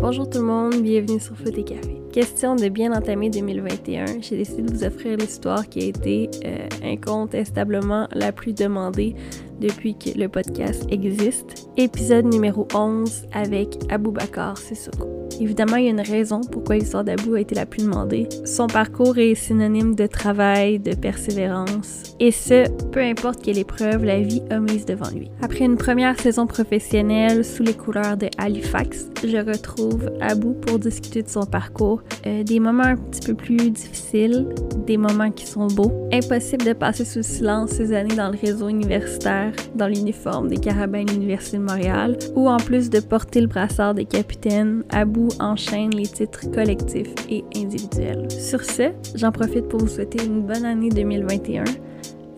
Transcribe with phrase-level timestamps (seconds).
[0.00, 2.02] Bonjour tout le monde, bienvenue sur Foot et Café.
[2.12, 6.68] Question de bien entamer 2021, j'ai décidé de vous offrir l'histoire qui a été euh,
[6.82, 9.14] incontestablement la plus demandée
[9.60, 11.68] depuis que le podcast existe.
[11.76, 15.08] Épisode numéro 11 avec Bakar Sissoko.
[15.40, 18.28] Évidemment, il y a une raison pourquoi l'histoire d'Abou a été la plus demandée.
[18.44, 24.20] Son parcours est synonyme de travail, de persévérance, et ce, peu importe quelle épreuve la
[24.20, 25.30] vie a mise devant lui.
[25.42, 31.22] Après une première saison professionnelle sous les couleurs de Halifax, je retrouve Abou pour discuter
[31.22, 34.48] de son parcours, euh, des moments un petit peu plus difficiles,
[34.86, 35.92] des moments qui sont beaux.
[36.12, 39.43] Impossible de passer sous silence ces années dans le réseau universitaire,
[39.74, 43.94] dans l'uniforme des Carabins de l'Université de Montréal, ou en plus de porter le brassard
[43.94, 48.30] des capitaines, Abou enchaîne les titres collectifs et individuels.
[48.30, 51.64] Sur ce, j'en profite pour vous souhaiter une bonne année 2021.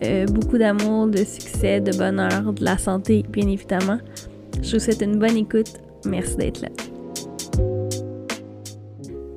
[0.03, 3.99] Euh, beaucoup d'amour, de succès, de bonheur, de la santé, bien évidemment.
[4.61, 5.81] Je vous souhaite une bonne écoute.
[6.05, 6.69] Merci d'être là.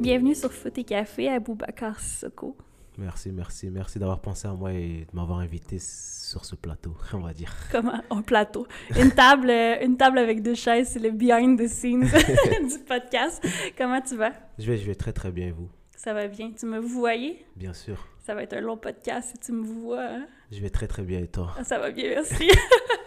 [0.00, 2.56] Bienvenue sur Foot et Café à Boubacar Sissoko.
[2.98, 3.70] Merci, merci.
[3.70, 7.52] Merci d'avoir pensé à moi et de m'avoir invité sur ce plateau, on va dire.
[7.70, 8.66] Comment Un plateau.
[8.98, 12.04] Une table, euh, une table avec deux chaises, c'est le behind the scenes
[12.68, 13.44] du podcast.
[13.76, 14.32] Comment tu vas?
[14.58, 16.52] Je vais, je vais très très bien, vous Ça va bien.
[16.52, 18.06] Tu me voyez Bien sûr.
[18.18, 20.04] Ça va être un long podcast si tu me vois.
[20.04, 20.26] Hein?
[20.52, 21.54] Je vais très très bien et toi?
[21.64, 22.50] Ça va bien, merci.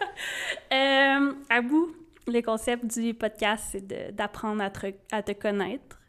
[0.74, 1.94] euh, Abou,
[2.28, 4.72] le concept du podcast, c'est d'apprendre à,
[5.12, 6.00] à te connaître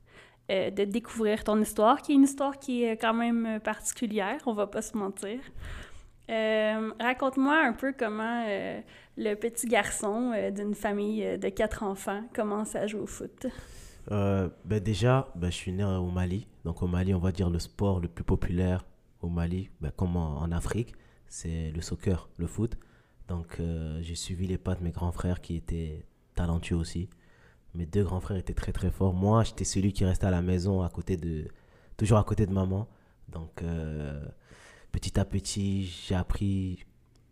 [0.50, 4.53] euh, de découvrir ton histoire, qui est une histoire qui est quand même particulière, on
[4.53, 5.39] va pas se mentir.
[6.31, 8.78] Euh, raconte-moi un peu comment euh,
[9.17, 13.47] le petit garçon d'une famille de quatre enfants commence à jouer au foot.
[14.11, 16.47] ben déjà, ben, je suis né au Mali.
[16.67, 18.84] Donc au Mali, on va dire le sport le plus populaire
[19.22, 20.92] au Mali, ben, comme en, Afrique,
[21.27, 22.77] c'est le soccer, le foot.
[23.28, 23.62] Donc
[24.03, 27.09] j'ai suivi les pas de mes grands frères qui étaient talentueux aussi.
[27.75, 29.14] Mes deux grands frères étaient très très forts.
[29.14, 31.48] Moi, j'étais celui qui restait à la maison, à côté de,
[31.97, 32.89] toujours à côté de maman.
[33.28, 34.25] Donc, euh,
[34.93, 36.84] petit à petit, j'ai appris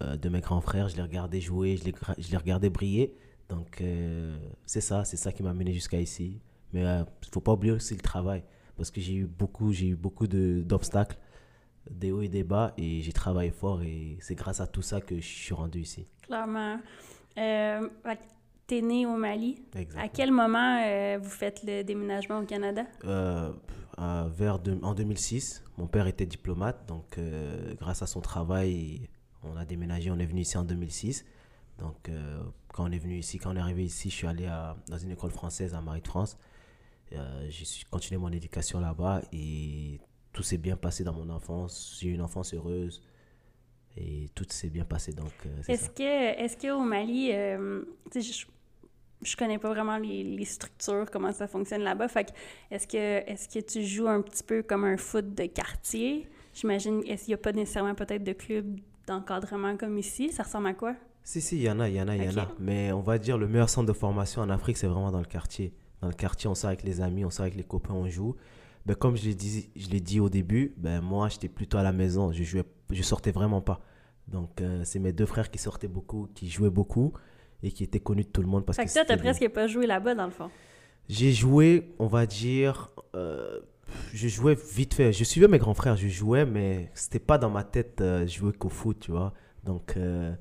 [0.03, 0.89] euh, de mes grands frères.
[0.89, 3.15] Je les regardais jouer, je les, je les regardais briller.
[3.49, 6.41] Donc, euh, c'est ça, c'est ça qui m'a mené jusqu'à ici.
[6.73, 8.43] Mais il faut pas oublier aussi le travail.
[8.77, 11.19] Parce que j'ai eu beaucoup, j'ai eu beaucoup d'obstacles,
[11.89, 12.73] des hauts et des bas.
[12.79, 13.83] Et j'ai travaillé fort.
[13.83, 16.09] Et c'est grâce à tout ça que je suis rendu ici.
[16.23, 16.79] Clairement
[18.81, 19.63] né au Mali.
[19.97, 22.85] À quel moment euh, vous faites le déménagement au Canada?
[23.05, 23.53] Euh,
[23.99, 25.65] vers en 2006.
[25.77, 29.09] Mon père était diplomate, donc euh, grâce à son travail,
[29.43, 30.11] on a déménagé.
[30.11, 31.25] On est venu ici en 2006.
[31.79, 32.11] Donc
[32.73, 34.99] quand on est venu ici, quand on est arrivé ici, je suis allé à, dans
[34.99, 36.39] une école française à Marie-de-France.
[37.11, 39.99] j'ai continué mon éducation là-bas et
[40.33, 41.99] tout s'est bien passé dans mon enfance.
[42.01, 43.03] J'ai eu une enfance heureuse
[43.97, 45.13] et tout s'est bien passé.
[45.13, 45.33] Donc,
[45.67, 48.45] est-ce que, est-ce qu'au Mali, je
[49.37, 52.09] connais pas vraiment les, structures, comment ça fonctionne là-bas.
[52.09, 52.33] Fait
[52.71, 56.29] est-ce que, est-ce que tu joues un petit peu comme un foot de quartier?
[56.55, 60.33] J'imagine, est-ce qu'il n'y a pas nécessairement peut-être de club d'encadrement comme ici?
[60.33, 60.95] Ça ressemble à quoi?
[61.25, 62.49] Si, si, il y en a, il y en a, il y en a.
[62.59, 65.27] Mais on va dire le meilleur centre de formation en Afrique, c'est vraiment dans le
[65.27, 65.73] quartier.
[66.01, 68.35] Dans le quartier, on sort avec les amis, on sort avec les copains, on joue.
[68.87, 71.85] Ben, comme je l'ai dit, je l'ai dit au début, ben, moi, j'étais plutôt à
[71.85, 72.33] la maison.
[72.33, 73.81] Je jouais, je sortais vraiment pas.
[74.27, 77.13] Donc, euh, c'est mes deux frères qui sortaient beaucoup, qui jouaient beaucoup
[77.63, 78.65] et qui était connu de tout le monde.
[78.65, 80.51] Parce fait que, toi, t'as presque pas joué là-bas, dans le fond.
[81.09, 83.61] J'ai joué, on va dire, euh,
[84.13, 85.13] je jouais vite fait.
[85.13, 88.53] Je suivais mes grands frères, je jouais, mais c'était pas dans ma tête euh, jouer
[88.53, 89.33] qu'au foot, tu vois.
[89.65, 90.33] Donc, euh,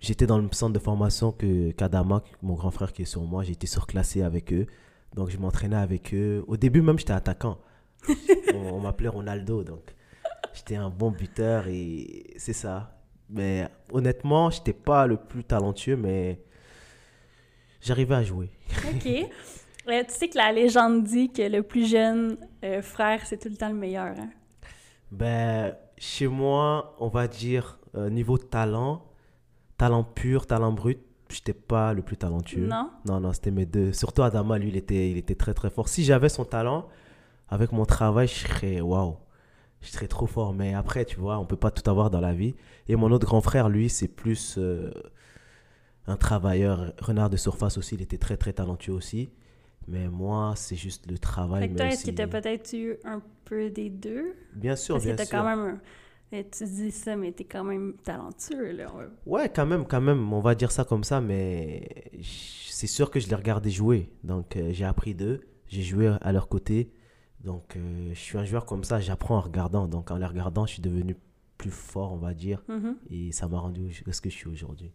[0.00, 3.42] j'étais dans le centre de formation que Kadama, mon grand frère qui est sur moi,
[3.42, 4.66] j'étais surclassé avec eux.
[5.14, 6.44] Donc, je m'entraînais avec eux.
[6.46, 7.58] Au début, même, j'étais attaquant.
[8.54, 9.94] on, on m'appelait Ronaldo, donc
[10.52, 12.93] j'étais un bon buteur et c'est ça.
[13.30, 16.40] Mais honnêtement, je n'étais pas le plus talentueux, mais
[17.80, 18.50] j'arrivais à jouer.
[18.92, 19.08] OK.
[19.86, 23.50] Euh, tu sais que la légende dit que le plus jeune euh, frère, c'est tout
[23.50, 24.14] le temps le meilleur.
[24.18, 24.30] Hein?
[25.12, 29.04] Ben, chez moi, on va dire euh, niveau talent,
[29.76, 32.66] talent pur, talent brut, je n'étais pas le plus talentueux.
[32.66, 32.88] Non?
[33.04, 33.92] Non, non, c'était mes deux.
[33.92, 35.90] Surtout Adama, lui, il était, il était très, très fort.
[35.90, 36.88] Si j'avais son talent,
[37.50, 39.18] avec mon travail, je serais waouh
[39.84, 40.52] je serais trop fort.
[40.54, 42.54] Mais après, tu vois, on peut pas tout avoir dans la vie.
[42.88, 44.90] Et mon autre grand frère, lui, c'est plus euh,
[46.06, 47.94] un travailleur, renard de surface aussi.
[47.94, 49.30] Il était très, très talentueux aussi.
[49.86, 51.68] Mais moi, c'est juste le travail.
[51.68, 54.34] Fait toi, est-ce tu as peut-être eu un peu des deux?
[54.54, 55.78] Bien sûr, Parce bien que quand même...
[56.30, 58.86] Tu dis ça, mais tu es quand même talentueux, là.
[59.24, 60.32] Ouais, quand même, quand même.
[60.32, 64.10] On va dire ça comme ça, mais c'est sûr que je les regardais jouer.
[64.24, 65.42] Donc, euh, j'ai appris d'eux.
[65.68, 66.90] J'ai joué à leur côté.
[67.44, 69.86] Donc, euh, je suis un joueur comme ça, j'apprends en regardant.
[69.86, 71.16] Donc, en les regardant, je suis devenu
[71.58, 72.62] plus fort, on va dire.
[72.68, 72.94] Mm-hmm.
[73.10, 74.90] Et ça m'a rendu ce que je suis aujourd'hui.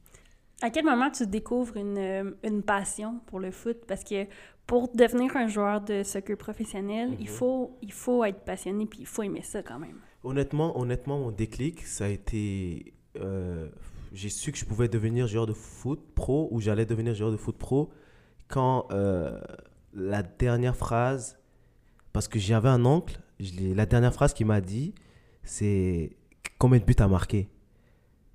[0.62, 3.78] À quel moment tu découvres une, euh, une passion pour le foot?
[3.88, 4.26] Parce que
[4.68, 7.28] pour devenir un joueur de soccer professionnel, il, Mhm.
[7.28, 9.98] faut, il faut être passionné puis il faut aimer ça quand même.
[10.24, 12.94] Honnêtement, honnêtement, mon déclic, ça a été.
[13.16, 13.70] euh,
[14.12, 17.38] j'ai su que je pouvais devenir joueur de foot pro ou j'allais devenir joueur de
[17.38, 17.90] foot pro
[18.48, 19.40] quand euh,
[19.94, 21.39] la dernière phrase.
[22.14, 24.94] Parce que j'avais un oncle, je la dernière phrase qu'il m'a dit,
[25.44, 26.18] c'est
[26.58, 27.50] combien de buts t'as marqué?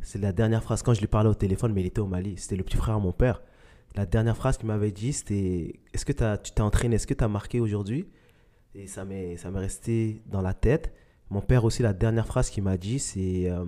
[0.01, 2.35] C'est la dernière phrase quand je lui parlais au téléphone, mais il était au Mali.
[2.37, 3.43] C'était le petit frère à mon père.
[3.97, 7.25] La dernière phrase qu'il m'avait dit, c'était Est-ce que tu t'es entraîné Est-ce que tu
[7.25, 8.07] as marqué aujourd'hui?
[8.75, 10.93] Et ça m'est ça m'est resté dans la tête.
[11.31, 13.65] Mon père aussi, la dernière phrase qu'il m'a dit, c'est euh,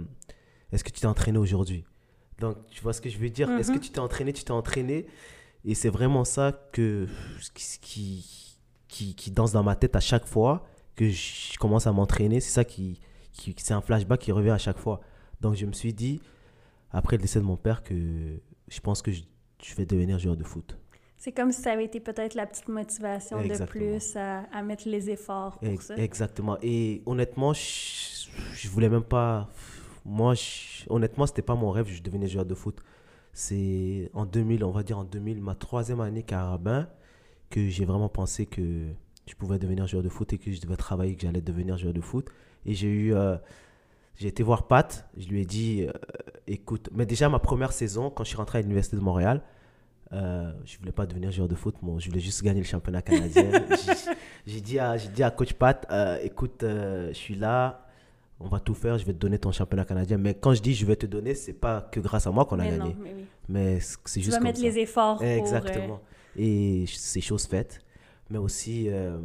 [0.73, 1.85] Est-ce que tu t'es entraîné aujourd'hui?
[2.39, 3.51] Donc, tu vois ce que je veux dire?
[3.53, 3.81] Est-ce que Mhm.
[3.81, 5.07] tu t'es entraîné Tu t'es entraîné?
[5.65, 7.07] Et c'est vraiment ça que,
[7.55, 8.46] qui,
[8.89, 12.41] qui, qui, danse dans ma tête à chaque fois que je commence à m'entraîner.
[12.41, 13.01] C'est ça qui,
[13.33, 15.01] qui c'est un flashback qui revient à chaque fois.
[15.41, 16.21] Donc, je me suis dit,
[16.91, 17.95] après le décès de mon père, que
[18.69, 19.23] je pense que je,
[19.63, 20.79] je vais devenir joueur de foot.
[21.19, 24.89] C'est comme si ça avait été peut-être la petite motivation de plus à, à mettre
[24.89, 25.97] les efforts pour Ex- ça.
[25.97, 26.59] Exactement.
[26.63, 29.49] Et honnêtement, je, je voulais même pas.
[30.05, 32.79] Moi, je- honnêtement, c'était pas mon rêve, je devenais joueur de foot.
[33.33, 36.89] C'est en 2000, on va dire en 2000, ma troisième année carabin,
[37.51, 38.63] que j'ai vraiment pensé que
[39.29, 41.95] je pouvais devenir joueur de foot et que je devais travailler, que j'allais devenir joueur
[41.95, 42.29] de foot.
[42.65, 43.15] Et j'ai eu.
[43.15, 43.37] euh,
[44.19, 45.93] j'ai été voir Pat, je lui ai dit, euh,
[46.47, 49.43] écoute, mais déjà ma première saison, quand je suis rentré à l'Université de Montréal,
[50.13, 53.03] euh, je voulais pas devenir joueur de foot, moi, je voulais juste gagner le championnat
[53.03, 53.51] canadien.
[54.47, 57.87] J'ai- dit, à- dit à coach Pat, euh, écoute, je suis là,
[58.41, 60.17] on va tout faire, je vais te donner ton championnat canadien.
[60.17, 62.59] Mais quand je dis je vais te donner, c'est pas que grâce à moi qu'on
[62.59, 62.91] a mais gagné.
[62.95, 63.25] non, mais oui.
[63.51, 64.65] Mais c'est c'est Tu juste vas comme mettre ça.
[64.65, 65.27] les efforts pour...
[66.37, 67.81] Et c'est chose faite.
[68.31, 69.19] Mais aussi, euh,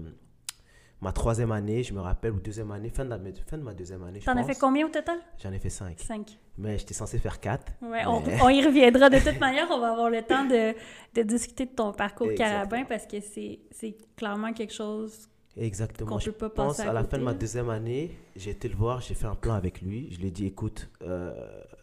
[1.02, 3.74] ma troisième année, je me rappelle, ou deuxième année, fin de, la, fin de ma
[3.74, 5.18] deuxième année, je T'en as fait combien au total?
[5.42, 6.00] J'en ai fait cinq.
[6.00, 6.38] Cinq.
[6.58, 7.72] Mais j'étais censé faire quatre.
[7.82, 9.10] Ouais, on, Mais- on y reviendra.
[9.10, 10.74] De toute manière, on va avoir le temps de,
[11.16, 12.70] de discuter de ton parcours Exactement.
[12.70, 15.28] carabin parce que c'est clairement quelque chose
[15.58, 16.12] Exactement.
[16.12, 18.70] qu'on Je peut pas pense à, à la fin de ma deuxième année, j'ai été
[18.70, 20.10] le voir, j'ai fait un plan avec lui.
[20.12, 21.34] Je lui ai dit, écoute, euh,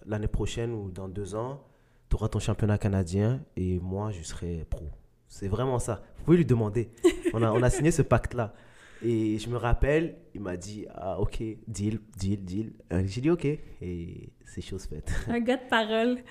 [0.07, 1.61] l'année prochaine ou dans deux ans,
[2.09, 4.85] tu auras ton championnat canadien et moi, je serai pro.
[5.29, 6.03] C'est vraiment ça.
[6.19, 6.91] Vous pouvez lui demander.
[7.33, 8.55] On a, on a signé ce pacte-là.
[9.01, 12.73] Et je me rappelle, il m'a dit, ah ok, deal, deal, deal.
[12.93, 13.45] Euh, J'ai dit ok.
[13.45, 15.13] Et c'est chose faite.
[15.29, 16.19] Un gars de parole.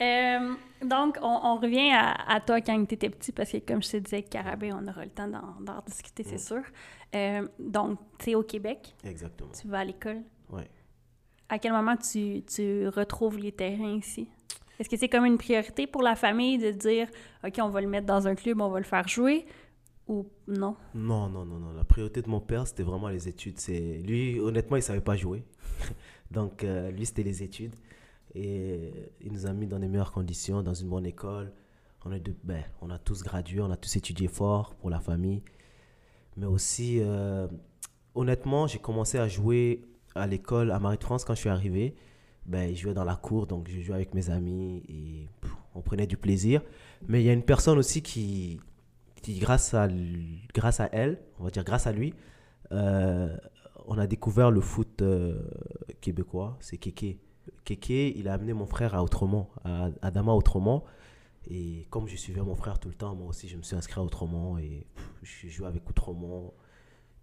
[0.00, 0.54] Euh,
[0.84, 3.90] donc, on, on revient à, à toi quand tu étais petit, parce que comme je
[3.90, 6.62] te disais, Carabin, on aura le temps d'en d'en discuter, c'est sûr.
[7.14, 9.50] Euh, donc, tu es au Québec, Exactement.
[9.60, 10.22] tu vas à l'école.
[10.50, 10.68] Ouais.
[11.48, 14.28] À quel moment tu, tu retrouves les terrains ici?
[14.78, 17.08] Est-ce que c'est comme une priorité pour la famille de dire,
[17.44, 19.46] OK, on va le mettre dans un club, on va le faire jouer?
[20.06, 20.76] Ou non?
[20.94, 21.72] Non, non, non, non.
[21.72, 23.58] La priorité de mon père, c'était vraiment les études.
[23.58, 25.44] C'est lui, honnêtement, il savait pas jouer.
[26.30, 27.74] Donc, euh, lui, c'était les études.
[28.34, 31.52] Et il nous a mis dans les meilleures conditions, dans une bonne école.
[32.04, 35.00] On, est de, ben, on a tous gradué, on a tous étudié fort pour la
[35.00, 35.42] famille.
[36.36, 37.48] Mais aussi, euh,
[38.14, 39.84] honnêtement, j'ai commencé à jouer
[40.14, 41.96] à l'école à Marie-de-France quand je suis arrivé.
[42.48, 45.28] Ben, je jouais dans la cour, donc je jouais avec mes amis et
[45.74, 46.62] on prenait du plaisir.
[47.06, 48.58] Mais il y a une personne aussi qui,
[49.20, 49.86] qui grâce, à,
[50.54, 52.14] grâce à elle, on va dire grâce à lui,
[52.72, 53.36] euh,
[53.86, 55.42] on a découvert le foot euh,
[56.00, 57.20] québécois, c'est Kéké.
[57.64, 60.84] Kéké, il a amené mon frère à Outremont, à Adama Outremont.
[61.50, 64.00] Et comme je suivais mon frère tout le temps, moi aussi, je me suis inscrit
[64.00, 64.86] à Outremont et
[65.22, 66.54] je joue avec Outremont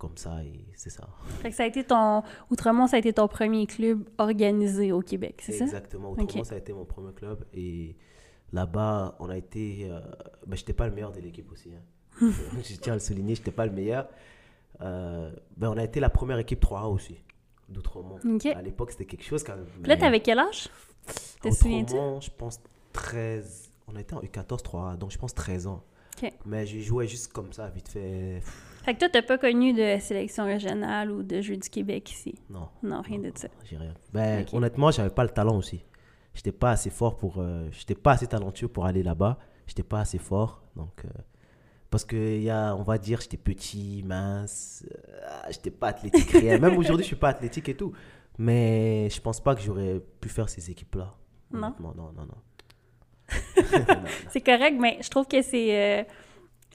[0.07, 1.07] comme ça et c'est ça.
[1.41, 2.23] Fait que ça a été ton...
[2.51, 5.65] Outremont, ça a été ton premier club organisé au Québec, c'est ça?
[5.65, 6.11] Exactement.
[6.11, 6.45] Outremont, Ok.
[6.45, 7.43] ça a été mon premier club.
[7.53, 7.95] Et
[8.53, 9.87] là-bas, on a été.
[9.89, 9.99] Euh,
[10.45, 11.71] ben, je n'étais pas le meilleur de l'équipe aussi.
[11.73, 11.81] hein.
[12.63, 14.07] je tiens à le souligner, je n'étais pas le meilleur.
[14.81, 17.17] Euh, ben, on a été la première équipe 3A aussi,
[17.69, 18.19] d'Outremont.
[18.25, 18.45] Ok.
[18.47, 19.65] À l'époque, c'était quelque chose quand même.
[19.85, 20.69] Là, t'avais quel âge?
[21.41, 21.95] Te souviens-tu?
[22.21, 22.59] Je pense
[22.93, 23.71] 13.
[23.87, 25.83] On a été en U14 3A, donc je pense 13 ans.
[26.21, 26.31] Ok.
[26.45, 28.41] Mais je jouais juste comme ça, vite fait.
[28.85, 32.35] Fait que toi, t'as pas connu de sélection régionale ou de Jeux du Québec ici?
[32.49, 32.69] Non.
[32.83, 33.47] Non, rien de ça.
[33.63, 33.93] J'ai rien.
[34.13, 35.83] Ben, honnêtement, j'avais pas le talent aussi.
[36.35, 37.39] J'étais pas assez fort pour.
[37.39, 39.39] euh, j'étais pas assez talentueux pour aller là-bas.
[39.67, 40.61] J'étais pas assez fort.
[40.75, 41.03] Donc.
[41.05, 41.09] euh,
[41.89, 44.85] parce que, y a, on va dire, j'étais petit, mince.
[44.91, 46.59] euh, j'étais pas athlétique, rien.
[46.59, 47.93] Même aujourd'hui, je suis pas athlétique et tout.
[48.37, 51.15] Mais je pense pas que j'aurais pu faire ces équipes-là.
[51.51, 51.67] Non?
[51.67, 52.37] Honnêtement, non, non, non.
[54.29, 56.03] C'est correct, mais je trouve que c'est euh,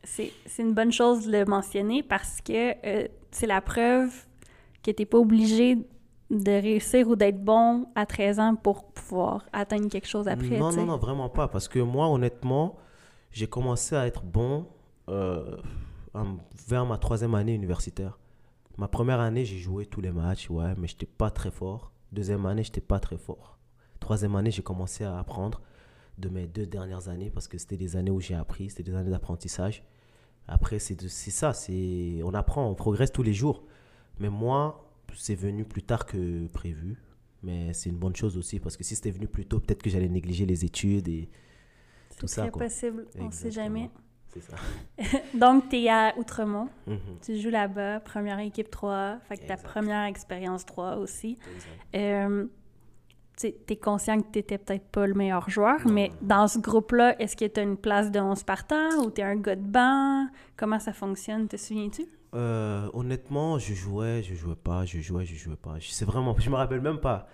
[0.05, 4.13] c'est une bonne chose de le mentionner parce que euh, c'est la preuve
[4.83, 5.77] que t'es pas obligé
[6.31, 10.59] de réussir ou d'être bon à 13 ans pour pouvoir atteindre quelque chose après.
[10.59, 11.49] Non, tu non, non, vraiment pas.
[11.49, 12.77] Parce que moi, honnêtement,
[13.33, 14.67] j'ai commencé à être bon
[15.09, 15.57] euh,
[16.15, 16.37] en-
[16.69, 18.19] vers ma troisième année universitaire.
[18.79, 21.93] Ma première année, j'ai joué tous les matchs, ouais, mais j'étais pas très fort.
[22.13, 23.59] Deuxième année, j'étais pas très fort.
[23.99, 25.61] Troisième année, j'ai commencé à apprendre.
[26.19, 28.95] de mes deux dernières années parce que c'était des années où j'ai appris, c'était des
[28.95, 29.83] années d'apprentissage.
[30.51, 33.63] Après, c'est ça, c'est on apprend, on progresse tous les jours.
[34.19, 37.01] Mais moi, c'est venu plus tard que prévu.
[37.43, 39.89] Mais c'est une bonne chose aussi parce que si c'était venu plus tôt, peut-être que
[39.89, 41.31] j'allais négliger les études et
[42.19, 42.45] tout ça.
[42.45, 43.91] C'est possible, on ne sait jamais.
[44.35, 44.57] C'est ça.
[45.39, 46.69] Donc, tu es à Outremont.
[46.87, 46.99] Mhm.
[47.23, 49.19] Tu joues là-bas, première équipe 3.
[49.29, 51.39] Fait que ta première expérience 3 aussi.
[51.95, 52.47] Euh,
[53.49, 57.21] tu es conscient que tu n'étais peut-être pas le meilleur joueur, mais dans ce groupe-là,
[57.21, 59.63] est-ce que tu as une place de 11 partants ou tu es un gars de
[59.63, 60.27] banc?
[60.57, 61.49] Comment ça fonctionne?
[61.49, 62.07] Te souviens-tu?
[62.35, 65.77] Euh, honnêtement, je jouais, je jouais pas, je jouais, je jouais pas.
[65.81, 67.29] C'est vraiment, je me rappelle même pas.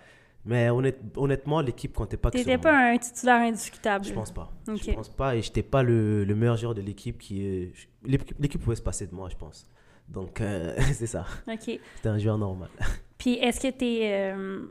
[0.45, 4.05] Mais honnêtement, l'équipe comptait pas que T'étais pas un titulaire indiscutable.
[4.05, 4.49] Je pense pas.
[4.65, 7.73] Je pense pas et j'étais pas le, le, meilleur joueur de l'équipe qui
[8.05, 9.69] l'équipe pouvait se passer de moi, je pense.
[10.07, 11.25] Donc euh, c'est ça.
[11.47, 11.79] OK.
[11.95, 12.69] C'était un joueur normal.
[13.17, 14.67] Puis est-ce que tu es euh,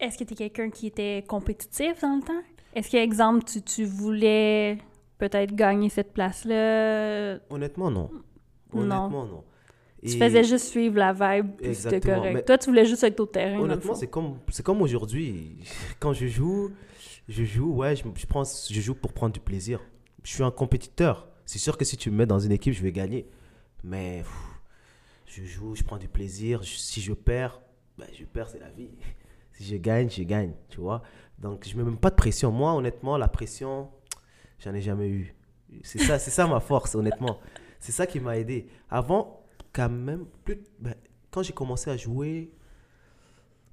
[0.00, 2.42] est-ce que tu es quelqu'un qui était compétitif dans le temps?
[2.74, 4.78] Est-ce que exemple tu, tu voulais
[5.18, 7.38] peut-être gagner cette place-là?
[7.50, 8.10] Honnêtement non.
[8.72, 9.44] Honnêtement, non.
[10.02, 12.46] Tu faisais juste suivre la vibe, c'était correct.
[12.46, 13.58] Toi, tu voulais juste être au terrain.
[13.58, 15.58] Honnêtement, c'est comme, comme aujourd'hui.
[15.98, 16.70] Quand je joue,
[17.28, 19.80] je joue, ouais, je, je, prends, je joue pour prendre du plaisir.
[20.22, 21.28] Je suis un compétiteur.
[21.44, 23.26] C'est sûr que si tu me mets dans une équipe, je vais gagner.
[23.84, 24.22] Mais
[25.26, 26.64] je joue, je prends du plaisir.
[26.64, 27.60] si je perds,
[27.98, 28.90] ben, je perds, c'est la vie.
[29.60, 31.02] Je gagne, je gagne, tu vois.
[31.38, 32.50] Donc, je ne mets même pas de pression.
[32.50, 33.90] Moi, honnêtement, la pression,
[34.58, 35.34] j'en ai jamais eu.
[35.82, 37.38] C'est ça, c'est ça ma force, honnêtement.
[37.78, 38.66] C'est ça qui m'a aidé.
[38.88, 40.94] Avant, quand même, plus, ben,
[41.30, 42.50] quand j'ai commencé à jouer,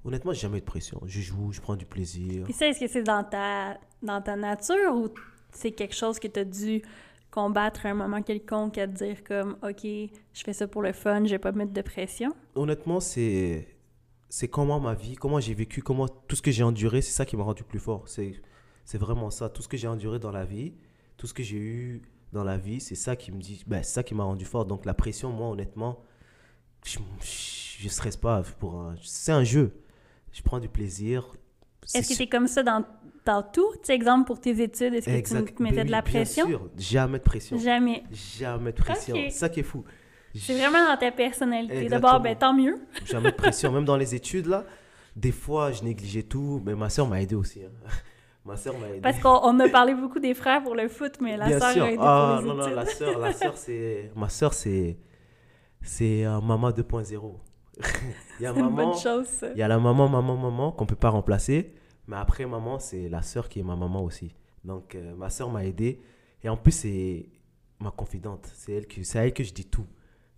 [0.04, 1.00] honnêtement, j'ai jamais eu de pression.
[1.06, 2.44] Je joue, je prends du plaisir.
[2.44, 5.08] Puis ça, est-ce que c'est dans ta, dans ta nature ou
[5.50, 6.82] c'est quelque chose que tu as dû
[7.30, 10.92] combattre à un moment quelconque à te dire comme, OK, je fais ça pour le
[10.92, 12.34] fun, je vais pas mettre de pression?
[12.54, 13.68] Honnêtement, c'est
[14.28, 17.24] c'est comment ma vie, comment j'ai vécu, comment tout ce que j'ai enduré, c'est ça
[17.24, 18.08] qui m'a rendu plus fort.
[18.08, 18.34] C'est
[18.84, 19.50] c'est vraiment ça.
[19.50, 20.72] Tout ce que j'ai enduré dans la vie,
[21.18, 23.92] tout ce que j'ai eu dans la vie, c'est ça qui me dit, ben, c'est
[23.92, 24.64] ça qui m'a rendu fort.
[24.64, 26.02] Donc la pression, moi, honnêtement,
[26.86, 26.98] je,
[27.84, 29.74] ne stresse pas pour c'est un jeu.
[30.32, 31.36] Je prends du plaisir.
[31.94, 32.84] Est-ce que tu es comme ça dans,
[33.26, 33.74] dans tout?
[33.82, 36.46] Tu exemple, pour tes études, est-ce que tu mettais ben de la pression?
[36.46, 37.58] Bien sûr, jamais de pression.
[37.58, 38.04] Jamais.
[38.10, 39.16] Jamais de pression.
[39.16, 39.84] C'est ça qui est fou.
[40.34, 41.88] C'est vraiment dans ta personnalité.
[41.88, 42.78] D'abord, ben, tant mieux.
[43.04, 43.72] jamais de pression.
[43.72, 44.64] Même dans les études, là,
[45.16, 47.62] des fois, je négligeais tout, mais ma soeur m'a aidé aussi.
[47.64, 47.70] Hein.
[48.44, 49.00] Ma soeur m'a aidé.
[49.02, 51.98] Parce qu'on a parlé beaucoup des frères pour le foot, mais la soeur a aidé
[52.00, 52.70] ah, pour les non, études.
[52.70, 54.10] Non, la soeur, la soeur c'est...
[54.16, 54.96] Ma soeur, c'est...
[55.82, 57.34] C'est un maman 2.0.
[58.40, 59.48] il y a maman, une bonne chose, ça.
[59.52, 61.74] Il y a la maman, maman, maman qu'on peut pas remplacer.
[62.06, 64.34] Mais après maman, c'est la soeur qui est ma maman aussi.
[64.64, 66.00] Donc, euh, ma soeur m'a aidé.
[66.42, 67.26] Et en plus, c'est
[67.80, 68.50] ma confidente.
[68.54, 69.86] C'est elle, qui, c'est à elle que je dis tout.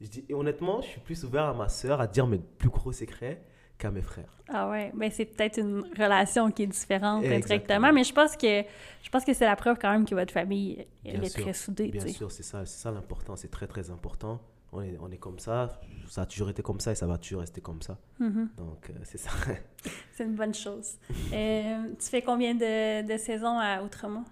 [0.00, 2.70] Je dis, et honnêtement, je suis plus ouvert à ma soeur à dire mes plus
[2.70, 3.42] gros secrets
[3.80, 4.38] qu'à mes frères.
[4.48, 8.62] Ah ouais, ben c'est peut-être une relation qui est différente indirectement, mais je pense que
[9.02, 11.88] je pense que c'est la preuve quand même que votre famille elle est très soudée.
[11.88, 14.40] Bien sûr, c'est ça, c'est ça l'important, c'est très très important.
[14.72, 17.18] On est, on est comme ça, ça a toujours été comme ça et ça va
[17.18, 17.98] toujours rester comme ça.
[18.20, 18.54] Mm-hmm.
[18.56, 19.30] Donc euh, c'est ça.
[20.12, 20.92] c'est une bonne chose.
[21.32, 24.24] Euh, tu fais combien de, de saisons à Outremont?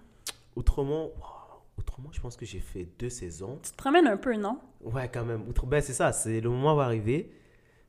[0.55, 1.11] Outremont,
[1.79, 3.59] Outremont, je pense que j'ai fait deux saisons.
[3.63, 4.59] Tu te promènes un peu, non?
[4.81, 5.47] Ouais, quand même.
[5.47, 5.65] Outre...
[5.65, 7.31] Ben, c'est ça, c'est le moment va arriver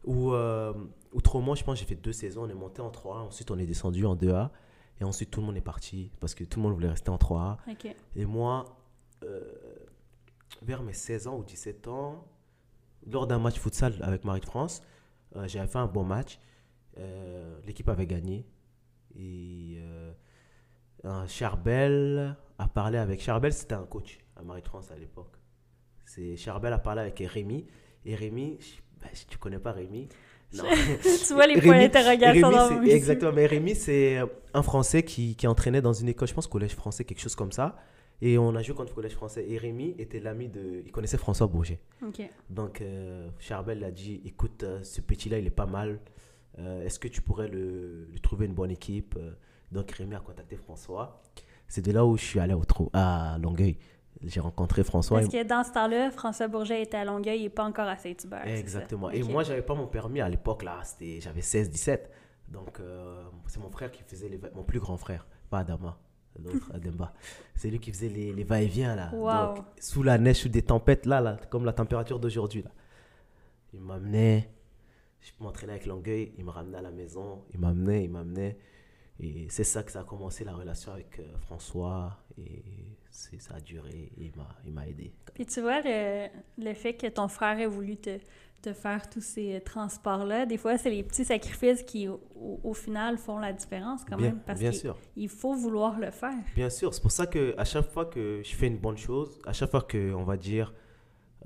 [0.04, 0.72] où euh,
[1.12, 2.44] Outremont, je pense que j'ai fait deux saisons.
[2.44, 4.50] On est monté en 3A, ensuite on est descendu en 2A.
[5.00, 7.16] Et ensuite tout le monde est parti parce que tout le monde voulait rester en
[7.16, 7.56] 3A.
[8.16, 8.76] Et moi,
[9.24, 9.40] euh,
[10.62, 12.26] vers mes 16 ans ou 17 ans,
[13.06, 14.82] lors d'un match futsal avec Marie de France,
[15.36, 16.38] euh, j'avais fait un bon match.
[16.98, 18.46] Euh, l'équipe avait gagné.
[19.16, 19.82] Et
[21.26, 23.20] Charbel a parlé avec.
[23.20, 25.32] Charbel, c'était un coach à Marie de France à l'époque.
[26.04, 27.66] C'est Charbel a parlé avec Rémi.
[28.04, 28.58] Et Rémi,
[29.00, 30.08] bah, si tu connais pas Rémi,
[30.52, 30.64] non.
[31.26, 34.18] tu vois les points d'interrogation dans Exactement, mais Rémi, c'est
[34.52, 37.52] un Français qui, qui entraînait dans une école, je pense collège français, quelque chose comme
[37.52, 37.76] ça.
[38.22, 39.46] Et on a joué contre le collège français.
[39.48, 40.82] Et Rémi était l'ami de.
[40.84, 41.80] Il connaissait François Bourget.
[42.50, 46.00] Donc, euh, Charbel l'a dit écoute, euh, ce petit-là, il est pas mal.
[46.58, 49.18] Euh, est-ce que tu pourrais le, lui trouver une bonne équipe?
[49.72, 51.22] Donc, Rémi a contacté François.
[51.70, 53.78] C'est de là où je suis allé au trou, à Longueuil
[54.22, 55.20] j'ai rencontré François.
[55.20, 58.46] Parce que dans ce temps-là, François Bourget était à Longueuil et pas encore à Saint-Hubert.
[58.46, 59.10] Exactement.
[59.10, 60.80] Et moi, j'avais pas mon permis à l'époque, là.
[61.18, 62.00] J'avais 16-17.
[62.48, 65.96] Donc, euh, c'est mon frère qui faisait les mon plus grand frère, pas Adama,
[66.42, 67.12] l'autre, Ademba.
[67.54, 69.10] C'est lui qui faisait les, les va-et-vient, là.
[69.12, 72.70] Donc, sous la neige, sous des tempêtes, là, là comme la température d'aujourd'hui, là.
[73.72, 74.50] Il m'amenait,
[75.20, 78.58] je m'entraînais avec Longueuil, il me ramenait à la maison, il m'amenait, il m'amenait.
[79.22, 82.16] Et c'est ça que ça a commencé la relation avec euh, François.
[82.38, 82.62] Et
[83.10, 84.32] ça a duré et
[84.64, 85.12] il m'a, aidé.
[85.34, 88.18] Puis tu vois, le, le fait que ton frère ait voulu te,
[88.60, 92.20] te faire tous ces euh, transports-là, des fois, c'est les petits sacrifices qui, au,
[92.62, 94.40] au final, font la différence quand bien, même.
[94.46, 94.96] Parce bien qu'il sûr.
[95.16, 96.34] il faut vouloir le faire.
[96.54, 99.38] Bien sûr, c'est pour ça que à chaque fois que je fais une bonne chose,
[99.46, 100.74] à chaque fois que on va dire,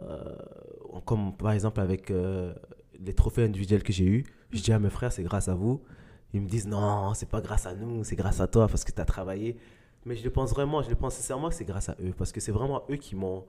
[0.01, 0.37] euh,
[1.05, 2.53] comme par exemple avec euh,
[2.99, 5.83] les trophées individuels que j'ai eus, je dis à mes frères c'est grâce à vous.
[6.35, 8.93] Ils me disent non, c'est pas grâce à nous, c'est grâce à toi parce que
[8.93, 9.57] tu as travaillé.
[10.05, 12.31] Mais je le pense vraiment, je le pense sincèrement que c'est grâce à eux parce
[12.33, 13.45] que c'est vraiment eux qui m'ont.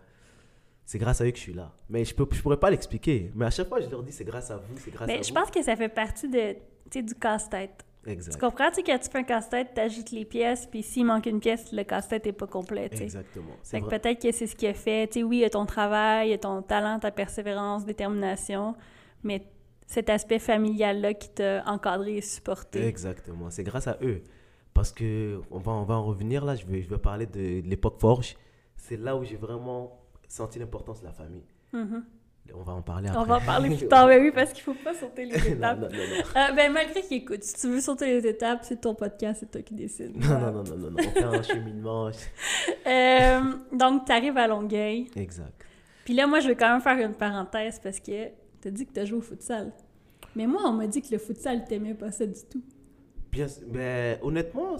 [0.85, 1.73] C'est grâce à eux que je suis là.
[1.89, 3.31] Mais je peux, je pourrais pas l'expliquer.
[3.35, 5.17] Mais à chaque fois, je leur dis c'est grâce à vous, c'est grâce à Mais
[5.17, 5.23] vous.
[5.23, 6.59] je pense que ça fait partie de, tu
[6.91, 7.83] sais, du casse-tête.
[8.03, 8.39] Tu Exact.
[8.39, 8.69] comprends?
[8.69, 11.39] Tu sais, quand tu fais un casse-tête, tu ajoutes les pièces, puis s'il manque une
[11.39, 12.87] pièce, le casse-tête n'est pas complet.
[12.89, 13.03] tu sais.
[13.05, 13.47] Exactement.
[13.63, 15.07] C'est Fait que peut-être que c'est ce qui a fait.
[15.07, 17.83] Tu sais, oui, il y a ton travail, il y a ton talent, ta persévérance,
[17.83, 18.75] détermination,
[19.23, 19.43] mais
[19.87, 22.85] cet aspect familial-là qui t'a encadré et supporté?
[22.85, 24.23] Exactement, c'est grâce à eux.
[24.73, 27.61] Parce que on va, on va en revenir là, je vais, je vais parler de,
[27.61, 28.35] de l'époque Forge.
[28.75, 31.45] C'est là où j'ai vraiment senti l'importance de la famille.
[31.71, 32.03] Mhm.
[32.53, 33.21] On va en parler après.
[33.21, 35.55] On va en parler plus tard, mais oui, parce qu'il faut pas sauter les non,
[35.55, 35.79] étapes.
[35.79, 36.41] non, non, non.
[36.41, 39.51] Euh, ben, malgré qu'il écoute, si tu veux sauter les étapes, c'est ton podcast, c'est
[39.51, 40.15] toi qui décides.
[40.15, 40.97] Non, non, non, non, non, non.
[40.99, 42.11] On fait un cheminement.
[42.87, 45.07] Euh, donc, tu arrives à Longueuil.
[45.15, 45.65] Exact.
[46.03, 48.29] Puis là, moi, je vais quand même faire une parenthèse parce que
[48.65, 49.71] tu as dit que tu as joué au futsal.
[50.35, 52.63] Mais moi, on m'a dit que le futsal, t'aimais pas ça du tout.
[53.31, 54.75] Bien, ben, honnêtement,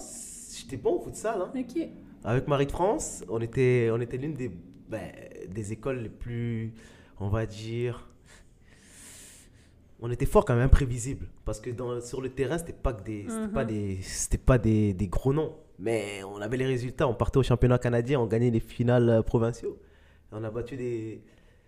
[0.56, 1.40] j'étais bon au futsal.
[1.40, 1.52] Hein.
[1.56, 1.88] OK.
[2.24, 4.50] Avec Marie de France, on était, on était l'une des,
[4.88, 5.12] ben,
[5.48, 6.72] des écoles les plus,
[7.20, 8.08] on va dire,
[10.00, 13.02] on était fort quand même imprévisible parce que dans, sur le terrain c'était pas que
[13.04, 13.70] des, c'était pas Mhm.
[13.70, 17.06] des, c'était pas des, des gros noms, mais on avait les résultats.
[17.08, 19.78] On partait au championnat canadien, on gagnait les finales euh, provinciaux,
[20.32, 21.22] on a battu des,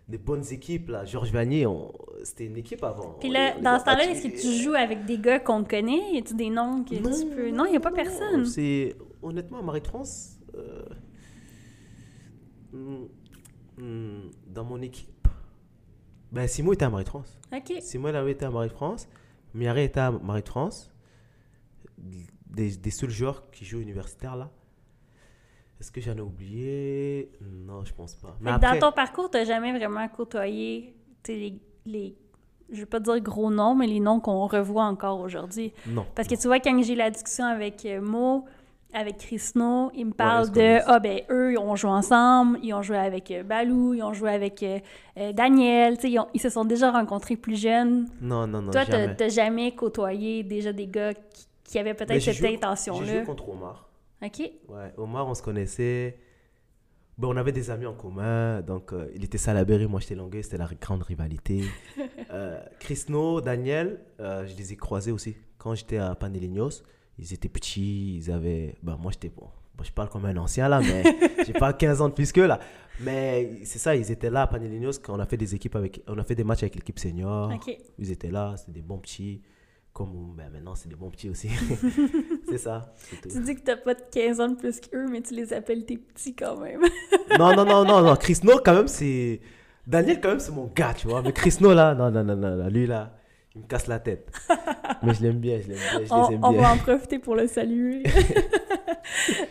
[0.08, 1.04] des bonnes équipes là.
[1.04, 1.92] Georges Vanier, on-
[2.24, 3.12] c'était une équipe avant.
[3.20, 6.14] Puis là, on dans ce temps-là, est-ce que tu joues avec des gars qu'on connaît?
[6.14, 7.50] Y a-tu des noms que tu peux...
[7.50, 8.44] Non, il n'y a pas personne.
[8.46, 10.38] C'est honnêtement Marie de France.
[10.54, 10.82] euh,
[12.72, 13.04] hmm,
[13.78, 15.28] hmm, dans mon équipe.
[16.32, 17.38] Ben Simon était à Marie de France.
[17.54, 17.72] OK.
[17.80, 19.08] Simon avait été à Marie de France.
[19.54, 20.90] Miaré était à Marie de France.
[22.46, 24.50] Des, des seuls joueurs qui jouent universitaire là.
[25.80, 27.30] Est-ce que j'en ai oublié?
[27.40, 28.36] Non, je pense pas.
[28.40, 30.94] Mais après, Dans ton parcours, tu jamais vraiment côtoyé
[31.28, 31.54] les,
[31.86, 32.16] les...
[32.70, 35.72] Je vais pas dire gros noms, mais les noms qu'on revoit encore aujourd'hui.
[35.86, 36.04] non.
[36.14, 38.44] Parce que tu vois, quand j'ai la discussion avec euh, Mo,
[38.92, 40.78] avec Chrisno, il me parle de.
[40.86, 44.12] Ah, ben, eux, ils ont joué ensemble, ils ont joué avec euh, Balou, ils ont
[44.14, 48.08] joué avec euh, Daniel, ils, ont- ils se sont déjà rencontrés plus jeunes.
[48.20, 48.70] Non, non, non.
[48.70, 49.16] Toi, t'as jamais.
[49.16, 52.56] t'as jamais côtoyé déjà des gars qui, qui avaient Mais peut-être j'ai cette joué- J'ai
[52.56, 53.06] intention-là?
[53.16, 53.87] joué contre Omar.
[54.22, 54.40] OK?
[54.68, 56.18] Ouais, Omar, on se connaissait.
[57.18, 58.62] Bon, on avait des amis en commun.
[58.62, 61.64] Donc, euh, il était Salaberry, moi j'étais Longueuil, c'était la grande rivalité.
[62.30, 65.36] euh, Chrisno, Daniel, euh, je les ai croisés aussi.
[65.58, 66.84] Quand j'étais à Panelignos,
[67.18, 68.76] ils étaient petits, ils avaient.
[68.84, 69.48] Bah, moi j'étais bon.
[69.76, 71.02] Bon, je parle comme un ancien là, mais
[71.46, 72.60] j'ai pas 15 ans de plus qu'eux là.
[73.00, 76.02] Mais c'est ça, ils étaient là à Panelignos quand on a fait des équipes avec.
[76.06, 77.52] On a fait des matchs avec l'équipe senior.
[77.52, 77.76] OK.
[77.98, 79.42] Ils étaient là, c'était des bons petits.
[79.98, 81.50] Comme ben, maintenant, c'est des bons petits aussi.
[82.48, 82.94] c'est ça.
[83.20, 83.28] tout.
[83.30, 85.84] Tu dis que t'as pas de 15 ans de plus qu'eux, mais tu les appelles
[85.84, 86.82] tes petits quand même.
[87.36, 88.14] Non, non, non, non, non.
[88.14, 89.40] Chris No, quand même, c'est.
[89.88, 91.20] Daniel, quand même, c'est mon gars, tu vois.
[91.20, 93.16] Mais Chris No, là, non, non, non, non, lui, là,
[93.56, 94.30] il me casse la tête.
[95.02, 96.62] Mais je l'aime bien, je l'aime bien, je on, les aime on bien.
[96.62, 98.04] va en profiter pour le saluer.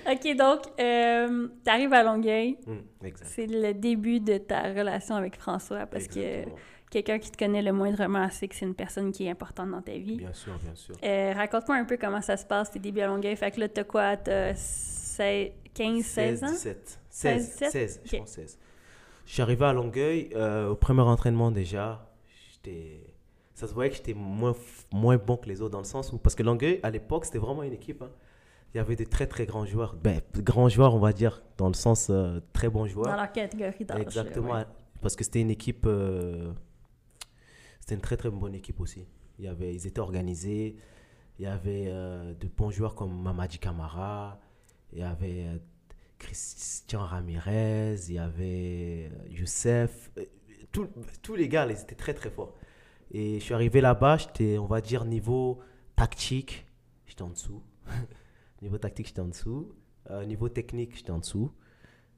[0.09, 2.57] OK, donc, euh, t'arrives à Longueuil.
[3.03, 3.29] Exact.
[3.29, 6.45] C'est le début de ta relation avec François parce que.
[6.89, 9.81] Quelqu'un qui te connaît le moindrement sait que c'est une personne qui est importante dans
[9.81, 10.15] ta vie.
[10.17, 10.95] Bien sûr, bien sûr.
[11.03, 13.35] Euh, Raconte-moi un peu comment ça se passe, tes débuts à Longueuil.
[13.35, 14.17] Fait que là, t'as quoi?
[14.17, 16.47] T'as 16 15, 16 ans?
[16.47, 16.99] 17.
[17.09, 17.71] 16, 16, 17?
[17.71, 18.19] 16, je Ok.
[18.21, 18.59] pense 16.
[19.25, 22.09] Je suis arrivé à Longueuil, euh, au premier entraînement déjà,
[22.53, 23.01] j'étais...
[23.53, 24.55] Ça se voyait que j'étais moins,
[24.93, 26.17] moins bon que les autres dans le sens où...
[26.19, 28.01] Parce que Longueuil, à l'époque, c'était vraiment une équipe.
[28.03, 28.09] hein.
[28.73, 29.95] Il y avait de très, très grands joueurs.
[29.95, 33.07] Ben, grands joueurs, on va dire, dans le sens euh, très bons joueurs.
[33.07, 33.99] Dans leur catégorie d'âge.
[34.01, 34.65] Exactement, ouais.
[35.01, 36.51] parce que c'était une équipe, euh,
[37.87, 39.07] c'était une très très bonne équipe aussi.
[39.39, 40.75] Il y avait, ils étaient organisés,
[41.39, 44.41] il y avait euh, de bons joueurs comme Mamadi Camara,
[44.91, 45.57] il y avait euh,
[46.19, 50.25] Christian Ramirez, il y avait euh, Youssef, euh,
[51.21, 52.55] tous- les gars, ils étaient très très forts.
[53.11, 55.61] Et je suis arrivé là-bas, j'étais, on va dire, niveau
[55.95, 56.65] tactique,
[57.05, 57.63] j'étais en dessous.
[58.61, 59.71] niveau tactique, j'étais en dessous.
[60.25, 61.53] Niveau technique, j'étais en dessous.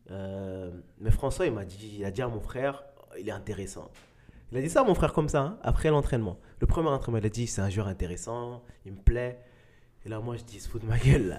[0.09, 2.83] Mais François, il m'a dit, il a dit à mon frère,
[3.19, 3.91] il est intéressant.
[4.51, 6.37] Il a dit ça à mon frère comme ça, hein, après l'entraînement.
[6.59, 9.39] Le premier entraînement, il a dit, c'est un joueur intéressant, il me plaît.
[10.05, 11.37] Et là, moi, je dis, il se fout de ma gueule, là.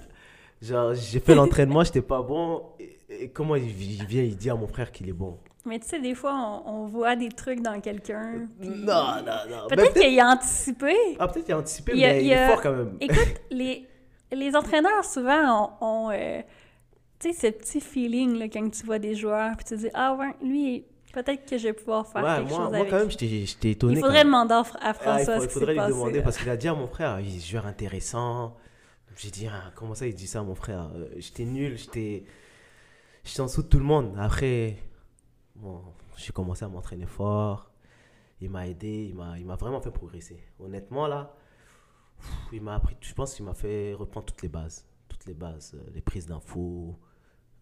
[0.61, 2.63] Genre, j'ai fait l'entraînement, j'étais pas bon.
[2.79, 5.79] Et, et comment il, il vient, il dit à mon frère qu'il est bon Mais
[5.79, 6.33] tu sais, des fois,
[6.65, 8.47] on, on voit des trucs dans quelqu'un.
[8.59, 8.75] puis- Non,
[9.25, 9.67] non, non.
[9.69, 10.93] Mais Peut-être qu'il a anticipé.
[11.19, 12.71] Ah, peut-être qu'il a anticipé, Il a- mais il il, y a- est fort quand
[12.73, 12.95] même.
[13.01, 13.87] Écoute, les,
[14.31, 16.41] les entraîneurs, souvent, ont, ont, euh,
[17.19, 19.89] Tu sais, ce petit feeling là, quand tu vois des joueurs, puis tu te dis,
[19.95, 22.89] ah ouais, lui, peut-être que je vais pouvoir faire Ouais, quelque moi, chose moi avec
[22.89, 23.93] quand même, j'étais étonné.
[23.95, 25.91] Il faudrait demander à Fra- à Ah, il, François faut- il faudrait lui passé.
[25.93, 26.21] demander là.
[26.23, 28.57] parce qu'il a dit à mon frère, il est joueur intéressant.
[29.17, 30.89] J'ai dit, ah, comment ça, il dit ça à mon frère?
[30.95, 32.23] Euh, J'étais nul, j'étais
[33.23, 34.15] j'étais en dessous de tout le monde.
[34.17, 34.77] Après,
[35.55, 35.81] bon,
[36.17, 37.69] j'ai commencé à m'entraîner fort.
[38.39, 40.41] Il m'a aidé, il m'a vraiment fait progresser.
[40.59, 41.35] Honnêtement, là,
[42.51, 44.85] il m'a appris, je pense qu'il m'a fait reprendre toutes les bases.
[45.09, 46.97] Toutes les bases, euh, les prises d'infos,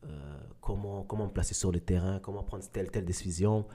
[0.06, 3.66] euh, comment, comment me placer sur le terrain, comment prendre telle, telle décision.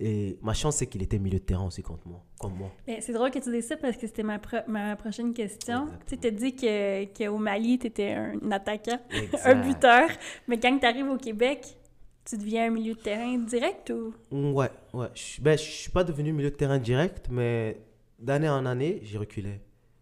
[0.00, 2.72] Et ma chance, c'est qu'il était milieu de terrain aussi contre moi, comme moi.
[2.86, 5.84] Mais c'est drôle que tu dises ça parce que c'était ma, pro- ma prochaine question.
[5.84, 6.04] Exactement.
[6.08, 9.00] Tu t'as dit que, qu'au Mali, tu étais un attaquant,
[9.44, 10.08] un buteur,
[10.48, 11.76] mais quand tu arrives au Québec,
[12.24, 14.12] tu deviens un milieu de terrain direct ou?
[14.32, 15.08] Ouais, ouais.
[15.14, 17.80] Je ben, je suis pas devenu milieu de terrain direct, mais
[18.18, 19.60] d'année en année, j'ai reculé.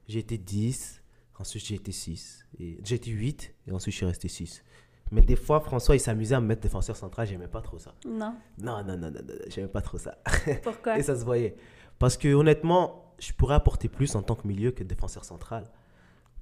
[0.09, 1.03] J'ai été 10,
[1.39, 2.47] ensuite j'ai été 6.
[2.61, 2.79] Et...
[2.85, 4.63] J'ai été 8, et ensuite je suis resté 6.
[5.11, 7.95] Mais des fois, François, il s'amusait à me mettre défenseur central, j'aimais pas trop ça.
[8.07, 8.35] Non.
[8.59, 10.17] Non, non, non, non, non, j'aimais pas trop ça.
[10.63, 10.99] Pourquoi?
[10.99, 11.55] Et ça se voyait.
[11.99, 15.65] Parce que honnêtement, je pourrais apporter plus en tant que milieu que défenseur central.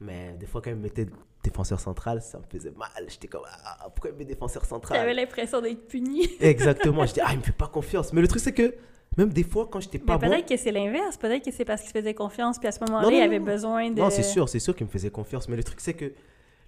[0.00, 1.06] Mais des fois, quand il me mettait
[1.42, 2.88] défenseur central, ça me faisait mal.
[3.08, 4.98] J'étais comme, ah, pourquoi il me met défenseur central?
[4.98, 6.28] T'avais l'impression d'être puni.
[6.40, 7.04] Exactement.
[7.06, 8.12] Je dis, ah, il me fait pas confiance.
[8.12, 8.74] Mais le truc, c'est que
[9.16, 10.32] même des fois, quand j'étais pas Mais bon.
[10.32, 11.16] peut-être que c'est l'inverse.
[11.16, 13.44] Peut-être que c'est parce qu'il se faisait confiance, puis à ce moment-là, il avait non.
[13.44, 14.00] besoin de.
[14.00, 15.48] Non, c'est sûr, c'est sûr qu'il me faisait confiance.
[15.48, 16.12] Mais le truc, c'est que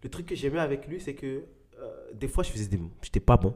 [0.02, 1.44] le truc que j'aimais avec lui, c'est que
[2.18, 3.54] des fois, je faisais des, j'étais pas bon.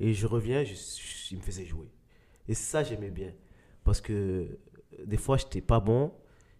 [0.00, 1.88] Et je reviens, je, je- il me faisait jouer.
[2.48, 3.32] Et ça, j'aimais bien.
[3.84, 6.12] Parce que euh, des fois, j'étais pas bon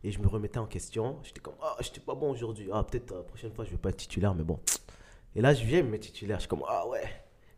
[0.05, 1.19] et je me remettais en question.
[1.23, 2.69] J'étais comme, ah, j'étais pas bon aujourd'hui.
[2.73, 4.61] Ah, peut-être euh, la prochaine fois, je vais pas être titulaire, mais bon.
[5.35, 6.37] Et là, je viens, il me met titulaire.
[6.39, 7.03] Je suis comme, ah ouais,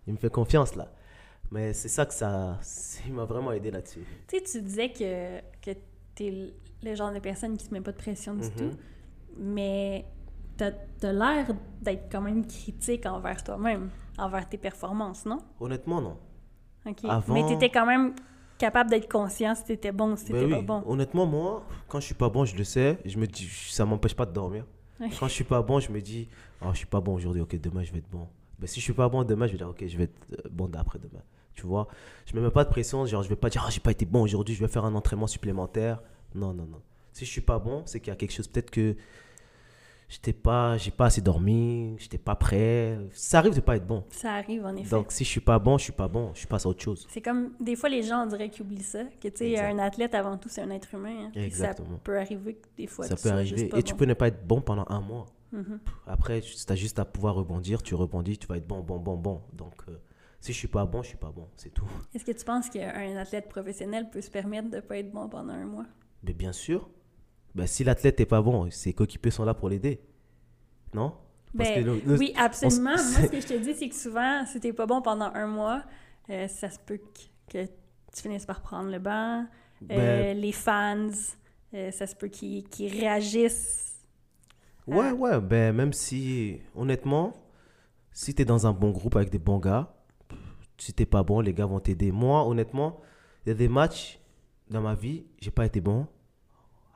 [0.07, 0.93] il me fait confiance là.
[1.51, 2.59] Mais c'est ça que ça.
[3.07, 4.01] Il m'a vraiment aidé là-dessus.
[4.29, 5.79] Tu sais, tu disais que, que
[6.15, 8.55] t'es le genre de personne qui se met pas de pression du Mhm.
[8.57, 8.71] tout,
[9.37, 10.07] mais
[10.57, 10.71] t'as
[11.03, 11.47] as, l'air
[11.83, 15.39] d'être quand même critique envers toi-même, envers tes performances, non?
[15.61, 16.17] Honnêtement, non.
[16.87, 17.05] OK.
[17.09, 18.15] Avant- Mais t'étais quand même
[18.59, 20.83] capable d'être conscient si t'étais bon ou si Ben t'étais oui, pas bon.
[20.87, 22.99] honnêtement, moi, quand je suis pas bon, je le sais.
[23.05, 24.65] Je me dis, ça m'empêche pas de dormir.
[25.19, 26.29] Quand je suis pas bon, je me dis,
[26.63, 28.29] oh, je suis pas bon aujourd'hui, ok, demain je vais être bon.
[28.59, 30.49] Ben, si je suis pas bon demain, je vais dire, ok, je vais être euh,
[30.51, 31.21] bon d'après-demain.
[31.55, 31.89] Tu vois,
[32.27, 34.07] je me mets pas de pression, genre, je vais pas dire, ah, j'ai pas été
[34.07, 36.01] bon aujourd'hui, je vais faire un entraînement supplémentaire.
[36.35, 36.81] Non, non, non.
[37.13, 38.97] Si je suis pas bon, c'est qu'il y a quelque chose, peut-être que
[40.09, 42.99] j'étais pas, j'ai pas assez dormi, j'étais pas prêt.
[43.13, 44.05] Ça arrive de pas être bon.
[44.11, 44.91] Ça arrive, en effet.
[44.91, 47.07] Donc, si je suis pas bon, je suis pas bon, je passe à autre chose.
[47.11, 49.79] C'est comme, des fois, les gens, on dirait qu'ils oublient ça, que, tu sais, un
[49.79, 51.27] athlète, avant tout, c'est un être humain.
[51.27, 51.33] hein.
[51.35, 51.89] Exactement.
[51.97, 53.71] Ça peut arriver que des fois, ça tu peut arriver.
[53.77, 53.99] Et tu bon.
[53.99, 55.27] peux ne pas être bon pendant un mois.
[55.53, 55.79] Mhm.
[56.07, 59.17] Après, tu as juste à pouvoir rebondir, tu rebondis, tu vas être bon, bon, bon,
[59.17, 59.41] bon.
[59.53, 59.97] Donc, euh,
[60.41, 61.87] si je suis pas bon, je suis pas bon, c'est tout.
[62.13, 65.53] Est-ce que tu penses qu'un athlète professionnel peut se permettre de pas être bon pendant
[65.53, 65.87] un mois?
[66.25, 66.91] Mais bien sûr,
[67.55, 70.01] ben, si l'athlète n'est pas bon, ses coéquipiers sont là pour l'aider.
[70.93, 71.15] Non?
[71.57, 72.91] Parce Ben, que le- le- Oui, absolument.
[72.99, 75.31] on Moi, ce que je te dis, c'est que souvent, si t'es pas bon pendant
[75.35, 75.83] un mois,
[76.31, 77.01] euh, ça se peut
[77.51, 79.47] que, tu finisses par prendre le banc.
[79.91, 81.09] Euh, Ben- les fans,
[81.75, 84.01] euh, ça se peut qu'ils qu'ils réagissent.
[84.87, 87.33] Ouais, ouais, ben, même si, honnêtement,
[88.13, 89.95] si tu es dans un bon groupe avec des bons gars,
[90.79, 92.13] si t'es pas bon, les gars vont t'aider.
[92.13, 93.01] Moi, honnêtement,
[93.45, 94.21] il y a des matchs
[94.71, 96.07] dans ma vie, j'ai pas été bon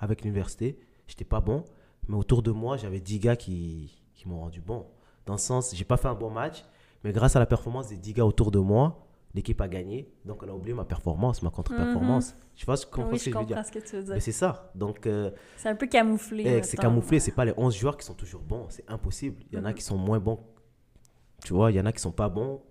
[0.00, 1.64] avec l'université, j'étais pas bon,
[2.08, 4.86] mais autour de moi, j'avais 10 gars qui, qui m'ont rendu bon.
[5.26, 6.64] Dans le sens, j'ai pas fait un bon match,
[7.04, 10.42] mais grâce à la performance des 10 gars autour de moi, l'équipe a gagné, donc
[10.42, 12.34] on a oublié ma performance, ma contre-performance.
[12.54, 13.56] Je sais pas si tu comprends oui, ce que je je veux dire?
[13.56, 14.14] comprends ce que tu veux dire.
[14.14, 14.72] Mais c'est ça.
[14.74, 16.44] Donc, euh, C'est un peu camouflé.
[16.46, 19.42] eh, c'est camouflé, c'est pas les 11 joueurs qui sont toujours bons, c'est impossible.
[19.52, 19.74] Il y en a Mhm.
[19.74, 20.40] qui sont moins bons.
[21.44, 22.62] Tu vois, il y en a qui sont pas bons.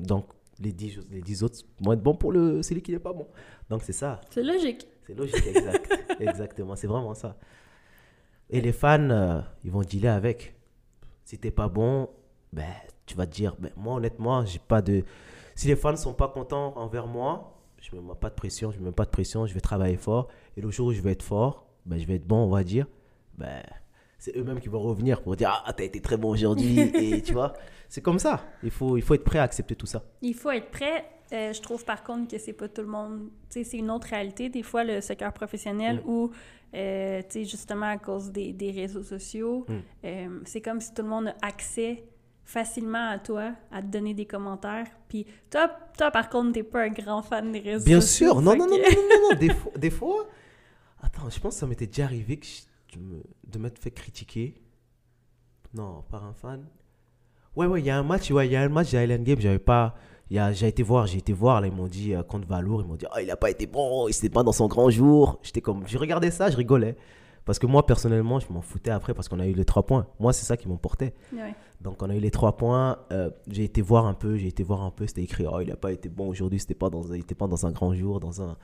[0.00, 0.26] Donc,
[0.58, 3.26] les 10, les 10 autres vont être bons pour le, celui qui n'est pas bon.
[3.70, 4.20] Donc, c'est ça.
[4.30, 4.86] C'est logique.
[5.06, 5.92] C'est logique, exact.
[6.20, 7.36] Exactement, c'est vraiment ça.
[8.50, 10.54] Et les fans, euh, ils vont dealer avec.
[11.24, 12.08] Si t'es pas bon,
[12.52, 12.68] ben,
[13.06, 15.04] tu vas te dire, ben, moi, honnêtement, j'ai pas de.
[15.54, 18.78] Si les fans sont pas contents envers moi, je me mets pas de pression, je
[18.78, 20.28] me mets pas de pression, je vais travailler fort.
[20.56, 22.62] Et le jour où je vais être fort, ben, je vais être bon, on va
[22.62, 22.86] dire,
[23.36, 23.62] ben,
[24.18, 26.78] c'est eux-mêmes qui vont revenir pour dire, ah, t'as été très bon aujourd'hui.
[26.94, 27.54] et tu vois,
[27.88, 28.44] c'est comme ça.
[28.62, 30.04] Il faut, il faut être prêt à accepter tout ça.
[30.20, 31.04] Il faut être prêt.
[31.32, 33.30] Euh, je trouve par contre que c'est pas tout le monde.
[33.48, 34.48] Tu sais, c'est une autre réalité.
[34.50, 36.08] Des fois, le soccer professionnel Mm.
[36.10, 36.30] où,
[36.74, 39.72] euh, justement à cause des, des réseaux sociaux, Mm.
[40.04, 42.04] euh, c'est comme si tout le monde a accès
[42.44, 44.86] facilement à toi, à te donner des commentaires.
[45.08, 48.26] Puis toi, toi par contre, t'es pas un grand fan des réseaux Bien sociaux.
[48.32, 50.28] sûr, non, non, non, non, que- non, non, non, Des fois, des fois,
[51.00, 53.00] attends, je pense que ça m'était déjà arrivé que je-
[53.50, 54.54] de m'être fait critiquer.
[55.74, 56.66] Non, par un fan.
[57.56, 59.22] Ouais, ouais, il y a un match, ouais, il y a un match de Highland
[59.22, 59.94] Game, j'avais pas.
[60.52, 62.94] J'ai été voir, j'ai été voir, là, ils m'ont dit euh, contre Valour, ils m'ont
[62.94, 65.38] dit, ah, il a pas été bon, il s'était pas dans son grand jour.
[65.42, 66.96] J'étais comme, j'ai regardé ça, je rigolais.
[67.44, 70.06] Parce que moi, personnellement, je m'en foutais après parce qu'on a eu les trois points.
[70.20, 71.12] Moi, c'est ça qui m'emportait.
[71.32, 71.54] Ouais.
[71.80, 72.98] Donc on a eu les trois points.
[73.10, 75.08] Euh, j'ai été voir un peu, j'ai été voir un peu.
[75.08, 77.48] C'était écrit, oh il n'a pas été bon aujourd'hui, c'était pas dans, il était pas
[77.48, 78.56] dans un grand jour, dans un.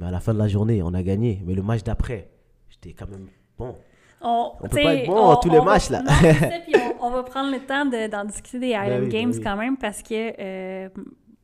[0.00, 1.40] Mais à la fin de la journée, on a gagné.
[1.46, 2.28] Mais le match d'après,
[2.68, 3.76] j'étais quand même bon.
[4.20, 6.02] On, On peut pas être bon tous les matchs, là.
[7.00, 9.40] On, va prendre le temps de- d'en discuter des Island Ben oui, ben Games oui.
[9.42, 10.88] quand même parce que euh,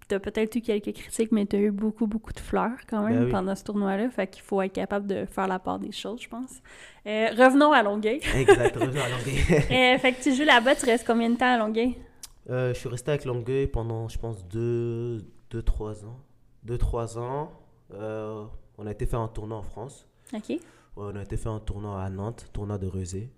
[0.09, 3.25] t'as peut-être eu quelques critiques, mais t'as eu beaucoup, beaucoup de fleurs quand même Ben
[3.27, 3.31] oui.
[3.31, 4.11] pendant ce tournoi-là.
[4.11, 6.61] Fait qu'il faut être capable de faire la part des choses, je pense.
[7.07, 8.21] Euh, revenons à Longueuil.
[8.37, 9.39] Exact, revenons à Longueuil.
[9.95, 11.97] Euh, fait que tu joues là-bas, tu restes combien de temps à Longueuil?
[12.51, 15.19] Euh, je suis resté avec Longueuil pendant, je pense, 2-3 deux,
[15.51, 16.19] deux, trois ans.
[16.67, 17.51] 2-3 ans.
[18.77, 20.07] On a été faire un tournoi en France.
[20.35, 20.59] OK.
[20.97, 23.31] On a été faire un tournoi à Nantes, tournoi de Rezé.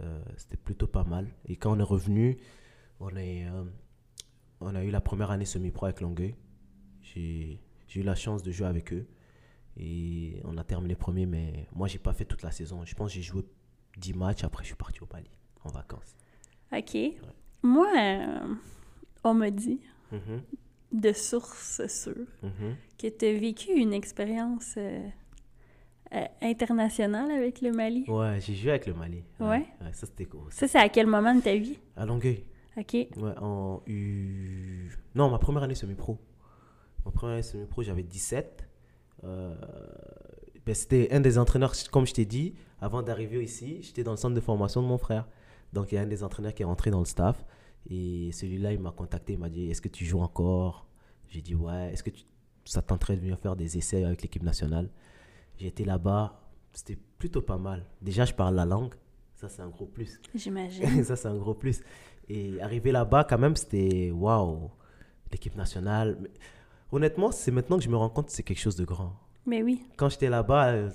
[0.00, 1.28] Euh, C'était plutôt pas mal.
[1.46, 2.38] Et quand on est revenu,
[3.00, 3.64] on, est, euh,
[4.60, 6.34] on a eu la première année semi-pro avec Longueuil.
[7.02, 7.58] J'ai
[7.94, 9.06] eu la chance de jouer avec eux.
[9.76, 12.84] Et on a terminé premier, mais moi, j'ai pas fait toute la saison.
[12.84, 13.44] Je pense que j'ai joué
[13.96, 14.44] 10 matchs.
[14.44, 15.30] Après, je suis parti au Bali
[15.64, 16.16] en vacances.
[16.72, 16.96] OK.
[17.62, 18.54] Moi, euh,
[19.24, 19.80] on m'a dit,
[20.12, 20.42] Mhm,
[20.92, 22.76] de sources sûres, mhm.
[22.98, 24.78] que tu as vécu une expérience
[26.14, 28.04] euh, internationale avec le Mali.
[28.08, 29.24] Ouais, j'ai joué avec le Mali.
[29.40, 29.66] Ouais?
[29.92, 30.50] ça, c'était cool.
[30.50, 31.78] Ça, c'est à quel moment de ta vie?
[31.96, 32.44] À Longueuil.
[32.76, 32.94] OK.
[32.94, 34.90] Ouais, en U...
[35.14, 36.18] Non, ma première année semi-pro.
[37.04, 38.68] Ma première année semi-pro, j'avais 17.
[39.24, 39.54] Euh,
[40.64, 44.16] ben, c'était un des entraîneurs, comme je t'ai dit, avant d'arriver ici, j'étais dans le
[44.16, 45.26] centre de formation de mon frère.
[45.72, 47.44] Donc, il y a un des entraîneurs qui est rentré dans le staff.
[47.90, 50.86] Et celui-là, il m'a contacté, il m'a dit Est-ce que tu joues encore?
[51.28, 51.92] J'ai dit Ouais.
[51.92, 52.24] Est-ce que tu...
[52.64, 54.88] ça tenterait de venir faire des essais avec l'équipe nationale?
[55.60, 56.40] Été là-bas,
[56.72, 57.84] c'était plutôt pas mal.
[58.00, 58.94] Déjà, je parle la langue,
[59.34, 60.20] ça, c'est un gros plus.
[60.34, 61.02] J'imagine.
[61.04, 61.80] ça, c'est un gros plus.
[62.28, 64.70] Et arriver là-bas, quand même, c'était waouh,
[65.32, 66.18] l'équipe nationale.
[66.20, 66.30] Mais
[66.92, 69.16] honnêtement, c'est maintenant que je me rends compte que c'est quelque chose de grand.
[69.46, 69.84] Mais oui.
[69.96, 70.90] Quand j'étais là-bas, euh,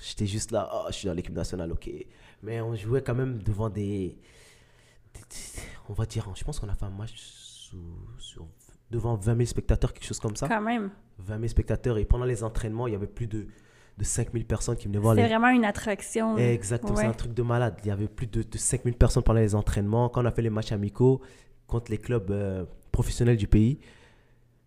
[0.00, 1.90] j'étais juste là, oh, je suis dans l'équipe nationale, ok.
[2.42, 4.18] Mais on jouait quand même devant des.
[5.14, 7.78] des- des- on va dire, je pense qu'on a fait un match sous-
[8.18, 8.46] sur-
[8.90, 10.46] devant 20 000 spectateurs, quelque chose comme ça.
[10.48, 10.90] Quand même.
[11.18, 11.96] 20 000 spectateurs.
[11.98, 13.46] Et pendant les entraînements, il y avait plus de,
[13.96, 16.36] de 5 000 personnes qui venaient voir C'est les, vraiment une attraction.
[16.36, 17.76] Exactement, c'est un truc de malade.
[17.84, 20.08] Il y avait plus de, de 5000 personnes pendant les entraînements.
[20.08, 21.20] Quand on a fait les matchs amicaux
[21.66, 23.78] contre les clubs euh, professionnels du pays.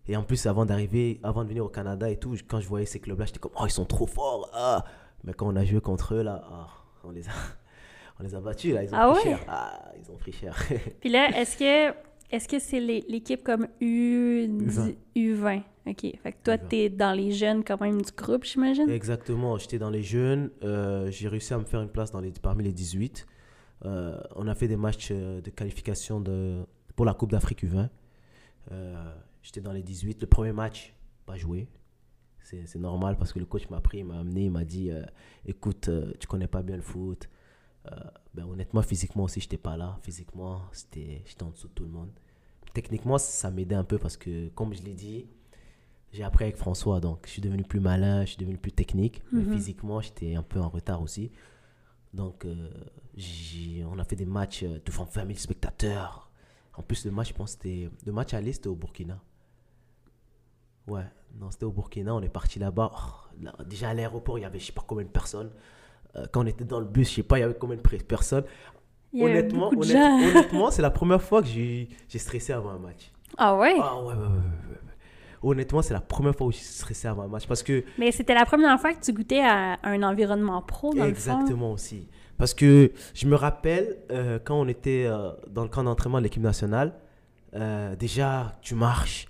[0.06, 2.86] Et en plus, avant d'arriver, avant de venir au Canada et tout, quand je voyais
[2.86, 4.50] ces clubs-là, j'étais comme, oh, ils sont trop forts.
[4.54, 4.84] Ah.
[5.24, 6.68] Mais quand on a joué contre eux, là, ah,
[7.04, 7.32] on, les a,
[8.20, 8.72] on les a battus.
[8.74, 8.84] Là.
[8.84, 9.36] Ils ont Ah pris ouais?
[9.36, 9.44] cher.
[9.48, 10.56] Ah, ils ont pris cher.
[11.00, 11.94] Puis là, est-ce que
[12.30, 14.46] est-ce que c'est l'équipe comme U...
[14.46, 14.96] U20.
[15.16, 15.62] U20?
[15.88, 16.00] OK.
[16.22, 16.68] Fait que toi, U20.
[16.68, 18.88] t'es dans les jeunes quand même du groupe, j'imagine?
[18.90, 22.30] Exactement, j'étais dans les jeunes, euh, j'ai réussi à me faire une place dans les,
[22.30, 23.26] parmi les 18.
[23.84, 26.64] Euh, on a fait des matchs euh, de qualification de,
[26.96, 27.88] pour la Coupe d'Afrique U20.
[28.72, 30.20] Euh, j'étais dans les 18.
[30.20, 30.94] Le premier match,
[31.26, 31.68] pas joué.
[32.42, 34.90] C'est normal parce que le coach m'a pris, il m'a amené, il m'a dit
[35.44, 37.28] écoute, tu connais pas bien le foot.
[38.32, 39.98] Ben, honnêtement, physiquement aussi, j'étais pas là.
[40.02, 42.08] Physiquement, c'était- j'étais en dessous de tout le monde.
[42.72, 45.26] Techniquement, ça m'aidait un peu parce que, comme je l'ai dit,
[46.12, 49.22] j'ai appris avec François, donc je suis devenu plus malin, je suis devenu plus technique.
[49.32, 49.44] Mhm.
[49.44, 51.30] Mais physiquement, j'étais un peu en retard aussi.
[52.14, 52.70] Donc, euh,
[53.90, 56.30] on a fait des matchs euh, devant 20 000 spectateurs.
[56.74, 57.90] En plus, le match, je pense, c'était.
[58.06, 59.20] Le match aller, c'était au Burkina.
[60.86, 61.04] Ouais,
[61.38, 62.14] non, c'était au Burkina.
[62.14, 62.90] On est parti là-bas.
[62.94, 65.50] Oh, là, déjà à l'aéroport, il y avait je sais pas combien de personnes.
[66.16, 67.82] Euh, quand on était dans le bus, je sais pas, il y avait combien de
[67.82, 68.44] personnes.
[69.12, 73.12] Il y avait Honnêtement, honnêtement, c'est la première fois que j'ai stressé avant un match.
[73.36, 73.76] Ah ouais?
[73.80, 74.67] Ah ouais, ouais, ouais.
[75.42, 78.34] Honnêtement, c'est la première fois où j'ai stressé avant un match parce que Mais c'était
[78.34, 81.32] la première fois que tu goûtais à un environnement pro, dans le fond.
[81.32, 82.08] Exactement aussi.
[82.38, 86.24] Parce que je me rappelle euh, quand on était euh, dans le camp d'entraînement de
[86.24, 86.92] l'équipe nationale,
[87.54, 89.26] euh, déjà tu marches,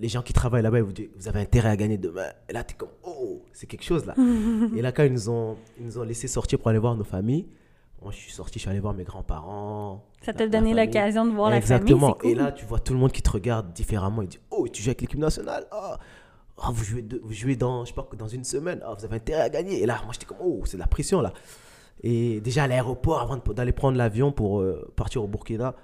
[0.00, 2.26] les gens qui travaillent là-bas ils vous disent vous avez intérêt à gagner demain.
[2.48, 4.14] Et là tu es comme oh c'est quelque chose là.
[4.76, 7.04] Et là quand ils nous ont ils nous ont laissé sortir pour aller voir nos
[7.04, 7.46] familles,
[8.02, 10.04] moi je suis sorti, je suis allé voir mes grands-parents.
[10.22, 12.14] Ça t'a donné l'occasion de voir la Exactement.
[12.14, 14.22] famille, c'est Et là, tu vois tout le monde qui te regarde différemment.
[14.22, 15.66] Il dit Oh, tu joues avec l'équipe nationale?
[15.70, 15.98] Ah,
[16.70, 18.80] vous, jouez de- vous jouez dans, je sais pas, dans une semaine.
[18.86, 19.82] Ah, vous avez intérêt à gagner.
[19.82, 21.32] Et là, moi, j'étais comme Oh, c'est de la pression là.
[22.02, 25.74] Et déjà à l'aéroport, avant d'aller prendre l'avion pour euh, partir au Burkina,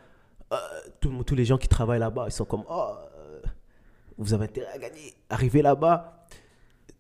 [0.53, 0.57] euh,
[1.01, 3.41] tout tous les gens qui travaillent là-bas, ils sont comme Oh, euh,
[4.19, 5.15] vous avez intérêt à gagner.
[5.31, 6.27] Arrivé là-bas,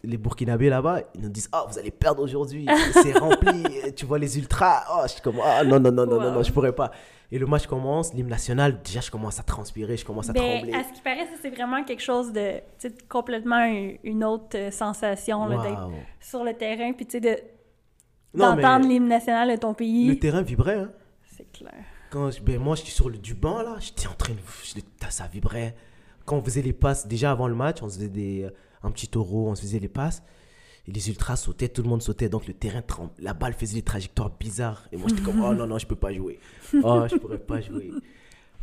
[0.05, 3.65] les Burkinabés là-bas, ils nous disent Ah, vous allez perdre aujourd'hui, c'est rempli,
[3.97, 4.85] tu vois les ultras.
[4.93, 6.45] Oh, je suis comme Ah, non, non, non, non, non, non, Wow.
[6.45, 6.91] je pourrais pas.
[7.31, 10.41] Et le match commence, l'hymne national, déjà je commence à transpirer, je commence à Ben,
[10.61, 10.73] trembler.
[10.73, 12.61] à ce qui paraît, c'est vraiment quelque chose de
[13.09, 17.39] complètement une, une autre euh, sensation là, d'être sur le terrain, puis tu sais, de-
[18.35, 20.09] d'entendre l'hymne national de ton pays.
[20.09, 20.77] le terrain vibrait.
[20.77, 20.91] Hein.
[21.37, 21.75] C'est clair.
[22.11, 24.81] Quand je- ben, moi, j'étais sur le du banc là, j'étais en train de.
[25.11, 25.75] Ça vibrait.
[26.25, 28.49] Quand on faisait les passes, déjà avant le match, on se faisait des,
[28.83, 30.23] un petit taureau, on se faisait les passes.
[30.87, 33.11] Et les ultras sautaient, tout le monde sautait, donc le terrain tremble.
[33.19, 34.89] La balle faisait des trajectoires bizarres.
[34.91, 36.41] Et moi, j'étais comme, oh non, non, je peux pas jouer.
[36.83, 37.91] Oh, je pourrais pas jouer.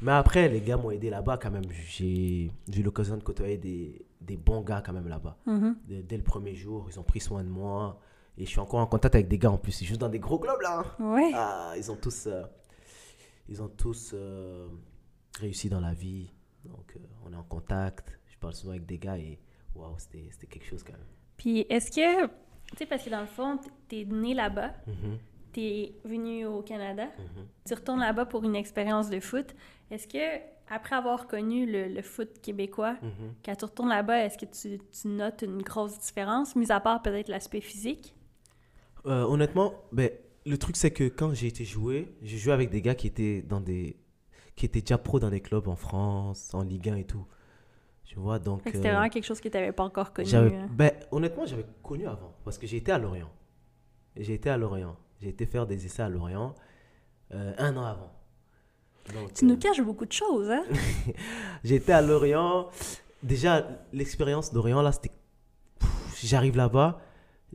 [0.01, 1.65] Mais après, les gars m'ont aidé là-bas quand même.
[1.87, 5.37] J'ai eu l'occasion de côtoyer des, des, bons gars quand même là-bas.
[5.47, 6.03] Mm-hmm.
[6.03, 7.99] Dès, le premier jour, ils ont pris soin de moi.
[8.37, 9.81] Et je suis encore en contact avec des gars en plus.
[9.81, 10.83] Ils jouent dans des gros clubs là.
[10.99, 11.31] Ouais.
[11.33, 12.43] Ah, ils ont tous, euh,
[13.47, 14.67] ils ont tous euh,
[15.39, 16.29] réussi dans la vie.
[16.65, 18.19] Donc, euh, on est en contact.
[18.27, 19.39] Je parle souvent avec des gars et
[19.75, 21.01] waouh, c'était quelque chose quand même.
[21.37, 23.59] Puis, est-ce que, tu sais, parce que dans le fond,
[23.89, 25.17] tu es né là-bas, Mhm,
[25.53, 27.45] tu es venu au Canada, mhm.
[27.65, 29.53] tu retournes là-bas pour une expérience de foot.
[29.91, 33.33] Est-ce que, après avoir connu le, le foot québécois, Mhm.
[33.45, 37.01] quand tu retournes là-bas, est-ce que tu, tu notes une grosse différence, mis à part
[37.01, 38.15] peut-être l'aspect physique?
[39.05, 40.09] Euh, honnêtement, ben,
[40.47, 43.41] le truc c'est que quand j'ai été jouer, j'ai joué avec des gars qui étaient
[43.43, 43.97] dans des
[44.55, 47.25] qui étaient déjà pro dans des clubs en France, en Ligue 1 et tout.
[48.05, 50.27] Tu vois, donc C'était euh, vraiment quelque chose que tu n'avais pas encore connu.
[50.27, 50.67] j'avais hein.
[50.71, 53.29] ben, honnêtement, j'avais connu avant parce que j'ai été à Lorient.
[54.15, 54.95] J'ai été à Lorient.
[55.21, 56.53] J'ai été faire des essais à Lorient
[57.33, 58.11] euh, un an avant.
[59.13, 60.63] Donc, Tu nous euh, caches beaucoup de choses, hein?
[61.63, 62.69] Été à Lorient.
[63.21, 65.11] Déjà, l'expérience d'Orient, là, c'était.
[66.23, 66.99] J'arrive là-bas.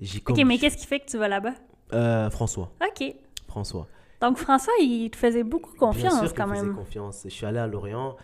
[0.00, 1.54] J'ai OK, mais qu'est-ce qui fait que tu vas là-bas?
[1.92, 2.72] Euh, François.
[2.80, 3.14] OK.
[3.48, 3.88] François.
[4.20, 6.76] Donc, François, il te faisait beaucoup Bien confiance sûr qu'il quand me faisait même.
[6.76, 7.20] confiance.
[7.24, 8.16] Je suis allé à Lorient.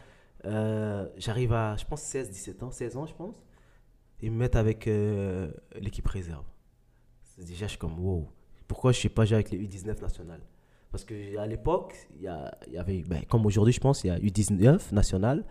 [0.44, 3.42] Euh, J'arrive à, je pense, 16, 17 ans, 16 ans, je pense.
[4.22, 6.44] Ils me mettent avec euh, l'équipe réserve.
[7.38, 8.28] Déjà, je suis comme, wow.
[8.66, 10.40] Pourquoi je ne suis pas joué avec les U19 nationales?
[10.90, 14.92] Parce qu'à l'époque, il y, avait, ben, comme aujourd'hui, je pense, il y a U19
[14.94, 15.44] national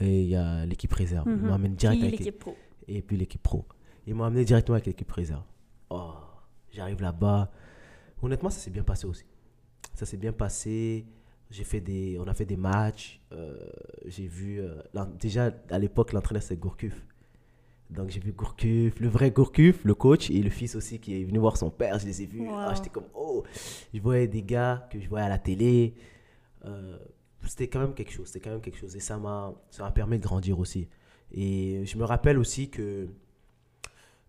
[0.00, 1.26] et il y a l'équipe réserve.
[1.28, 1.48] Ils Mhm.
[1.48, 2.56] m'amènent direct avec l'équipe pro.
[2.88, 3.64] et puis l'équipe pro.
[4.06, 5.44] Ils m'ont amené directement avec l'équipe réserve.
[5.90, 6.14] Oh,
[6.72, 7.50] j'arrive là-bas.
[8.20, 9.24] Honnêtement, ça s'est bien passé aussi.
[9.94, 11.06] Ça s'est bien passé.
[11.52, 13.20] J'ai fait des, on a fait des matchs.
[13.32, 13.54] euh,
[14.06, 14.74] j'ai vu euh,
[15.20, 17.06] déjà à l'époque l'entraîneur c'est Gourcuff.
[17.90, 21.24] Donc j'ai vu Gourcuff, le vrai Gourcuff, le coach et le fils aussi qui est
[21.24, 21.98] venu voir son père.
[21.98, 22.40] Je les ai vus.
[22.40, 22.54] Wow.
[22.56, 23.44] Ah, J'étais comme oh,
[23.92, 25.94] je voyais des gars que je voyais à la télé.
[26.64, 26.96] Euh,
[27.44, 28.28] c'était quand même quelque chose.
[28.28, 30.88] C'était quand même quelque chose et ça m'a, ça m'a permis de grandir aussi.
[31.32, 33.08] Et je me rappelle aussi que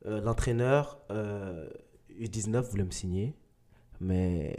[0.06, 1.70] l'entraîneur euh,
[2.20, 3.34] U19 voulait me signer,
[4.02, 4.56] mais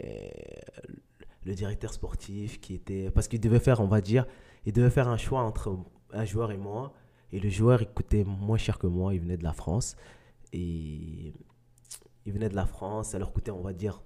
[1.45, 3.09] le directeur sportif qui était...
[3.11, 4.25] Parce qu'il devait faire, on va dire,
[4.65, 5.77] il devait faire un choix entre
[6.11, 6.93] un joueur et moi.
[7.31, 9.95] Et le joueur, il coûtait moins cher que moi, il venait de la France.
[10.53, 11.33] Et
[12.25, 14.01] il venait de la France, ça leur coûtait, on va dire,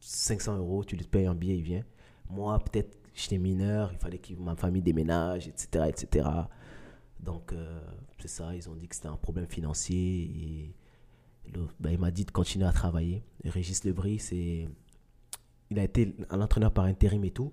[0.00, 0.84] 500 euros.
[0.84, 1.84] Tu lui payes un billet, il vient.
[2.28, 5.86] Moi, peut-être, j'étais mineur, il fallait que ma famille déménage, etc.
[5.88, 6.28] etc.
[7.20, 7.80] Donc, euh,
[8.18, 10.22] c'est ça, ils ont dit que c'était un problème financier.
[10.24, 10.74] Et
[11.54, 13.24] le- ben, il m'a dit de continuer à travailler.
[13.44, 14.68] Régis Lebris, c'est,
[15.70, 17.52] il a été un entraîneur par intérim et tout.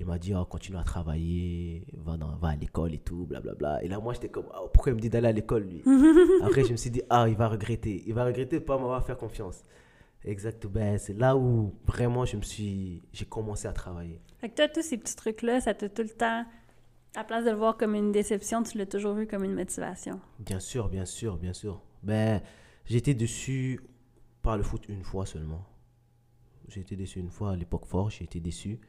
[0.00, 3.84] Il m'a dit, oh, continue à travailler, va, dans- va à l'école et tout, blablabla.
[3.84, 5.82] Et là, moi, j'étais comme, Ah, pourquoi il me dit d'aller à l'école, lui?
[6.42, 8.02] Après, je me suis dit, ah, il va regretter.
[8.06, 9.62] Il va regretter de ne pas m'avoir fait confiance.
[10.24, 10.66] Exact.
[10.66, 14.20] Ben, c'est là où vraiment je me suis, j'ai commencé à travailler.
[14.38, 16.44] Fait que toi, tous ces petits trucs-là, ça t'a tout le temps...
[17.14, 20.18] À place de le voir comme une déception, tu l'as toujours vu comme une motivation?
[20.38, 21.82] Bien sûr, bien sûr, bien sûr.
[22.02, 22.40] Ben,
[22.86, 23.80] j'ai été déçu
[24.40, 25.62] par le foot une fois seulement.
[26.68, 28.80] J'ai été déçu une fois à l'époque fort, j'ai été déçu.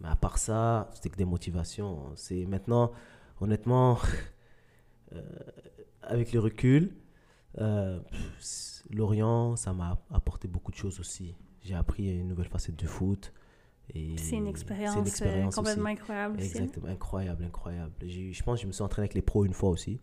[0.00, 2.12] Mais à part ça, c'était que des motivations.
[2.16, 2.92] C'est maintenant,
[3.40, 3.98] honnêtement,
[5.12, 5.22] euh,
[6.02, 6.94] avec le recul,
[7.58, 8.00] euh,
[8.90, 11.34] Lorient, ça m'a apporté beaucoup de choses aussi.
[11.62, 13.32] J'ai appris une nouvelle facette de foot.
[13.92, 15.56] C'est une expérience, une euh, expérience aussi.
[15.56, 16.46] complètement incroyable aussi.
[16.46, 17.92] Exactement, incroyable, incroyable.
[18.02, 20.00] Je pense que je me suis entraîné avec les pros une fois aussi.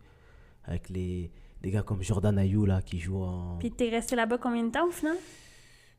[0.64, 1.30] Avec les,
[1.62, 3.58] des gars comme Jordan Ayou là, qui jouent en.
[3.58, 5.16] Puis t'es resté là-bas combien de temps au final?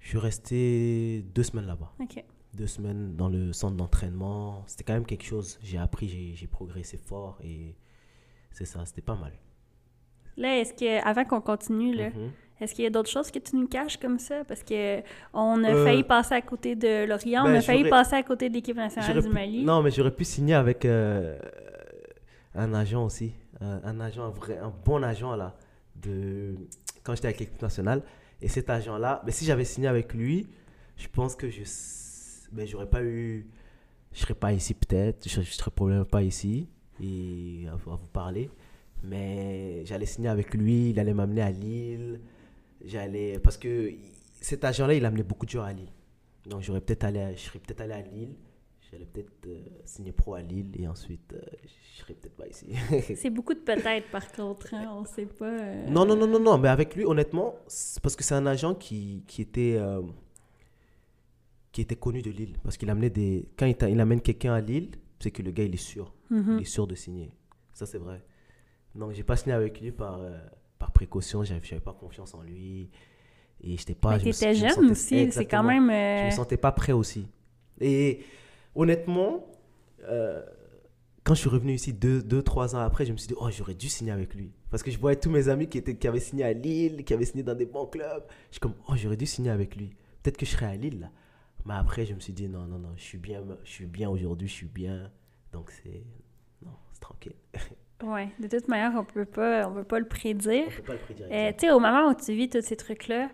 [0.03, 1.91] Je suis resté deux semaines là-bas.
[2.53, 4.63] Deux semaines dans le centre d'entraînement.
[4.67, 5.57] C'était quand même quelque chose.
[5.63, 7.73] J'ai appris, j'ai- progressé fort et
[8.51, 9.31] c'est ça, c'était pas mal.
[10.37, 12.31] Là, est-ce que, avant qu'on continue, là, Mhm.
[12.59, 14.43] est-ce qu'il y a d'autres choses que tu nous caches comme ça?
[14.43, 14.99] Parce que
[15.33, 18.23] on a Euh, failli passer à côté de Lorient, on ben, a failli passer à
[18.23, 19.63] côté de l'équipe nationale du pu- Mali.
[19.63, 21.39] Non, mais j'aurais pu signer avec euh,
[22.55, 23.31] un agent aussi.
[23.61, 25.55] Un, un agent, un, vrai, un bon agent là.
[25.95, 26.55] De,
[27.03, 28.01] quand j'étais avec l'équipe nationale.
[28.43, 30.47] Et cet agent-là, mais si j'avais signé avec lui,
[30.97, 31.63] je pense que je
[32.51, 33.47] mais j'aurais pas eu.
[34.11, 35.27] Je serais pas ici peut-être.
[35.27, 36.67] Je, je serais probablement pas ici
[37.01, 38.49] et à, vous- parler.
[39.01, 40.91] Mais j'allais signer avec lui.
[40.91, 42.19] Il allait m'amener à Lille.
[42.85, 43.39] J'allais.
[43.39, 43.91] Parce que
[44.41, 45.91] cet agent-là, il amenait beaucoup de joueurs à Lille.
[46.45, 48.35] Donc j'aurais peut-être allé, je serais peut-être allé à Lille.
[48.93, 51.41] J'allais peut-être euh, signer pro à Lille et ensuite euh,
[51.95, 52.67] je serais peut-être pas ici.
[53.15, 54.71] C'est beaucoup de peut-être, par contre.
[54.73, 55.45] hein, On sait pas.
[55.49, 57.55] euh, non, non, non, non, non, mais avec lui, honnêtement,
[58.03, 60.01] parce que c'est un agent qui, qui était euh,
[61.71, 62.55] qui était connu de Lille.
[62.63, 63.47] Parce qu'il amenait des.
[63.57, 66.13] Quand il, il amène quelqu'un à Lille, c'est que le gars il est sûr.
[66.29, 66.57] mhm.
[66.57, 67.31] Il est sûr de signer.
[67.73, 68.21] Ça c'est vrai.
[68.93, 70.19] Donc j'ai pas signé avec lui par,
[70.77, 72.91] par précaution, j'avais pas confiance en lui.
[73.65, 74.11] Et j'étais pas.
[74.11, 75.89] Mais je me- t'étais je me jeune sentais- aussi, c'est quand même...
[75.89, 77.27] Je me sentais pas prêt aussi.
[77.79, 78.19] Et
[78.75, 79.45] honnêtement,
[80.03, 80.43] euh,
[81.23, 83.49] quand je suis revenu ici deux, deux, trois ans après, je me suis dit, oh,
[83.49, 84.51] j'aurais dû signer avec lui.
[84.69, 87.13] Parce que je voyais tous mes amis qui, étaient, qui avaient signé à Lille, qui
[87.13, 88.23] avaient signé dans des bons clubs.
[88.49, 89.95] Je suis comme, oh, j'aurais dû signer avec lui.
[90.21, 91.11] Peut-être que je serais à Lille, là.
[91.65, 94.09] Mais après, je me suis dit, non, non, non, je suis bien, je suis bien
[94.09, 95.09] aujourd'hui, je suis bien.
[95.53, 96.03] Donc, c'est.
[96.61, 97.35] Non, c'est tranquille.
[98.03, 100.65] Ouais, de toute manière, on peut pas, on peut pas le prédire.
[100.67, 101.25] On peut pas le prédire.
[101.31, 103.29] Euh, tu sais, au moment où tu vis tous ces trucs-là,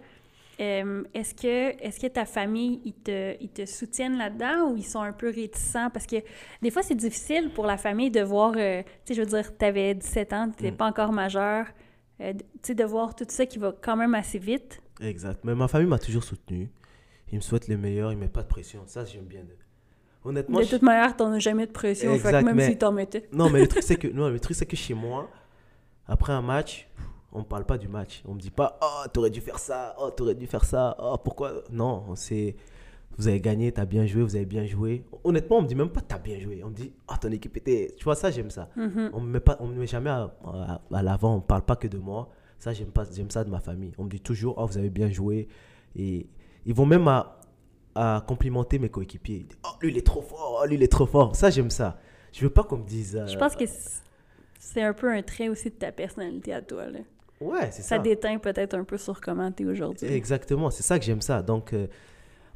[0.60, 4.86] euh, est-ce que, est que ta famille, ils te, ils te soutiennent là-dedans ou ils
[4.86, 5.90] sont un peu réticents?
[5.90, 6.18] Parce que
[6.62, 9.58] des fois, c'est difficile pour la famille de voir, euh, tu sais, je veux dire,
[9.58, 10.78] tu avais 17 ans, tu n'étais Mm.
[10.78, 11.66] pas encore majeur,
[12.22, 14.82] euh, tu sais, de voir tout ça qui va quand même assez vite.
[15.02, 15.40] Exact.
[15.46, 16.70] Mais ma famille m'a toujours soutenu.
[17.32, 18.82] Ils me souhaitent le meilleur, ils ne mettent pas de pression.
[18.86, 19.42] Ça, j'aime bien.
[19.44, 19.56] De...
[20.26, 22.68] Honnêtement, de je- toute manière, t'en as jamais de pression, fait que Exact, même mais-
[22.68, 23.30] s'ils t'en mettaient.
[23.32, 25.30] Non, mais le truc, c'est que, non, le truc, c'est que chez moi,
[26.08, 26.88] après un match,
[27.34, 28.24] on ne parle pas du match.
[28.28, 31.18] On me dit pas, oh, t'aurais dû faire ça, oh, t'aurais dû faire ça, oh,
[31.24, 31.64] pourquoi?
[31.72, 32.56] Non, c'est,
[33.18, 35.04] vous avez gagné, t'as bien joué, vous avez bien joué.
[35.24, 36.62] Honnêtement, on me dit même pas, t'as bien joué.
[36.64, 37.94] On me dit, oh, ton équipe était.
[37.98, 38.70] Tu vois, ça, j'aime ça.
[39.14, 41.88] On met pas, on me met jamais à, à- à l'avant, on parle pas que
[41.88, 42.30] de moi.
[42.58, 43.92] Ça, j'aime pas, j'aime ça de ma famille.
[43.98, 45.48] On me dit toujours, oh, vous avez bien joué.
[45.96, 46.28] Et
[46.66, 47.40] ils vont même à,
[47.96, 49.40] à complimenter mes coéquipiers.
[49.40, 51.36] Disent, Oh, lui, il est trop fort, oh, lui, il est trop fort.
[51.36, 51.98] Ça, j'aime ça.
[52.32, 53.16] Je veux pas qu'on me dise.
[53.16, 53.66] euh, Je pense que
[54.60, 56.90] c'est un peu un trait aussi de ta personnalité à toi.
[56.90, 57.00] Là.
[57.42, 58.00] Ouais, c'est Ça ça.
[58.00, 60.08] déteint peut-être un peu sur comment aujourd'hui.
[60.08, 61.42] Exactement, c'est ça que j'aime ça.
[61.42, 61.88] Donc, euh,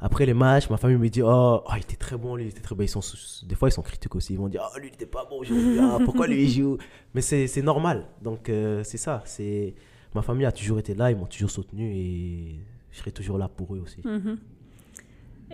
[0.00, 2.48] après les matchs, ma famille me dit Oh, oh, il était très bon, lui, il
[2.48, 2.82] était très bon.
[2.82, 4.34] Ils sont, sous- des fois, ils sont critiques aussi.
[4.34, 5.78] Ils vont dire Oh, lui, il était pas bon aujourd'hui.
[5.80, 6.76] Ah, pourquoi lui, il joue?
[7.14, 8.04] Mais c'est normal.
[8.20, 9.22] Donc, euh, c'est ça.
[9.24, 9.74] C'est
[10.14, 12.60] Ma famille a toujours été là, ils m'ont toujours soutenu et
[12.92, 14.00] je serai toujours là pour eux aussi.
[14.04, 14.38] Mhm.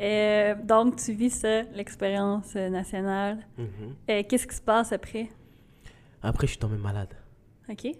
[0.01, 3.39] Euh, donc, tu vis ça, l'expérience nationale.
[3.59, 3.67] Mhm.
[4.11, 5.29] Euh, Qu'est-ce qui se passe après?
[6.23, 7.15] Après, je suis tombé malade.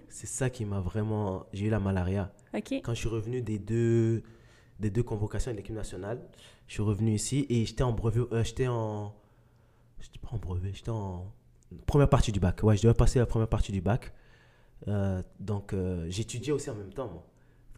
[0.09, 1.47] C'est ça qui m'a vraiment.
[1.53, 2.33] J'ai eu la malaria.
[2.83, 4.23] Quand je suis revenu des deux,
[4.81, 6.21] des deux convocations de l'équipe nationale,
[6.67, 8.21] je suis revenu ici et j'étais en brevet.
[8.33, 9.15] euh, j'étais en.
[10.01, 11.33] J'étais pas en brevet, j'étais en.
[11.87, 12.63] Première partie du bac.
[12.65, 14.13] Ouais, je devais passer la première partie du bac.
[14.89, 17.25] Euh, donc, euh, j'étudiais aussi en même temps, moi.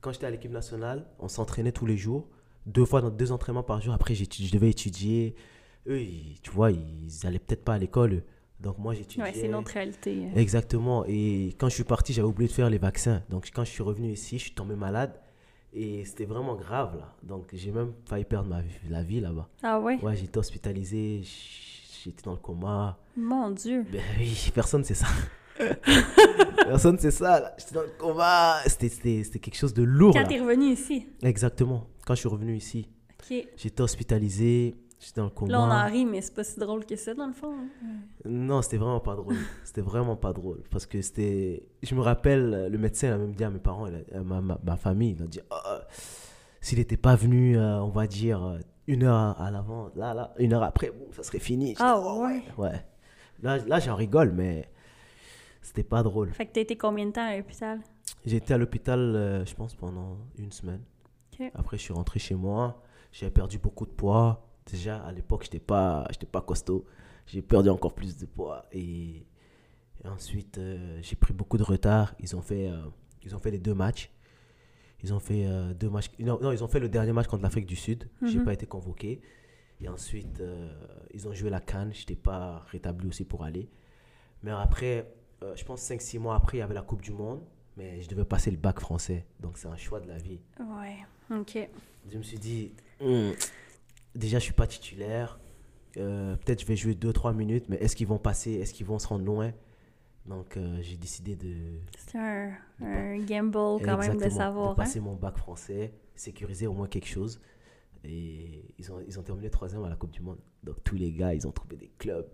[0.00, 2.26] Quand j'étais à l'équipe nationale, on s'entraînait tous les jours,
[2.66, 3.92] deux fois dans deux entraînements par jour.
[3.92, 5.34] Après, je devais étudier.
[5.88, 8.22] Eux, ils- tu vois, ils allaient peut-être pas à l'école.
[8.62, 9.24] Donc, moi, j'étudiais.
[9.24, 10.16] Ouais, c'est une autre réalité.
[10.26, 10.38] euh.
[10.38, 11.04] Exactement.
[11.08, 13.22] Et quand je suis parti, j'avais oublié de faire les vaccins.
[13.28, 15.12] Donc quand je suis revenu ici, je suis tombé malade.
[15.74, 17.14] Et c'était vraiment grave là.
[17.22, 19.48] Donc j'ai même failli perdre ma vie, la vie là-bas.
[19.62, 19.98] Ah ouais?
[20.02, 21.22] Ouais, j'étais hospitalisé,
[22.04, 22.98] j'étais dans le coma.
[23.16, 23.84] Mon Dieu!
[23.90, 25.06] Ben oui, personne sait ça.
[26.66, 27.54] personne sait ça là.
[27.58, 28.56] J'étais dans le coma.
[28.66, 31.86] C'était- quelque chose de lourd Quand t'es revenu ici, Exactement.
[32.06, 32.88] Quand je suis revenu ici,
[33.56, 34.74] j'étais hospitalisé,
[35.04, 35.52] j'étais dans le coma.
[35.52, 37.52] Là, on en rit, mais c'est pas si drôle que ça, dans le fond.
[37.52, 37.66] hein.
[38.24, 39.34] Non, c'était vraiment pas drôle.
[39.64, 40.62] C'était vraiment pas drôle.
[40.70, 41.68] Parce que c'était.
[41.82, 44.58] Je me rappelle, le médecin a même dit à mes parents, a- à ma, ma,
[44.62, 45.82] ma famille, il a dit Ah,
[46.60, 50.34] s'il n'était pas venu, euh, on va dire, euh, une heure à, l'avant, là, là,
[50.38, 51.74] une heure après, ça serait fini.
[51.78, 52.42] Ah Oh, ouais?
[52.58, 52.84] Ouais.
[53.42, 54.68] Là, là j'en rigole, mais
[55.60, 56.30] c'était pas drôle.
[56.32, 57.80] Fait que t'as été combien de temps à l'hôpital?
[58.24, 60.80] J'ai été à l'hôpital, euh, je pense, pendant une semaine.
[61.54, 62.80] Après, je suis rentré chez moi.
[63.10, 64.46] J'ai perdu beaucoup de poids.
[64.66, 66.84] Déjà, à l'époque, je n'étais pas, j'étais pas costaud.
[67.26, 68.64] J'ai perdu encore plus de poids.
[68.72, 69.26] Et,
[70.04, 72.14] et ensuite, euh, j'ai pris beaucoup de retard.
[72.20, 72.76] Ils ont fait, euh,
[73.24, 74.10] ils ont fait les deux matchs.
[75.02, 76.10] Ils ont fait euh, deux matchs.
[76.20, 78.08] Non, non, ils ont fait le dernier match contre l'Afrique du Sud.
[78.24, 78.44] J'ai Mhm.
[78.44, 79.20] pas été convoqué.
[79.80, 80.40] Et ensuite,
[81.12, 81.92] ils ont joué la Cannes.
[81.92, 83.68] Je n'étais pas rétabli aussi pour aller.
[84.44, 85.12] Mais après,
[85.56, 87.40] je pense 5-6 mois après, il y avait la Coupe du Monde.
[87.76, 89.26] Mais je devais passer le bac français.
[89.40, 90.38] Donc, c'est un choix de la vie.
[90.60, 90.98] Ouais.
[91.36, 91.68] OK.
[92.10, 93.30] Je me suis dit, Hmm,
[94.14, 95.38] déjà, je suis pas titulaire.
[95.98, 98.52] Euh, Peut-être je vais jouer 2-3 minutes, mais est-ce qu'ils vont passer?
[98.52, 99.52] Est-ce qu'ils vont se rendre loin?
[100.26, 101.54] Donc, euh, j'ai décidé de.
[101.98, 103.52] C'est un, un gamble
[103.84, 104.68] quand même de savoir.
[104.68, 104.84] de hein.
[104.84, 107.40] passer mon bac français, sécuriser au moins quelque chose.
[108.04, 110.38] Et ils ont, ils ont terminé troisième à la Coupe du Monde.
[110.64, 112.26] Donc, tous les gars, ils ont trouvé des clubs,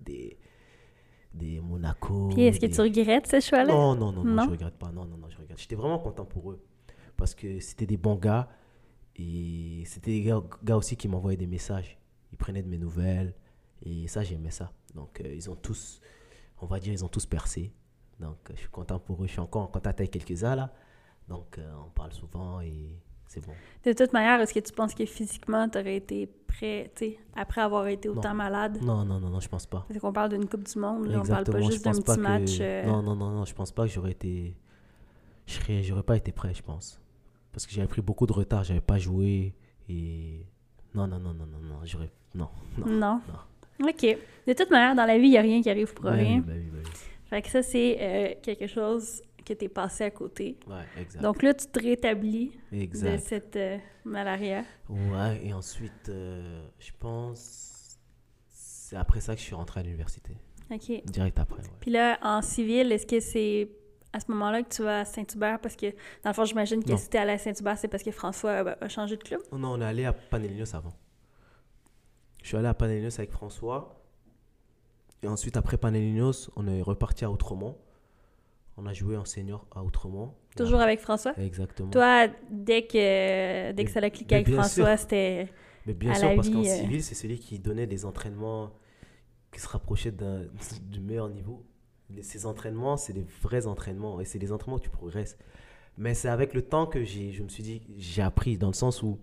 [0.00, 0.38] des,
[1.34, 2.28] des Monaco.
[2.30, 3.72] Puis est-ce que des- tu regrettes ce choix-là?
[3.72, 4.44] non, non, non, non, Non?
[4.44, 4.90] je regrette pas.
[4.92, 5.58] Non, non, non, je regrette.
[5.60, 6.62] J'étais vraiment content pour eux.
[7.16, 8.48] Parce que c'était des bons gars.
[9.16, 11.98] Et c'était des gars, gars aussi qui m'envoyaient des messages.
[12.32, 13.34] Ils prenaient de mes nouvelles.
[13.82, 14.72] Et ça, j'aimais ça.
[14.94, 16.00] Donc, euh, ils ont tous,
[16.60, 17.72] on va dire, ils ont tous percé.
[18.20, 19.26] Donc, euh, je suis content pour eux.
[19.26, 20.72] Je suis encore en contact avec quelques-uns là.
[21.28, 22.96] Donc, euh, on parle souvent et
[23.26, 23.52] c'est bon.
[23.84, 27.18] De toute manière, est-ce que tu penses que physiquement, tu aurais été prêt, tu sais,
[27.34, 28.34] après avoir été autant Non.
[28.34, 28.78] malade?
[28.82, 29.84] Non, non, non, non, je pense pas.
[29.88, 32.20] Parce qu'on parle d'une Coupe du Monde, là, on parle pas juste d'un petit que.
[32.20, 32.60] match.
[32.86, 34.56] Non, non, non, non, je pense pas que j'aurais été.
[35.46, 35.82] Je serais...
[35.82, 37.00] J'aurais pas été prêt, je pense.
[37.52, 39.54] Parce que j'avais pris beaucoup de retard, j'avais pas joué.
[39.88, 40.46] Et.
[40.94, 42.10] Non, non, non, non, non, non, j'aurais.
[42.34, 42.48] Non,
[42.78, 42.86] non.
[42.86, 43.20] Non.
[43.88, 44.16] OK.
[44.46, 46.36] De toute manière, dans la vie, il n'y a rien qui arrive pour rien.
[46.36, 46.90] oui, bah oui, bah oui.
[47.26, 50.58] Fait que ça, c'est euh, quelque chose que tu es passé à côté.
[50.66, 51.22] Ouais, exact.
[51.22, 53.20] Donc là, tu te rétablis de exact.
[53.20, 54.64] cette euh, malaria.
[54.88, 57.98] Ouais, et ensuite, euh, je pense,
[58.50, 60.36] c'est après ça que je suis rentré à l'université.
[60.70, 61.02] OK.
[61.06, 61.68] Direct après, ouais.
[61.80, 63.68] Puis là, en civil, est-ce que c'est
[64.12, 65.58] à ce moment-là que tu vas à Saint-Hubert?
[65.60, 65.86] Parce que,
[66.22, 66.96] dans le fond, j'imagine que Non.
[66.96, 69.40] si tu allé à Saint-Hubert, c'est parce que François a, a changé de club?
[69.50, 70.92] Oh non, on est allé à Panelinos avant.
[72.42, 73.98] Je suis allé à Panelinos avec François.
[75.22, 77.76] Et ensuite, après Panelinos, on est reparti à Outremont.
[78.76, 80.34] On a joué en senior à Outremont.
[80.56, 81.38] Toujours avec François?
[81.38, 81.90] Exactement.
[81.90, 85.48] Toi, dès que, dès que ça a cliqué avec François, c'était...
[85.86, 86.64] Mais bien à sûr, la parce qu'en euh.
[86.64, 88.70] civil, c'est celui qui donnait des entraînements
[89.52, 90.12] qui se rapprochaient
[90.82, 91.64] du meilleur niveau.
[92.22, 95.36] Ces entraînements, c'est des vrais entraînements et c'est des entraînements où tu progresses.
[95.98, 98.74] Mais c'est avec le temps que j'ai, je me suis dit, j'ai appris dans le
[98.74, 99.18] sens où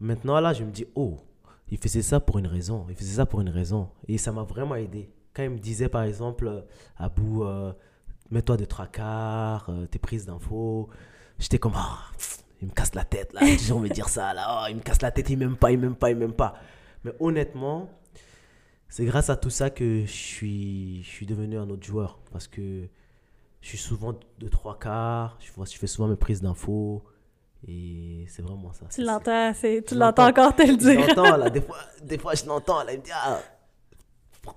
[0.00, 1.18] maintenant là, je me dis, oh,
[1.70, 3.88] il faisait ça pour une raison, il faisait ça pour une raison.
[4.08, 5.10] Et ça m'a vraiment aidé.
[5.34, 6.60] Quand il me disait par exemple, euh,
[6.96, 7.72] Abou, euh,
[8.30, 10.88] mets-toi des trois quarts, euh, tes prises d'infos,
[11.38, 11.98] j'étais comme, Ah,
[12.62, 15.02] il me casse la tête là, toujours me dire ça là, Oh, il me casse
[15.02, 16.54] la tête, il m'aime pas, il m'aime pas, il m'aime pas.
[17.02, 17.88] Mais honnêtement,
[18.94, 22.46] c'est grâce à tout ça que je suis, je suis devenu un autre joueur parce
[22.46, 22.86] que
[23.60, 27.02] je suis souvent de trois quarts, je, vois- je fais souvent mes prises d'infos
[27.66, 28.86] et c'est vraiment ça.
[28.94, 31.08] Tu l'entends, tu encore te le je dire.
[31.08, 33.40] l'entends là, des fois, des fois je l'entends il me dit ah,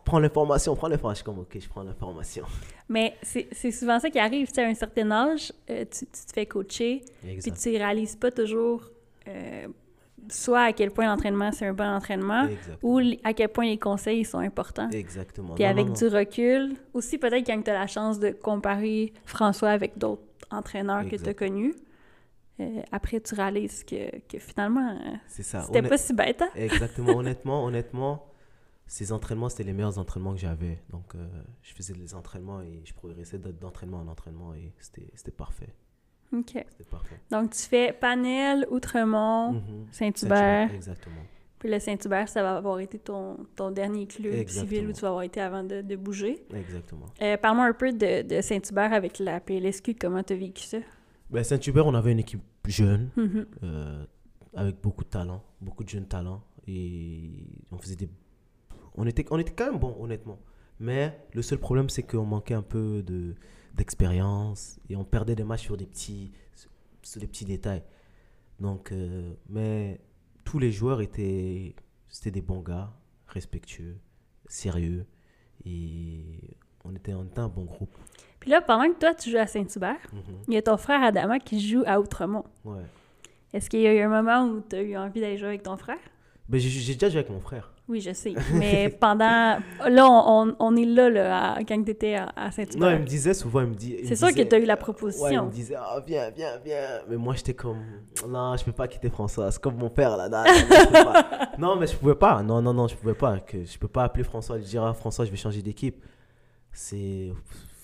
[0.06, 1.14] prends l'information, prends l'information.
[1.14, 2.46] Je suis comme ok, je prends l'information.
[2.90, 6.26] Mais c'est souvent ça qui arrive, tu sais, à un certain âge, euh, tu, tu
[6.28, 7.58] te fais coacher, puis Exact.
[7.60, 8.84] tu réalises pas toujours
[9.28, 9.68] euh,
[10.30, 12.48] soit à quel point l'entraînement c'est un bon entraînement,
[12.84, 14.90] ou à quel point les conseils sont importants.
[14.92, 15.56] Exactement.
[15.56, 19.14] Puis Non, avec non, du recul, aussi peut-être quand tu as la chance de comparer
[19.26, 21.74] François avec d'autres entraîneurs que tu as connus,
[22.60, 26.42] euh, après tu réalises que, que finalement, euh, c'était Honnêt- pas si bête.
[26.42, 26.50] hein?
[26.56, 28.26] Exactement, honnêtement, honnêtement,
[28.88, 30.82] ces entraînements, c'était les meilleurs entraînements que j'avais.
[30.90, 31.28] Donc, euh,
[31.62, 35.70] je faisais des entraînements et je progressais d'entraînement en entraînement et c'était parfait.
[36.34, 36.46] OK.
[36.52, 37.20] C'était parfait.
[37.32, 39.86] Donc tu fais Panel, Outremont, Mhm.
[39.92, 40.74] Saint-Hubert.
[40.74, 41.16] Exactement.
[41.60, 44.70] Puis le Saint-Hubert, ça va avoir été ton, ton dernier club Exactement.
[44.70, 46.46] civil où tu vas avoir été avant de, de bouger.
[46.54, 47.06] Exactement.
[47.22, 50.78] Euh, Parle-moi un peu de, de Saint-Hubert avec la PLSQ, comment tu as vécu ça?
[51.32, 53.46] Ben, Saint-Hubert, on avait une équipe jeune, Mhm.
[53.64, 54.06] euh,
[54.56, 56.42] avec beaucoup de talent, beaucoup de jeunes talents.
[56.68, 57.32] Et
[57.72, 58.10] on faisait des.
[58.96, 60.38] On était, on était quand même bon, honnêtement.
[60.80, 63.36] Mais le seul problème, c'est qu'on manquait un peu de
[63.78, 66.32] d'expérience et on perdait des matchs sur des petits,
[67.02, 67.84] sur des petits détails.
[68.60, 70.02] Donc, euh, mais
[70.44, 71.76] tous les joueurs étaient,
[72.10, 72.92] c'était des bons gars,
[73.28, 73.98] respectueux,
[74.48, 75.06] sérieux
[75.66, 76.22] et
[76.84, 77.96] on était, un bon groupe.
[78.40, 80.22] Puis là, pendant que toi, tu joues à Saint-Hubert, Mhm.
[80.48, 82.46] il y a ton frère Adama qui joue à Outremont.
[82.64, 82.84] Ouais.
[83.54, 85.64] Est-ce qu'il y a eu un moment où tu as eu envie d'aller jouer avec
[85.64, 85.98] ton frère?
[86.50, 87.74] Ben, j'ai déjà joué avec mon frère.
[87.90, 88.34] Oui, je sais.
[88.54, 89.58] Mais pendant...
[89.88, 93.00] Là, on, on- est là, là à- quand tu étais à, à Non, il Saint-Hubert.
[93.00, 93.96] me disait souvent, il me dit.
[94.06, 95.46] C'est sûr que tu as eu la Ouais, il proposition.
[95.46, 97.00] me disait, ah, viens, viens, viens.
[97.08, 97.82] Mais moi, j'étais comme,
[98.28, 99.50] non, je peux pas quitter François.
[99.52, 100.28] C'est comme mon père, là.
[101.58, 102.44] Non, mais je pouvais pas.
[102.44, 103.40] Non, non, non, je pouvais pas.
[103.40, 106.04] Que, je peux pas appeler François et lui dire, ah, François, je vais changer d'équipe.
[106.74, 107.32] C'est,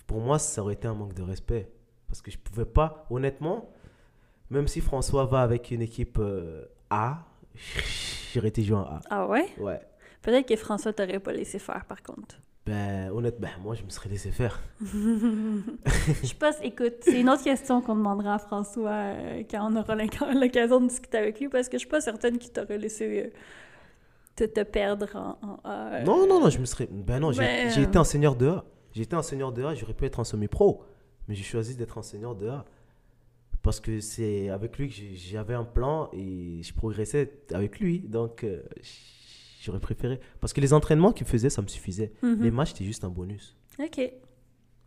[0.06, 1.72] pour moi, ça aurait été un manque de respect.
[2.08, 3.70] Parce que je pouvais pas, honnêtement,
[4.50, 7.20] même si François va avec une équipe euh, A,
[8.34, 9.00] j'aurais été joué en A.
[9.10, 9.48] Ah ouais?
[9.58, 9.80] Ouais.
[10.24, 12.36] Peut-être que François t'aurait pas laissé faire, par contre.
[12.66, 14.62] Ben, honnêtement, ben, moi, je me serais laissé faire.
[14.82, 19.96] Je pense, écoute, c'est une autre question qu'on demandera à François euh, quand on aura
[19.96, 23.26] l'oc- l'occasion de discuter avec lui, parce que je suis pas certaine qu'il t'aurait laissé
[23.26, 23.30] euh,
[24.36, 25.38] te, te perdre en...
[25.46, 26.88] en- euh, Non, non, non, je me serais.
[26.90, 28.66] Ben non, j'ai Ben, j'ai été enseigneur de A.
[28.94, 30.84] J'ai été enseigneur de A, j'aurais pu être en semi-pro.
[31.28, 32.66] Mais j'ai choisi d'être enseigneur de A.
[33.62, 38.00] Parce que c'est avec lui que j'avais un plan et je progressais avec lui.
[38.00, 38.62] Donc, euh,
[39.64, 40.20] j'aurais préféré.
[40.42, 42.12] Parce que les entraînements qu'il faisait, ça me suffisait.
[42.22, 42.44] mhm.
[42.44, 43.56] Les matchs, c'était juste un bonus.
[43.80, 44.02] OK.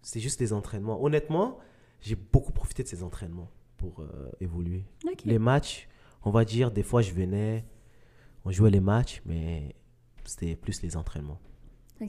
[0.02, 1.02] C'était juste des entraînements.
[1.02, 1.58] Honnêtement,
[2.00, 4.84] j'ai beaucoup profité de ces entraînements pour euh, évoluer.
[5.06, 5.24] OK.
[5.24, 5.88] Les matchs,
[6.22, 7.64] on va dire, des fois, je venais,
[8.44, 9.74] on jouait les matchs, mais
[10.24, 11.40] c'était plus les entraînements.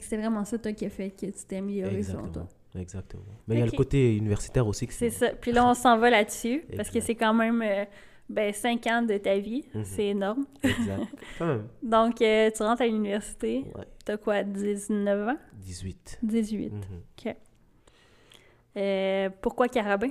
[0.00, 2.46] C'est vraiment ça, toi, qui a fait que tu t'es amélioré selon toi.
[2.74, 2.82] Exactement.
[3.22, 3.24] Exactement.
[3.46, 4.86] Mais il y a le côté universitaire aussi.
[4.90, 5.30] C'est ça.
[5.30, 7.86] Puis là, on s'en va là-dessus, parce que c'est quand même euh,
[8.28, 9.64] ben, 5 ans de ta vie.
[9.74, 9.84] Mhm.
[9.84, 10.46] C'est énorme.
[10.62, 11.02] Exact.
[11.82, 13.64] Donc, euh, tu rentres à l'université.
[13.74, 13.86] Ouais.
[14.04, 15.36] T'as quoi, 19 ans?
[15.54, 16.18] 18.
[16.22, 16.72] 18.
[16.72, 17.34] Mhm.
[18.76, 20.10] Euh, pourquoi Carabin?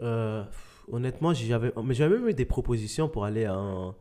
[0.00, 0.42] Euh,
[0.90, 3.94] honnêtement, j'avais mais j'avais même eu des propositions pour aller en,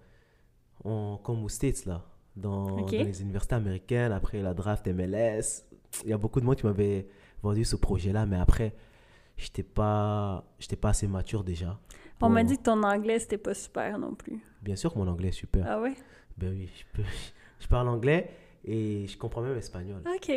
[0.84, 2.04] en comme aux States, là,
[2.36, 2.92] dans, Ok.
[2.96, 5.66] dans les universités américaines, après la draft MLS.
[6.04, 7.08] Il y a beaucoup de monde qui m'avait
[7.44, 8.74] vendu ce projet-là, mais après,
[9.38, 11.80] j'étais pas, j'étais pas assez mature déjà.
[12.22, 14.40] On m'a dit que ton anglais, c'était pas super non plus.
[14.62, 15.66] Bien sûr que mon anglais est super.
[15.68, 15.94] Ah ouais?
[16.38, 17.08] Ben oui, je, peux,
[17.60, 18.30] je parle anglais
[18.66, 20.02] et je comprends même l'espagnol.
[20.06, 20.30] OK.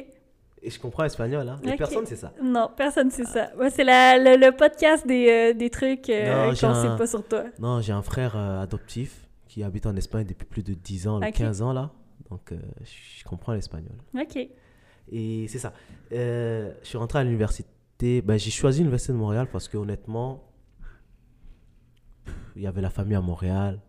[0.64, 1.58] Et je comprends l'espagnol, hein.
[1.64, 1.78] Et Ok.
[1.78, 2.32] personne sait ça.
[2.40, 3.50] Non, personne sait ça.
[3.56, 7.26] Moi, c'est le, le podcast des, euh, des trucs euh, qu'on un- sait pas sur
[7.26, 7.44] toi.
[7.58, 11.20] Non, j'ai un frère euh, adoptif qui habite en Espagne depuis plus de 10 ans,
[11.20, 11.32] Ok.
[11.32, 11.90] 15 ans là.
[12.30, 13.96] Donc, euh, je comprends l'espagnol.
[14.16, 14.48] OK.
[15.10, 15.72] Et c'est ça.
[16.12, 18.22] Je suis rentré à l'université.
[18.22, 20.44] Ben, j'ai choisi l'université de Montréal parce que honnêtement,
[22.56, 23.80] il y avait la famille à Montréal.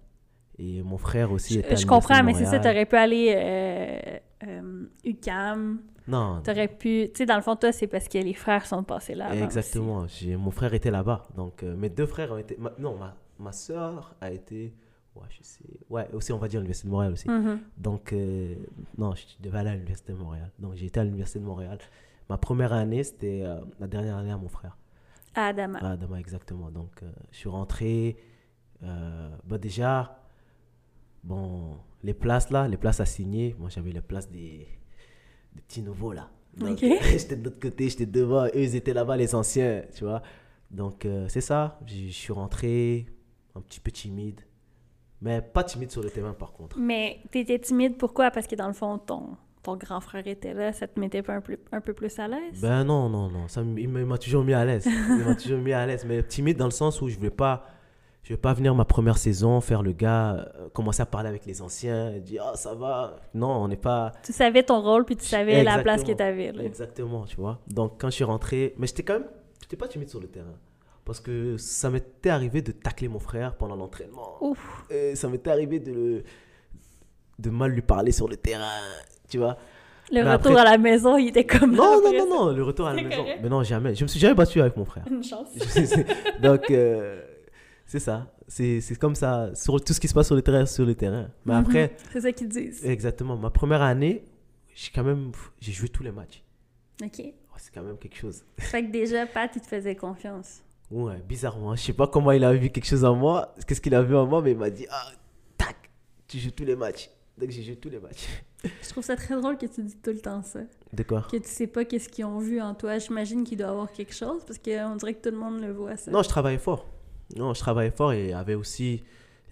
[0.59, 4.19] Et mon frère aussi était à Je comprends, mais c'est ça, t'aurais pu aller euh,
[4.47, 7.07] euh, UCAM, Non, t'aurais pu...
[7.07, 9.33] Tu sais, dans le fond, toi, c'est parce que les frères sont passés là.
[9.35, 10.05] exactement.
[10.07, 11.23] J'ai- Mon frère était là-bas.
[11.35, 12.55] Donc, euh, mes deux frères ont été.
[12.59, 14.73] ma- non, ma, ma soeur a été.
[15.15, 15.63] Ouais, je sais.
[15.89, 17.29] Ouais, aussi, on va dire l'université de Montréal aussi.
[17.29, 17.59] Mhm.
[17.77, 18.55] Donc, euh,
[18.97, 20.51] non, je devais aller à l'Université de Montréal.
[20.59, 21.77] Donc, j'ai été à l'Université de Montréal.
[22.29, 23.43] Ma première année, c'était
[23.79, 24.77] la dernière année à mon frère.
[25.35, 25.79] À Adama.
[25.79, 26.69] À Adama, exactement.
[26.71, 28.17] Donc, euh, je suis rentré.
[28.83, 30.19] euh, bah, déjà,
[31.23, 34.67] bon, les places là, les places à signer, moi, j'avais les places des,
[35.55, 36.29] des petits nouveaux là.
[36.55, 36.85] Donc, Ok.
[37.11, 38.45] j'étais de l'autre côté, j'étais devant.
[38.45, 40.21] Eux, ils étaient là-bas, les anciens, tu vois.
[40.69, 41.79] Donc, euh, c'est ça.
[41.85, 43.05] Je suis rentré
[43.55, 44.41] un petit peu timide.
[45.21, 46.77] Mais pas timide sur le terrain, par contre.
[46.77, 48.29] Mais t'étais timide, pourquoi?
[48.29, 51.33] Parce que dans le fond, ton, ton grand frère était là, ça te mettait pas
[51.33, 52.61] un, plus, un peu plus à l'aise?
[52.61, 53.47] Ben non, non, non.
[53.47, 54.85] Ça, il m'a toujours mis à l'aise.
[54.85, 56.05] Il m'a toujours mis à l'aise.
[56.05, 57.65] Mais timide dans le sens où je ne vais pas...
[58.23, 61.45] Je vais pas venir ma première saison, faire le gars, euh, commencer à parler avec
[61.45, 63.17] les anciens, dire «Ah, ça va».
[63.33, 64.13] Non, on n'est pas...
[64.23, 66.63] Tu savais ton rôle, puis tu savais la place que t'avais, là.
[66.63, 67.59] Exactement, tu vois.
[67.67, 68.75] Donc, quand je suis rentré...
[68.77, 69.27] Mais j'étais quand même...
[69.61, 70.55] J'étais pas timide sur le terrain.
[71.03, 74.37] Parce que ça m'était arrivé de tacler mon frère pendant l'entraînement.
[74.39, 74.85] Ouf!
[74.89, 76.23] Et ça m'était arrivé de, le-
[77.39, 78.79] de mal lui parler sur le terrain,
[79.33, 79.57] tu vois.
[80.11, 81.73] Le Mais retour après- à la maison, il était comme...
[81.75, 82.25] Non, non, non, ça.
[82.29, 83.25] non, le retour à la maison.
[83.41, 83.95] Mais non, jamais.
[83.95, 85.05] Je me suis jamais battu avec mon frère.
[85.09, 85.47] Une chance.
[86.41, 87.19] Donc, euh,
[87.87, 88.27] c'est ça.
[88.47, 89.49] C'est c'est comme ça.
[89.55, 91.29] Sur tout ce qui se passe sur le terrain, sur le terrain.
[91.45, 92.85] Mais après, C'est ça qu'ils disent.
[92.85, 94.23] exactement, ma première année,
[94.75, 96.43] j'ai quand même j'ai joué tous les matchs.
[97.01, 97.21] OK.
[97.25, 98.43] Oh, c'est quand même quelque chose.
[98.59, 100.61] Fait que déjà, Pat, il te faisait confiance.
[100.91, 101.75] Ouais, bizarrement.
[101.75, 103.55] Je sais pas comment il a vu quelque chose en moi.
[103.65, 105.11] Qu'est-ce qu'il a vu en moi, mais il m'a dit Ah,
[105.57, 105.77] tac,
[106.27, 107.09] tu joues tous les matchs.
[107.37, 108.27] Donc, j'ai joué tous les matchs.
[108.63, 110.59] Je trouve ça très drôle que tu dis tout le temps ça.
[110.93, 111.27] De quoi?
[111.29, 112.97] Que tu sais pas qu'est-ce qu'ils ont vu en toi.
[112.97, 115.71] J'imagine qu'il doit y avoir quelque chose, parce qu'on dirait que tout le monde le
[115.73, 116.11] voit, ça.
[116.11, 116.85] Non, je travaillais fort.
[117.35, 119.03] Non, je travaillais fort et il y avait aussi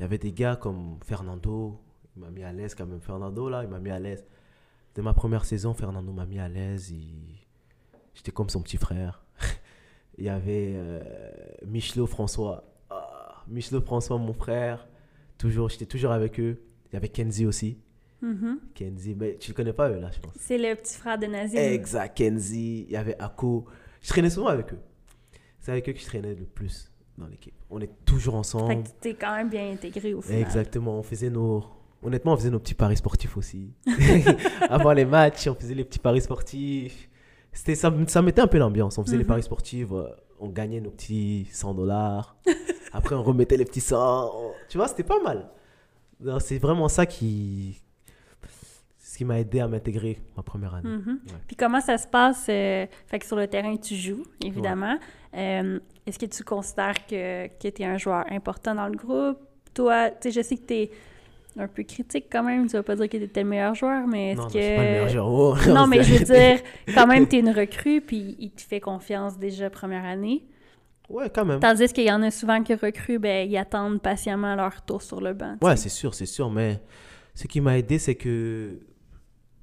[0.02, 1.80] il y avait des gars comme Fernando.
[2.16, 3.02] Il m'a mis à l'aise quand même.
[3.02, 4.26] Fernando, là, il m'a mis à l'aise.
[4.96, 6.90] De ma première saison, Fernando m'a mis à l'aise.
[6.90, 7.36] Il...
[8.16, 9.24] J'étais comme son petit frère.
[10.18, 11.04] il y avait euh,
[11.68, 12.64] Michelot François.
[12.90, 14.88] Ah, Michelot François, mon frère.
[15.38, 16.64] Toujours, j'étais toujours avec eux.
[16.90, 17.78] Il y avait Kenzie aussi.
[18.22, 18.60] Mhm.
[18.76, 20.34] Kenzie, mais tu ne connais pas eux là, je pense.
[20.40, 21.58] C'est le petit frère de Nazim.
[21.58, 23.66] Exact, Kenzie, il y avait Ako.
[24.02, 24.80] Je traînais souvent avec eux.
[25.60, 27.54] C'est avec eux que je traînais le plus dans l'équipe.
[27.70, 28.84] On est toujours Fait ensemble.
[28.84, 30.42] que tu t'es quand même bien intégré au final.
[30.42, 31.64] Exactement, on faisait nos...
[32.04, 33.74] Honnêtement, on faisait nos petits paris sportifs aussi.
[34.70, 37.10] Avant les matchs, on faisait les petits paris sportifs.
[37.54, 38.98] C'était, ça, ça mettait un peu l'ambiance.
[38.98, 39.28] On faisait les Mhm.
[39.28, 40.08] paris sportifs, euh,
[40.40, 42.36] on gagnait nos petits 100 dollars.
[42.92, 44.32] Après, on remettait les petits 100.
[44.34, 45.50] on- Tu vois, c'était pas mal.
[46.40, 47.82] C'est vraiment ça qui...
[49.12, 50.88] Ce qui m'a aidé à m'intégrer ma première année.
[50.90, 51.14] Ouais.
[51.46, 52.46] Puis comment ça se passe?
[52.48, 54.98] euh, fait que sur le terrain, tu joues, évidemment.
[55.36, 59.38] Euh, Est-ce que tu considères que, que tu es un joueur important dans le groupe?
[59.74, 60.92] Toi, tu sais, je sais que tu es
[61.60, 62.68] un peu critique quand même.
[62.68, 64.60] Tu vas pas dire que tu étais le meilleur joueur, mais est-ce Non, non, que...
[64.60, 65.28] je suis pas le meilleur joueur.
[65.30, 66.60] Oh, Non, on mais je veux dire,
[66.96, 70.46] quand même, tu es une recrue, puis il te fait confiance déjà première année.
[71.10, 71.60] Ouais, quand même.
[71.60, 75.20] Tandis qu'il y en a souvent qui recruent, ben, ils attendent patiemment leur tour sur
[75.20, 75.58] le banc.
[75.62, 76.50] Ouais, c'est sûr, c'est sûr.
[76.50, 76.80] Mais
[77.36, 78.80] ce qui m'a aidé, c'est que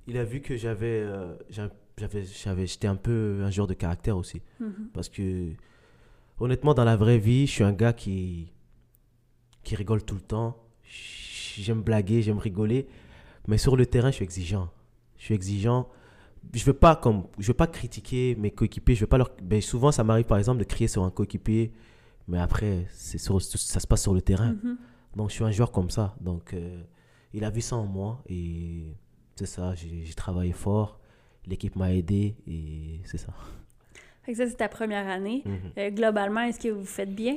[0.09, 3.75] il a vu que j'avais, euh, j'a- j'avais, j'avais, j'étais un peu un joueur de
[3.75, 4.43] caractère aussi.
[4.61, 4.91] Mhm.
[4.95, 5.51] Parce que
[6.41, 8.53] honnêtement, dans la vraie vie, je suis un gars qui
[9.63, 10.57] qui rigole tout le temps.
[11.57, 12.87] J'aime blaguer, j'aime rigoler.
[13.49, 14.71] Mais sur le terrain, je suis exigeant.
[15.19, 15.89] Je suis exigeant.
[16.55, 18.95] Je veux pas comme, je veux pas critiquer mes coéquipiers.
[18.95, 19.31] Je veux pas leur.
[19.43, 21.73] Ben, souvent, ça m'arrive par exemple de crier sur un coéquipier,
[22.29, 24.53] mais après, c'est sur, ça se passe sur le terrain.
[24.55, 24.79] Mhm.
[25.17, 26.15] Donc, je suis un joueur comme ça.
[26.21, 26.83] Donc, euh,
[27.35, 28.85] il a vu ça en moi et
[29.39, 29.75] c'est ça.
[29.75, 30.99] J'ai travaillé fort.
[31.47, 33.33] L'équipe m'a aidé et c'est ça.
[34.23, 35.43] Fait que ça, c'est ta première année.
[35.47, 35.57] Mhm.
[35.79, 37.37] Euh, globalement, est-ce que vous faites bien?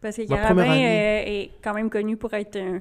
[0.00, 2.80] Parce que Carabin année- euh, est quand même connu pour être un-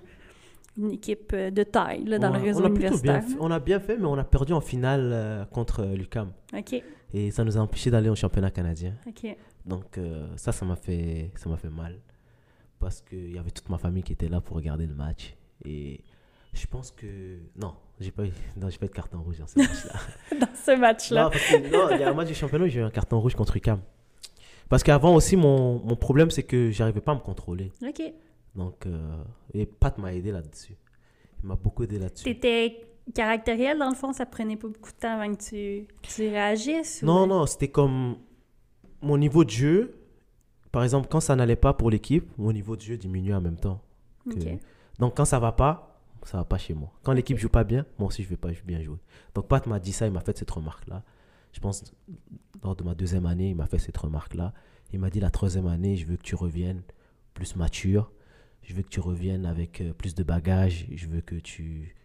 [0.78, 3.24] une équipe euh, de taille là, dans Ouais, le réseau on a bien universitaire.
[3.24, 6.32] fait- on a bien fait, mais on a perdu en finale euh, contre l'UCAM.
[6.58, 6.82] OK,
[7.14, 8.96] Et ça nous a empêché d'aller au championnat canadien.
[9.06, 9.36] OK.
[9.66, 10.00] Donc,
[10.38, 12.00] ça, ça m'a fait, ça m'a fait mal.
[12.80, 15.36] Parce qu'il y avait toute ma famille qui était là pour regarder le match.
[15.66, 16.02] Et
[16.54, 17.38] je pense que.
[17.56, 19.94] Non, j'ai pas, eu- non, j'ai pas eu de carton rouge dans ce match-là.
[20.40, 21.24] Dans ce match-là.
[21.26, 22.90] Non, parce que, non, il y a un match du championnat où j'ai eu un
[22.92, 23.80] carton rouge contre UCAM.
[24.70, 27.72] Parce qu'avant aussi, mon, mon problème, c'est que j'arrivais pas à me contrôler.
[27.86, 28.02] OK.
[28.56, 29.24] Donc, euh,
[29.54, 30.76] et Pat m'a aidé là-dessus.
[31.44, 32.24] Il m'a beaucoup aidé là-dessus.
[32.24, 32.82] T'étais
[33.14, 37.02] caractériel, dans le fond, ça prenait pas beaucoup de temps avant que tu, tu réagisses?
[37.02, 38.18] ou- Non, non, c'était comme
[39.02, 39.98] mon niveau de jeu.
[40.72, 43.58] Par exemple, quand ça n'allait pas pour l'équipe, mon niveau de jeu diminuait en même
[43.58, 43.82] temps.
[44.30, 44.60] que- Ok.
[45.00, 45.91] Donc quand ça va pas,
[46.28, 46.92] ça va pas chez moi.
[47.04, 48.98] Quand l'équipe joue pas bien, moi aussi je vais pas bien jouer.
[49.36, 51.04] Donc Pat m'a dit ça, il m'a fait cette remarque-là.
[51.54, 51.94] Je pense
[52.64, 54.54] lors de ma deuxième année, il m'a fait cette remarque-là.
[54.94, 56.84] Il m'a dit la troisième année, je veux que tu reviennes
[57.34, 58.12] plus mature.
[58.62, 60.86] Je veux que tu reviennes avec euh, plus de bagages.
[60.94, 61.96] Je veux que tu,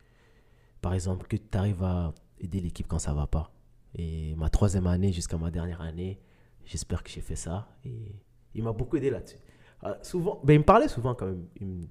[0.80, 3.52] par exemple, que tu arrives à aider l'équipe quand ça va pas.
[3.94, 6.18] Et ma troisième année jusqu'à ma dernière année,
[6.64, 7.68] j'espère que j'ai fait ça.
[7.84, 8.14] Et
[8.54, 9.36] il m'a beaucoup aidé là-dessus.
[9.82, 11.46] Ah, souvent, ben, il me parlait souvent quand même.
[11.60, 11.86] Il me-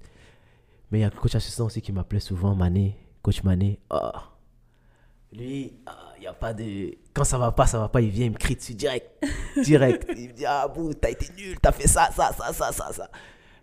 [0.90, 3.80] mais il y a le coach assistant aussi qui m'appelait souvent Mané, coach Mané.
[3.90, 4.36] Ah,
[5.32, 6.96] lui, ah, il y a pas de.
[7.12, 9.24] Quand ça va pas, ça va pas, il vient, il me crie dessus direct.
[9.62, 10.06] Direct.
[10.16, 12.92] il me dit Ah, bouh, t'as été nul, t'as fait ça, ça, ça, ça, ça,
[12.92, 13.10] ça.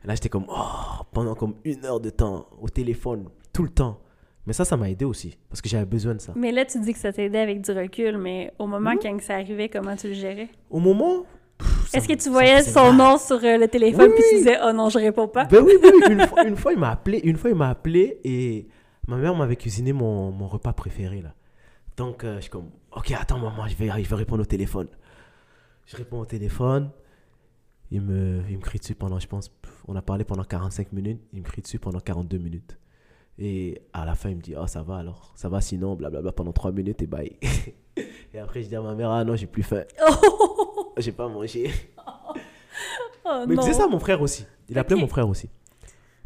[0.03, 3.69] Et là, j'étais comme Oh, pendant comme une heure de temps, au téléphone, tout le
[3.69, 3.99] temps.
[4.45, 6.33] Mais ça, ça m'a aidé aussi, parce que j'avais besoin de ça.
[6.35, 9.35] Mais là, tu dis que ça t'aidait avec du recul, mais au moment quand ça
[9.35, 10.49] arrivait, comment tu le gérais?
[10.69, 11.25] Au moment.
[11.93, 14.71] Est-ce que tu voyais son nom sur euh, le téléphone Oui, puis tu disais «Oh
[14.73, 15.89] non, je réponds pas Ben oui, oui.
[16.09, 17.21] Une fois, une fois, il m'a appelé.
[17.23, 18.67] Une fois, il m'a appelé et
[19.07, 21.33] ma mère m'avait cuisiné mon, mon repas préféré là.
[21.97, 24.87] Donc, euh, je suis comme, ok, attends, maman, je vais, je vais répondre au téléphone.
[25.85, 26.89] Je réponds au téléphone.
[27.91, 29.51] Il me, il me crie dessus pendant, je pense,
[29.87, 31.21] on a parlé pendant 45 minutes.
[31.33, 32.79] Il me crie dessus pendant 42 minutes.
[33.37, 36.31] Et à la fin, il me dit, oh, ça va alors, ça va sinon, blablabla,
[36.31, 37.37] pendant 3 minutes et bye.
[38.33, 39.83] et après, je dis à ma mère, ah non, j'ai plus faim.
[40.97, 41.71] J'ai pas mangé.
[43.25, 43.61] oh Mais il non.
[43.63, 44.45] faisait ça à mon frère aussi.
[44.69, 45.49] Il appelait mon frère aussi.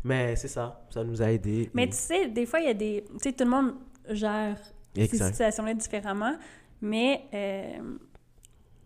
[0.04, 1.70] Mais c'est ça, ça nous a aidés.
[1.74, 3.04] Mais et- tu sais, des fois, il y a des...
[3.14, 3.74] Tu sais, tout le monde
[4.10, 4.58] gère
[4.96, 5.32] ces Exact.
[5.32, 6.36] situations-là différemment,
[6.82, 7.98] mais euh,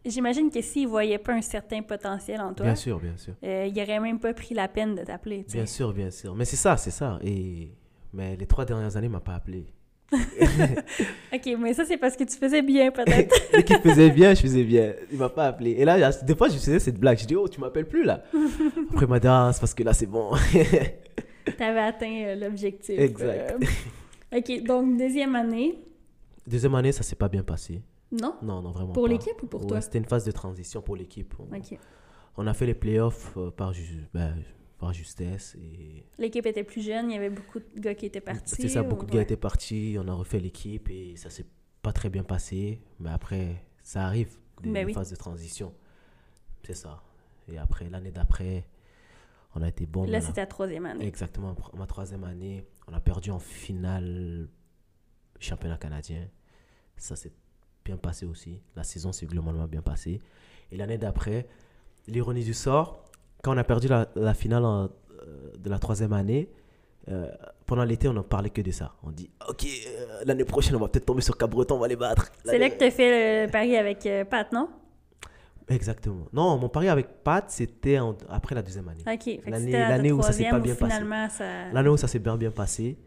[0.06, 3.34] j'imagine que s'il voyait pas un certain potentiel en toi, Bien sûr, bien sûr.
[3.44, 5.58] euh, il aurait même pas pris la peine de t'appeler, sais.
[5.58, 6.34] Bien sûr, bien sûr.
[6.36, 7.20] Mais c'est ça, c'est ça.
[7.24, 7.72] Et...
[8.14, 9.68] Mais les trois dernières années, il m'a pas appelé.
[11.34, 13.34] OK, mais ça, c'est parce que tu faisais bien, peut-être.
[13.54, 14.94] Dès qu'il faisait bien, je faisais bien.
[15.12, 15.72] Il m'a pas appelé.
[15.72, 17.18] Et là, des fois, je faisais cette blague.
[17.18, 18.24] Je dis, oh, tu m'appelles plus là.
[18.92, 20.32] Après, m'a dit, ah, c'est parce que là, c'est bon.
[21.58, 23.00] T'avais atteint euh, l'objectif.
[23.00, 23.56] Exact.
[24.34, 25.80] Euh, OK, donc, deuxième année.
[26.46, 27.82] Deuxième année, ça s'est pas bien passé.
[28.12, 28.36] Non?
[28.42, 29.82] Non, non, vraiment Pour l'équipe ou pour Ouais, toi?
[29.82, 31.34] C'était une phase de transition pour l'équipe.
[31.40, 31.78] On, OK.
[32.38, 33.72] on a fait les playoffs euh, par,
[34.14, 34.36] ben,
[34.82, 35.56] par justesse.
[35.56, 38.56] Et L'équipe était plus jeune, il y avait beaucoup de gars qui étaient partis.
[38.56, 41.46] C'est ça, ou- beaucoup de gars étaient partis, on a refait l'équipe et ça s'est
[41.84, 42.82] pas très bien passé.
[43.00, 44.94] Mais après, ça arrive, des, Ben oui.
[44.94, 45.74] phases de transition.
[46.66, 47.02] C'est ça.
[47.48, 48.66] Et après, l'année d'après,
[49.56, 50.06] on a été bon.
[50.06, 51.06] Là, c'était la troisième année.
[51.08, 54.50] Exactement, ma troisième année, on a perdu en finale
[55.40, 56.28] championnat canadien.
[56.98, 57.32] Ça s'est
[57.86, 58.62] bien passé aussi.
[58.76, 60.22] La saison s'est globalement bien passée.
[60.72, 61.48] Et l'année d'après,
[62.08, 63.06] l'ironie du sort,
[63.44, 66.50] quand on a perdu la, la finale en- euh, de la troisième année,
[67.10, 67.28] euh,
[67.66, 68.94] pendant l'été, on n'en parlait que de ça.
[69.04, 71.96] On dit, OK, euh, l'année prochaine, on va peut-être tomber sur Cabreton, on va les
[71.96, 72.30] battre.
[72.46, 74.70] C'est là que tu as fait le pari avec euh, Pat, non?
[75.70, 76.26] Exactement.
[76.34, 77.98] Non, mon pari avec Pat, c'était
[78.30, 79.04] après la deuxième année.
[79.08, 79.40] OK.
[79.48, 80.96] L'année- la où ça s'est pas bien passé.
[81.30, 81.70] ça...
[81.72, 82.98] L'année où ça s'est bien bien passé,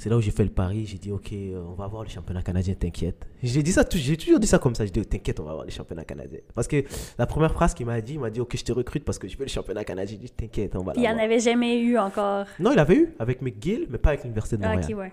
[0.00, 0.86] c'est là où j'ai fait le pari.
[0.86, 3.26] J'ai dit, OK, euh, on va avoir le championnat canadien, t'inquiète.
[3.42, 4.86] J'ai dit ça, j'ai toujours dit ça comme ça.
[4.86, 6.38] J'ai dit, t'inquiète, on va avoir le championnat canadien.
[6.54, 6.82] Parce que
[7.18, 9.28] la première phrase qu'il m'a dit, il m'a dit, OK, je te recrute parce que
[9.28, 10.16] je veux le championnat canadien.
[10.18, 12.46] J'ai dit, t'inquiète, on va il n'y en avait jamais eu encore.
[12.58, 14.90] Non, il avait eu avec McGill, mais pas avec l'Université de Ah, Montréal.
[14.90, 15.12] OK, ouais.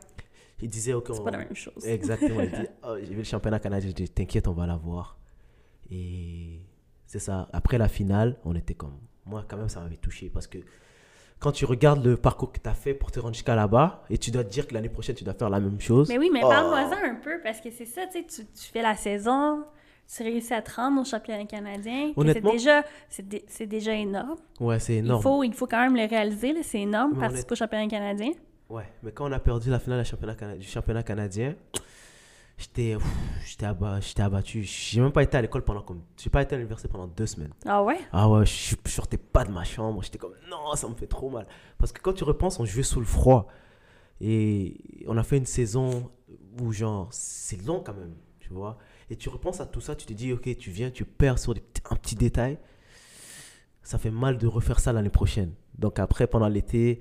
[0.62, 1.86] Il disait, OK, C'est on- pas la même chose.
[1.86, 2.40] Exactement.
[2.42, 3.90] Il dit, oh, j'ai vu le championnat canadien.
[3.90, 5.18] J'ai dit, t'inquiète, on va l'avoir.
[5.92, 6.62] Et
[7.06, 7.50] c'est ça.
[7.52, 8.98] Après la finale, on était comme.
[9.26, 10.60] Moi, quand même, ça m'avait touché parce que
[11.40, 14.18] quand tu regardes le parcours que tu as fait pour te rendre jusqu'à là-bas et
[14.18, 16.10] tu dois te dire que l'année prochaine, tu dois faire la même chose.
[16.10, 16.50] Mais oui, mais Oh.
[16.50, 19.64] parle-moi-en un peu, parce que c'est ça, tu sais, tu, tu fais la saison,
[20.16, 22.12] tu réussis à te rendre au championnat canadien.
[22.16, 24.38] Honnêtement- C'est déjà, c'est dé- c'est déjà énorme.
[24.60, 25.22] Ouais, c'est Il énorme.
[25.22, 28.32] faut, il faut quand même le réaliser, là, c'est énorme, Mais participer au championnat canadien.
[28.70, 31.56] Ouais, mais quand on a perdu la finale du championnat, cana- du championnat canadien,
[32.58, 33.08] j'étais pff,
[33.46, 34.64] j'étais aba- j'étais abattu.
[34.64, 36.02] J'ai même pas été à l'école pendant comme.
[36.18, 37.54] J'ai pas été à l'université pendant deux semaines.
[37.66, 38.00] Ah ouais?
[38.12, 40.02] Ah ouais, je, je sortais pas de ma chambre.
[40.04, 41.48] J'étais comme, non, ça me fait trop mal.
[41.78, 43.48] Parce que quand tu repenses, on jouait sous le froid.
[44.20, 46.10] Et on a fait une saison
[46.60, 48.78] où, genre, c'est long quand même, tu vois.
[49.12, 51.54] Et tu repenses à tout ça, tu te dis, ok, tu viens, tu perds sur
[51.54, 52.58] des un petit détail.
[53.84, 55.54] Ça fait mal de refaire ça l'année prochaine.
[55.78, 57.00] Donc après, pendant l'été,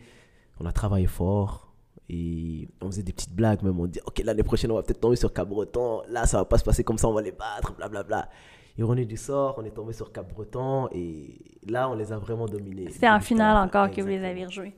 [0.61, 1.66] on a travaillé fort.
[2.09, 3.79] Et on faisait des petites blagues même.
[3.81, 6.03] On dit, ok, l'année prochaine, on va peut-être tomber sur Cap-Breton.
[6.09, 8.29] Là, ça va pas se passer comme ça, on va les battre, blablabla.
[8.79, 10.89] Ironie du sort, on est tombé sur Cap-Breton.
[10.93, 12.91] Et là, on les a vraiment dominés.
[12.91, 14.75] C'était en finale encore que vous les avez rejoués.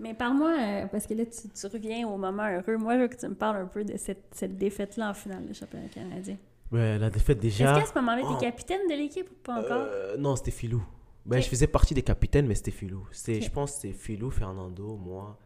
[0.00, 2.76] Mais parle-moi, euh, parce que là, tu, tu reviens au moment heureux.
[2.76, 5.44] Moi, je veux que tu me parles un peu de cette, cette défaite-là en finale
[5.46, 6.36] du championnat canadien.
[6.70, 7.72] Ouais, la défaite déjà.
[7.72, 8.36] Est-ce qu'à ce moment-là, tu Oh.
[8.36, 9.86] es capitaine de l'équipe ou pas encore?
[9.90, 10.84] Euh, non, c'était Filou.
[11.26, 11.40] Ben.
[11.42, 13.08] Je faisais partie des capitaines, mais c'était Filou.
[13.10, 13.44] C'était- Ok.
[13.44, 15.36] Je pense que c'était Filou, Fernando, moi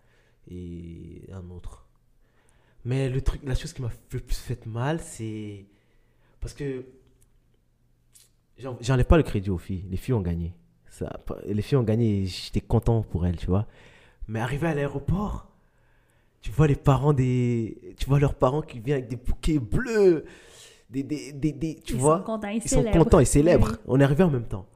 [0.50, 1.86] et un autre.
[2.84, 5.66] Mais le truc, la chose qui m'a le plus fait mal, c'est.
[6.40, 6.84] Parce que.
[8.58, 9.84] j'en- J'enlève pas le crédit aux filles.
[9.90, 10.54] Les filles ont gagné.
[10.90, 13.66] Ça, les filles ont gagné et j'étais content pour elles, tu vois.
[14.28, 15.48] Mais arrivé à l'aéroport,
[16.42, 17.94] tu vois les parents des.
[17.98, 20.24] Tu vois leurs parents qui viennent avec des bouquets bleus.
[20.90, 23.70] Des, des, des, des- tu ils vois sont contents, ils, ils sont contents, célèbrent.
[23.70, 23.76] Oui.
[23.86, 24.66] On est arrivé en même temps.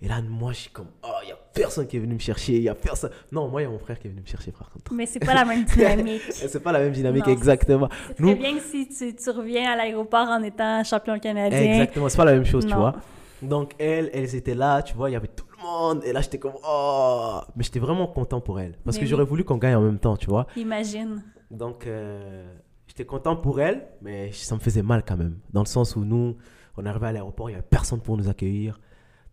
[0.00, 2.18] Et là, moi, je suis comme, oh, il n'y a personne qui est venu me
[2.18, 2.54] chercher.
[2.56, 3.10] Il y a personne.
[3.32, 4.92] Non, moi, il y a mon frère qui est venu me chercher, par contre.
[4.92, 6.22] Mais c'est pas la même dynamique.
[6.30, 7.88] C'est pas la même dynamique, Non, exactement.
[8.08, 11.58] C'est Nous- bien que si tu, tu reviens à l'aéroport en étant champion canadien.
[11.58, 12.94] Exactement, c'est pas la même chose, tu vois.
[13.40, 16.02] Donc, elles, elles étaient là, tu vois, il y avait tout le monde.
[16.04, 17.40] Et là, j'étais comme, oh.
[17.56, 18.72] Mais j'étais vraiment content pour elles.
[18.84, 19.10] Parce Mais que oui.
[19.10, 20.46] j'aurais voulu qu'on gagne en même temps, tu vois.
[20.56, 21.22] Imagine.
[21.50, 22.46] Donc, euh,
[22.86, 25.38] j'étais content pour elles, mais ça me faisait mal quand même.
[25.52, 26.36] Dans le sens où nous,
[26.76, 28.80] on arrivé à l'aéroport, il n'y avait personne pour nous accueillir.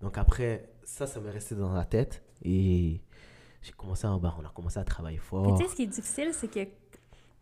[0.01, 2.21] Donc après, ça, ça m'est resté dans la tête.
[2.43, 3.01] Et
[3.61, 5.57] j'ai commencé à, bah, on a commencé à travailler fort.
[5.57, 6.69] tu sais, ce qui est difficile, c'est que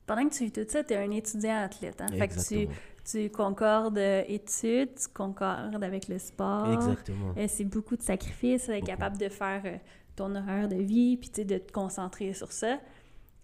[0.05, 1.99] pendant que tu vis tout ça, tu es un étudiant athlète.
[2.01, 2.07] Hein?
[2.09, 2.67] Fait que tu,
[3.03, 6.71] tu concordes euh, études, tu concordes avec le sport.
[6.73, 7.33] Exactement.
[7.37, 8.85] Euh, c'est beaucoup de sacrifices, Beaucoup.
[8.85, 9.77] capable de faire euh,
[10.15, 12.79] ton horaire de vie, puis de te concentrer sur ça.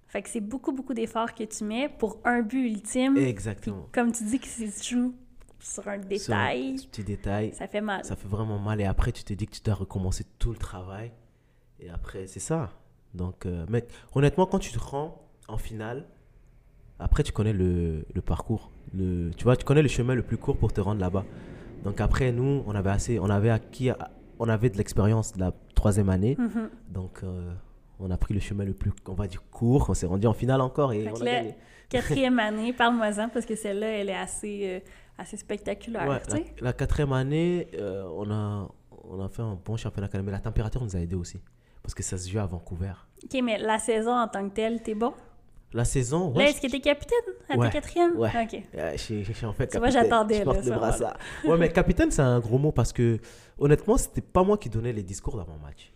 [0.07, 3.17] Fait que c'est beaucoup, beaucoup d'efforts que tu mets pour un but ultime.
[3.17, 3.89] Exactement.
[3.91, 5.15] comme tu dis que si tu joues
[5.65, 8.05] sur un détail, Ce petit détail, ça fait mal.
[8.05, 8.79] ça fait vraiment mal.
[8.81, 11.11] Et après, tu te dis que tu dois recommencer tout le travail.
[11.79, 12.69] Et après, c'est ça.
[13.13, 16.05] Donc, euh, mec, honnêtement, quand tu te rends en finale,
[16.99, 18.71] après, tu connais le, le parcours.
[18.93, 21.25] Le, tu vois, tu connais le chemin le plus court pour te rendre là-bas.
[21.83, 23.89] Donc, après, nous, on avait assez, on avait acquis,
[24.39, 26.35] on avait de l'expérience de la troisième année.
[26.37, 26.69] Mhm.
[26.89, 27.51] Donc, euh,
[27.99, 29.89] on a pris le chemin le plus, on va dire, court.
[29.89, 31.55] On s'est rendu en finale encore et Fait on a gagné.
[31.89, 34.79] Quatrième année, parle-moi-en, parce que celle-là, elle est assez, euh,
[35.17, 36.21] assez spectaculaire, Ouais,
[36.61, 38.69] la, quatrième année, euh, on, a,
[39.09, 40.25] on a fait un bon championnat même.
[40.25, 41.39] Mais la température nous a aidé aussi.
[41.81, 42.93] Parce que ça se joue à Vancouver.
[43.23, 45.13] OK, mais la saison en tant que telle, t'es bon?
[45.73, 46.39] La saison, ouais.
[46.39, 47.17] là, je- est-ce que t'es capitaine?
[47.49, 48.17] À Ouais, ta quatrième?
[48.17, 48.29] ouais.
[48.43, 48.61] OK.
[48.75, 50.09] Euh, je, je suis en fait Tu vois, capitaine.
[50.09, 51.17] j'attendais, Je porte le brassard.
[51.43, 53.19] Ouais, mais capitaine, c'est un gros mot parce que,
[53.59, 55.91] honnêtement, c'était pas moi qui donnais les discours d'avant-match.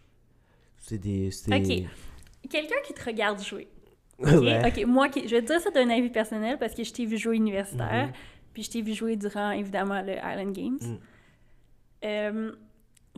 [0.78, 1.30] C'est des.
[1.48, 2.50] Ok.
[2.50, 3.68] Quelqu'un qui te regarde jouer.
[4.20, 4.28] OK?
[4.42, 4.62] Ouais.
[4.68, 7.06] OK, moi, qui, je vais te dire ça d'un avis personnel parce que je t'ai
[7.06, 8.14] vu jouer universitaire, Mhm.
[8.60, 10.80] Puis je t'ai vu jouer durant, évidemment, le Island Games.
[10.82, 10.98] Mm.
[12.04, 12.52] Euh,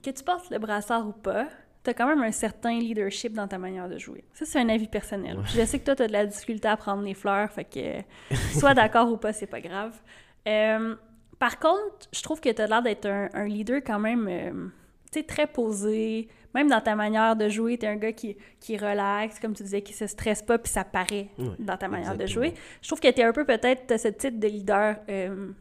[0.03, 1.47] que tu portes le brassard ou pas,
[1.81, 4.23] t'as quand même un certain leadership dans ta manière de jouer.
[4.33, 5.37] Ça, c'est un avis personnel.
[5.37, 5.43] Ouais.
[5.47, 8.75] Je sais que toi, t'as de la difficulté à prendre les fleurs, fait que soit
[8.75, 9.99] d'accord ou pas, c'est pas grave.
[10.47, 10.95] Euh,
[11.39, 14.67] par contre, je trouve que t'as l'air d'être un, un leader quand même, euh,
[15.11, 16.27] tu sais, très posé.
[16.53, 19.81] Même dans ta manière de jouer, t'es un gars qui, qui relaxe, comme tu disais,
[19.81, 21.29] qui se stresse pas, puis ça paraît
[21.59, 22.53] dans ta manière de jouer.
[22.81, 25.51] Je trouve que t'es un peu peut-être, ce titre de leader, euh,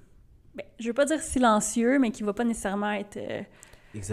[0.54, 3.42] ben, je veux pas dire silencieux, mais qui va pas nécessairement être euh,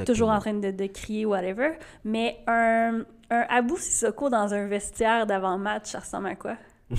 [0.06, 1.72] toujours en train de, de crier, whatever.
[2.04, 6.58] Mais un, un Abou Sissoko dans un vestiaire d'avant-match, ça ressemble à quoi?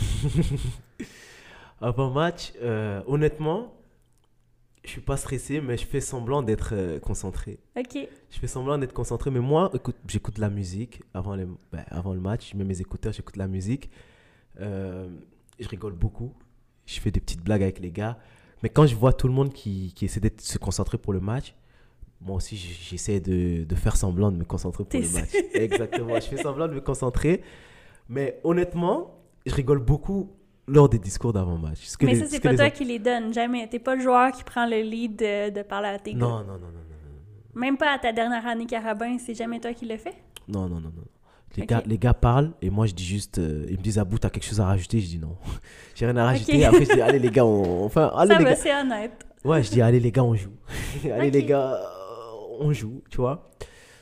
[1.80, 3.72] Avant match, euh, honnêtement,
[4.89, 7.59] je suis pas stressé, mais je fais semblant d'être euh, concentré.
[7.76, 8.09] OK.
[8.30, 12.14] Je fais semblant d'être concentré, mais moi, écoute, j'écoute la musique avant, les, ben, avant
[12.14, 12.51] le match.
[12.53, 13.91] Je mets mes écouteurs, j'écoute la musique.
[14.61, 15.09] Euh,
[15.61, 16.32] je rigole beaucoup.
[16.86, 18.18] Je fais des petites blagues avec les gars.
[18.62, 21.20] Mais quand je vois tout le monde qui, qui essaie de se concentrer pour le
[21.20, 21.55] match,
[22.20, 25.34] moi aussi, j'essaie de, de faire semblant de me concentrer pour le match.
[25.53, 26.14] Exactement.
[26.14, 27.43] Je fais semblant de me concentrer.
[28.09, 30.32] Mais honnêtement, je rigole beaucoup
[30.68, 31.78] lors des discours d'avant-match.
[31.82, 33.66] Ce que Mais les- ça, ce c'est pas toi qui les donne, jamais.
[33.68, 36.18] T'es pas le joueur qui prend le lead de, de parler à tes gars.
[36.18, 36.70] Non, non, non, non, non.
[37.54, 40.14] Même pas à ta dernière année carabin, c'est jamais toi qui le fais?
[40.46, 41.04] Non, non, non, non.
[41.56, 44.18] Les, gars, les gars parlent et moi je dis juste, euh, ils me disent Abou,
[44.18, 45.00] t'as quelque chose à rajouter?
[45.00, 45.34] Je dis non.
[45.94, 46.56] J'ai rien à rajouter.
[46.58, 46.62] Ok.
[46.74, 47.84] Après je dis, allez les gars, on.
[47.84, 48.56] Enfin, allez ça les va, gars.
[48.56, 49.26] c'est honnête.
[49.44, 50.52] Ouais, je dis, allez les gars, on joue.
[51.12, 53.50] allez les gars, euh, on joue, tu vois.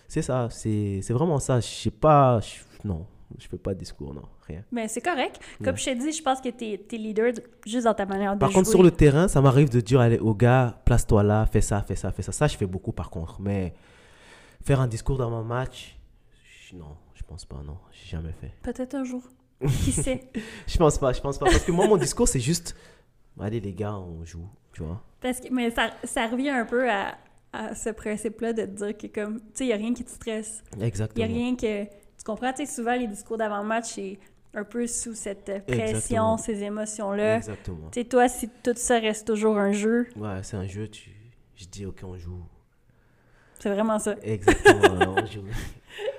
[0.08, 1.60] C'est ça, c'est vraiment ça.
[1.60, 2.40] Je sais pas,
[2.84, 3.06] non,
[3.38, 4.62] je fais pas de discours, non, rien.
[4.72, 5.40] Mais c'est correct.
[5.58, 5.76] Comme Ouais.
[5.76, 8.38] je t'ai dit, je pense que t'es es leader de- juste dans ta manière de
[8.38, 8.56] Par jouer.
[8.60, 11.82] contre, sur le terrain, ça m'arrive de dire allez, aux gars, place-toi là, fais ça,
[11.82, 12.32] fais ça, fais ça.
[12.32, 13.40] Ça, je fais beaucoup par contre.
[13.40, 13.74] Mais
[14.62, 15.96] faire un discours dans mon match,
[16.70, 18.52] je- non, je pense pas, non, j'ai jamais fait.
[18.62, 19.22] Peut-être un jour.
[19.60, 20.30] Qui sait?
[20.66, 21.46] Je pense pas, je pense pas.
[21.46, 22.76] Parce que moi, mon discours, c'est juste
[23.40, 25.02] allez, les gars, on joue, tu vois.
[25.20, 27.16] Parce que, mais ça, ça revient un peu à,
[27.52, 30.04] à ce principe-là de te dire que, comme, tu sais, il n'y a rien qui
[30.04, 30.62] te stresse.
[30.74, 31.24] Il n'y Exactement.
[31.24, 31.84] a rien que.
[31.84, 32.52] Tu comprends?
[32.52, 34.18] Tu sais, souvent, les discours d'avant-match, c'est
[34.54, 36.38] un peu sous cette pression, Exactement.
[36.38, 37.36] ces émotions-là.
[37.36, 37.88] Exactement.
[37.92, 41.10] Tu sais, toi, si tout ça reste toujours un jeu, Ouais, c'est un jeu, tu...
[41.56, 42.42] je dis ok, on joue.
[43.58, 44.14] c'est vraiment ça.
[44.22, 45.42] Exactement, on joue.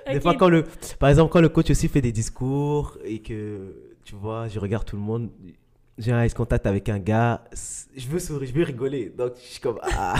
[0.06, 0.64] Des fois, quand le,
[0.98, 3.74] par exemple, quand le coach aussi fait des discours et que,
[4.04, 5.30] tu vois, je regarde tout le monde,
[5.98, 7.42] j'ai un contact avec un gars,
[7.96, 9.10] je veux sourire, je veux rigoler.
[9.10, 10.14] Donc, je suis comme, ah,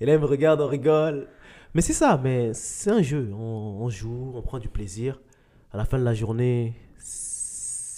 [0.00, 1.28] et là, il me regarde, on rigole.
[1.74, 3.30] Mais c'est ça, mais c'est un jeu.
[3.34, 3.36] On,
[3.82, 5.20] on joue, on prend du plaisir.
[5.70, 6.72] À la fin de la journée,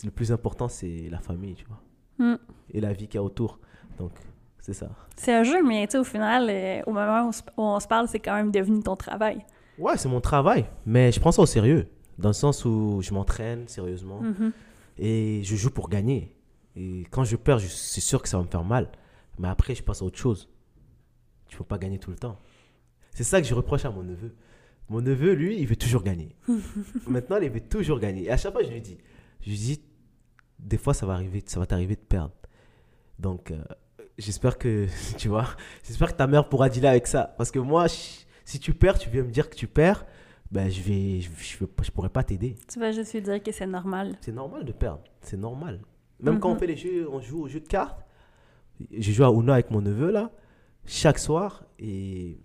[0.07, 1.81] le plus important, c'est la famille, tu vois.
[2.19, 2.37] Mm.
[2.75, 3.59] et la vie qu'il y a autour.
[3.99, 4.13] Donc,
[4.61, 4.91] c'est ça.
[5.17, 7.33] C'est un jeu, mais tu sais, au final, euh, au moment où
[7.63, 9.45] on, se- parle, c'est quand même devenu ton travail.
[9.79, 11.89] Ouais, c'est mon travail, mais je prends ça au sérieux,
[12.19, 14.53] dans le sens où je m'entraîne sérieusement Mhm.
[14.99, 16.37] et je joue pour gagner.
[16.77, 18.91] Et quand je perds, c'est sûr que ça va me faire mal,
[19.39, 20.49] mais après, je passe à autre chose.
[21.49, 22.39] Tu peux pas gagner tout le temps.
[23.15, 24.35] C'est ça que je reproche à mon neveu.
[24.91, 26.37] Mon neveu, lui, il veut toujours gagner.
[27.07, 28.25] Maintenant, il veut toujours gagner.
[28.25, 28.99] Et à chaque fois, je lui dis,
[29.41, 29.81] je lui dis,
[30.63, 32.33] des fois, ça va arriver, ça va t'arriver de perdre.
[33.19, 33.63] Donc, euh,
[34.19, 34.87] j'espère que,
[35.19, 35.47] tu vois,
[35.87, 37.35] j'espère que ta mère pourra dealer avec ça.
[37.39, 40.07] Parce que moi, je- si tu perds, tu viens me dire que tu perds,
[40.51, 41.31] ben, je vais, je,
[41.83, 42.57] je, pourrais pas t'aider.
[42.69, 44.17] Tu vas juste lui dire que c'est normal.
[44.21, 45.03] C'est normal de perdre.
[45.23, 45.81] C'est normal.
[46.21, 46.59] Même quand on Mhm.
[46.59, 48.05] fait les jeux, on joue aux jeux de cartes.
[48.93, 50.31] Je joue à Uno avec mon neveu, là,
[50.87, 51.65] chaque soir.
[51.79, 52.39] Et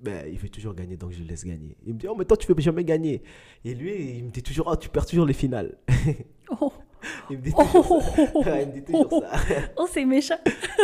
[0.00, 1.76] ben, il veut toujours gagner, donc je le laisse gagner.
[1.86, 3.22] Il me dit, oh, mais toi, tu veux jamais gagner.
[3.64, 5.76] Et lui, il me dit toujours, oh, tu perds toujours les finales.
[6.60, 6.70] Oh,
[7.30, 8.22] il me dit toujours ça.
[8.22, 9.84] oh, oh, il me dit toujours ça.
[9.92, 10.38] c'est méchant.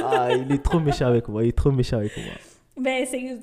[0.04, 1.44] Ah, il est trop méchant avec moi.
[1.44, 2.34] Il est trop méchant avec moi.
[2.80, 3.38] Ben, c'est.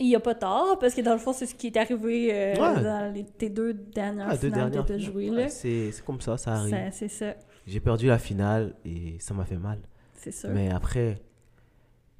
[0.00, 2.30] Il n'y a pas tort, parce que dans le fond, c'est ce qui est arrivé
[2.32, 2.82] euh, Ouais.
[2.82, 5.12] dans les- tes deux dernières Ah, deux finales dernières que tu as finales.
[5.12, 5.30] jouées.
[5.30, 5.48] Ouais, là.
[5.48, 6.76] c'est c'est comme ça, ça arrive.
[6.92, 7.34] C'est ça,
[7.66, 9.78] J'ai perdu la finale et ça m'a fait mal.
[10.16, 10.48] c'est sûr.
[10.50, 11.20] Mais après,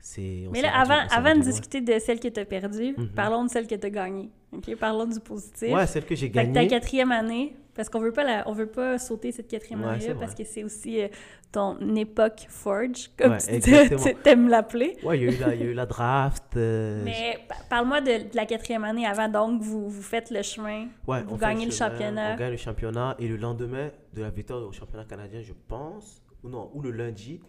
[0.01, 0.49] c'est.
[0.53, 1.45] Mais là, avant, avant de loin.
[1.51, 3.09] discuter de celle que tu as perdue, Mhm.
[3.17, 4.31] parlons de celle que tu as gagnée.
[4.53, 4.77] OK?
[4.77, 5.73] Parlons du positif.
[5.73, 6.69] Ouais, celle que j'ai que ta gagnée.
[6.69, 10.15] quatrième année, parce qu'on veut pas la, on veut pas sauter cette quatrième Ouais, c'est
[10.15, 11.09] parce que c'est aussi euh,
[11.51, 14.97] ton époque Forge, comme Ouais, tu t'aimes l'appeler.
[15.03, 16.57] Ouais, il y a eu la, draft.
[16.57, 20.43] euh, Mais pa- parle-moi de, de la quatrième année avant, donc vous, vous faites le
[20.43, 22.33] chemin, Ouais, vous on gagnez le chemin, championnat.
[22.35, 26.23] On gagne le championnat et le lendemain de la victoire au championnat canadien, je pense,
[26.43, 27.41] ou non, ou le lundi,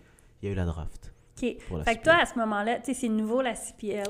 [0.42, 1.14] il y a eu la draft.
[1.42, 1.56] OK.
[1.72, 4.04] La Fait que toi, à ce moment-là, tu sais, c'est nouveau la CPL.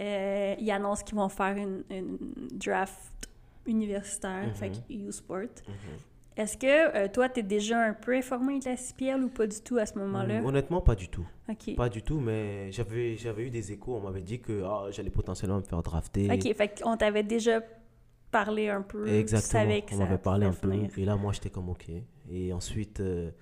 [0.00, 2.18] Euh, ils annoncent qu'ils vont faire une, une
[2.52, 3.28] draft
[3.66, 4.54] universitaire, Mhm.
[4.54, 5.38] fait que U-Sport.
[5.68, 5.74] Mhm.
[6.36, 9.46] Est-ce que euh, toi, tu es déjà un peu informé de la CPL ou pas
[9.46, 10.40] du tout à ce moment-là?
[10.40, 11.26] Mm, Honnêtement, pas du tout.
[11.76, 13.96] Pas du tout, mais j'avais j'avais eu des échos.
[13.96, 16.30] On m'avait dit que ah, j'allais potentiellement me faire drafter.
[16.32, 17.60] OK, fait qu'on t'avait déjà
[18.30, 19.06] parlé un peu.
[19.08, 19.80] Exactement.
[19.80, 20.72] que On m'avait parlé un peu.
[20.96, 21.86] Et là, moi, j'étais comme OK.
[22.30, 23.32] Et ensuite, euh,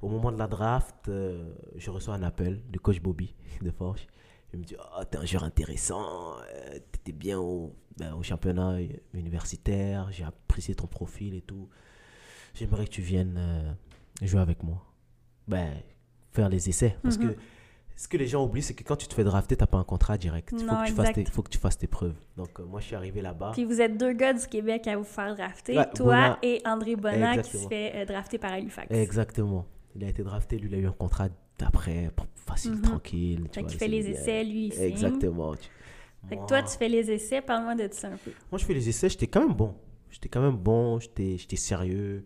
[0.00, 4.06] au moment de la draft, euh, je reçois un appel du coach Bobby de Forge.
[4.52, 6.34] Il me dit Ah, T'es un joueur intéressant.
[6.38, 8.78] euh, T'étais bien au, ben, au championnat
[9.14, 10.08] universitaire.
[10.10, 11.68] J'ai apprécié ton profil et tout.
[12.54, 13.72] J'aimerais que tu viennes euh,
[14.22, 14.84] jouer avec moi.
[15.46, 15.74] Ben,
[16.32, 16.96] faire les essais.
[17.02, 17.30] Parce Mhm.
[17.34, 17.36] que
[17.96, 19.84] ce que les gens oublient, c'est que quand tu te fais drafter, t'as pas un
[19.84, 20.50] contrat direct.
[20.52, 22.16] Il faut, que tu fasses tes- faut que tu fasses tes preuves.
[22.36, 23.50] Donc, euh, moi, je suis arrivé là-bas.
[23.52, 26.96] Puis vous êtes deux gars du Québec à vous faire drafter, Ouais, toi et André
[26.96, 28.88] Bonnat qui se fait euh, drafter par Halifax.
[28.90, 29.66] Exactement.
[29.94, 31.28] Il a été drafté, lui, il a eu un contrat
[31.60, 32.82] d'après, facile, Mhm.
[32.82, 33.42] tranquille.
[33.44, 34.72] tu Fait vois, il fait les essais, lui.
[34.78, 35.54] Exactement.
[35.54, 35.68] Tu-
[36.28, 38.30] Fait que Moi- toi, tu fais les essais, parle-moi de ça un peu.
[38.50, 39.74] Moi, je fais les essais, j'étais quand même bon.
[40.10, 42.24] J'étais quand même bon, j'étais sérieux.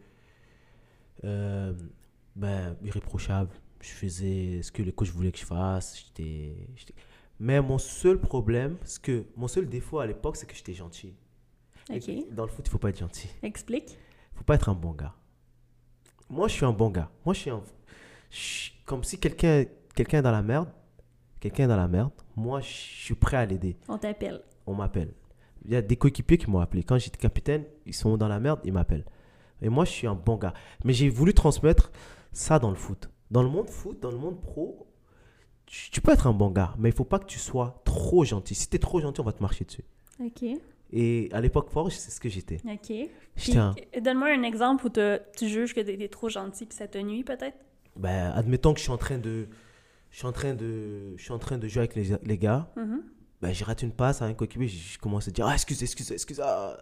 [1.25, 1.73] Euh,
[2.37, 3.51] ben, irréprochable.
[3.81, 5.99] Je faisais ce que le coach voulait que je fasse.
[6.07, 6.57] J'étais-
[7.39, 11.15] Mais mon seul problème, ce que, mon seul défaut à l'époque, c'est que j'étais gentil.
[12.33, 13.29] Dans le foot, il faut pas être gentil.
[13.43, 13.91] Explique.
[14.33, 15.15] Il faut pas être un bon gars.
[16.31, 17.11] Moi, je suis un bon gars.
[17.25, 17.63] Moi, je suis un...
[18.85, 19.65] Comme si quelqu'un
[19.95, 20.69] quelqu'un est dans la merde,
[21.41, 23.77] quelqu'un est dans la merde, moi, je suis prêt à l'aider.
[23.89, 24.43] On t'appelle.
[24.67, 25.13] On m'appelle.
[25.65, 26.83] Il y a des coéquipiers qui m'ont appelé.
[26.83, 29.05] Quand j'étais capitaine, ils sont dans la merde, ils m'appellent.
[29.63, 30.53] Et moi, je suis un bon gars.
[30.85, 31.91] Mais j'ai voulu transmettre
[32.33, 33.09] ça dans le foot.
[33.31, 34.87] Dans le monde foot, dans le monde pro,
[35.65, 38.25] tu, tu peux être un bon gars, mais il faut pas que tu sois trop
[38.25, 38.55] gentil.
[38.55, 39.85] Si tu es trop gentil, on va te marcher dessus.
[40.21, 40.45] OK.
[40.93, 42.59] Et à l'époque Forge, c'est ce que j'étais.
[42.65, 43.57] OK.
[43.57, 43.75] Un...
[44.01, 47.25] donne-moi un exemple où tu juges que t'es t'es trop gentil puis ça te nuit,
[47.25, 47.57] peut-être?
[47.97, 49.47] Ben, admettons que je suis en train de,
[50.11, 52.69] je suis en train de, je suis en train de jouer avec les, les gars.
[53.43, 56.15] Je rate une passe à un coéquipier, je, je commence à dire ah excusez, excusez,
[56.15, 56.43] excusez.
[56.45, 56.77] ah.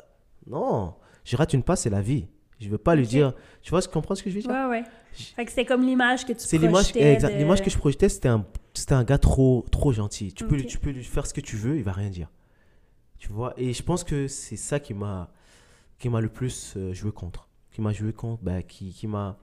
[0.47, 0.95] Non,
[1.25, 2.27] je rate une passe, c'est la vie.
[2.61, 3.33] Je veux pas lui dire.
[3.63, 4.51] Tu vois, tu comprends ce que je veux dire?
[4.51, 4.85] Ouais, ouais.
[5.17, 7.33] Je- c'était comme l'image que tu C'est l'image, projetais exact.
[7.35, 10.33] de- L'image que je projetais, c'était un, c'était un gars trop, trop gentil.
[10.33, 12.31] Tu peux, lui, tu peux lui faire ce que tu veux, il va rien dire.
[13.19, 13.53] Tu vois.
[13.57, 15.31] Et je pense que c'est ça qui m'a,
[15.99, 19.39] qui m'a le plus euh, joué contre, qui m'a joué contre, ben, qui, qui m'a,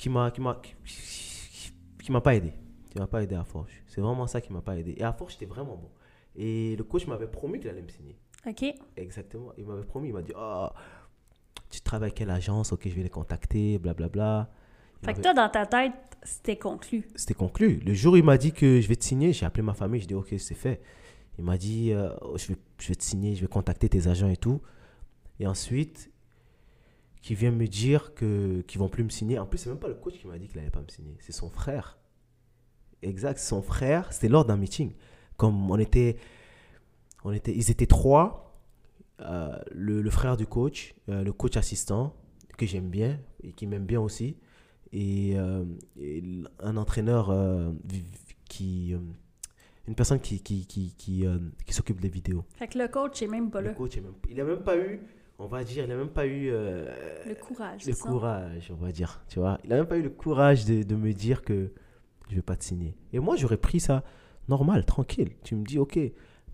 [0.00, 1.72] qui m'a, qui m'a, qui,
[2.02, 2.54] qui m'a pas aidé,
[2.90, 3.82] qui m'a pas aidé à Forge.
[3.86, 4.94] C'est vraiment ça qui m'a pas aidé.
[4.96, 5.90] Et à Forge, j'étais vraiment bon.
[6.34, 8.16] Et le coach m'avait promis qu'il allait me signer.
[8.46, 8.64] OK.
[8.96, 9.52] Exactement.
[9.58, 10.72] Il m'avait promis, il m'a dit, ah,
[11.68, 12.72] tu travailles avec quelle agence?
[12.72, 14.50] Ok, je vais les contacter, blablabla.
[15.04, 15.92] Fait que toi, dans ta tête,
[16.22, 17.06] c'était conclu.
[17.14, 17.80] c'était conclu.
[17.80, 20.00] Le jour où il m'a dit que je vais te signer, j'ai appelé ma famille,
[20.00, 20.80] je dis ok, c'est fait.
[21.38, 24.08] Il m'a dit euh, oh, je, vais, je vais te signer, je vais contacter tes
[24.08, 24.62] agents et tout.
[25.38, 26.09] Et ensuite,
[27.22, 29.38] qui vient me dire que qu'ils vont plus me signer.
[29.38, 31.16] En plus, c'est même pas le coach qui m'a dit qu'il allait pas me signer,
[31.20, 31.98] c'est son frère.
[33.02, 34.92] Exact, son frère, c'était lors d'un meeting.
[35.36, 36.16] Comme on était,
[37.24, 38.60] on était, ils étaient trois,
[39.20, 42.14] euh, le, le frère du coach, euh, le coach assistant,
[42.58, 44.36] que j'aime bien et qui m'aime bien aussi,
[44.92, 45.64] et, euh,
[45.98, 46.22] et
[46.58, 47.30] un entraîneur
[48.48, 48.94] qui.
[49.86, 52.44] une personne qui, qui, qui, qui, euh, qui s'occupe des vidéos.
[52.56, 53.74] Fait que le coach est même pas Le là.
[53.74, 55.00] coach, est même- il n'a même pas eu,
[55.40, 56.86] on va dire, il n'a même pas eu euh,
[57.26, 57.86] Le courage.
[57.86, 58.08] le ça.
[58.08, 59.22] courage, on va dire.
[59.28, 61.72] Tu vois, il n'a même pas eu le courage de, de me dire que
[62.28, 62.94] je vais pas te signer.
[63.12, 64.04] Et moi, j'aurais pris ça
[64.48, 65.30] normal, tranquille.
[65.42, 65.98] Tu me dis, ok,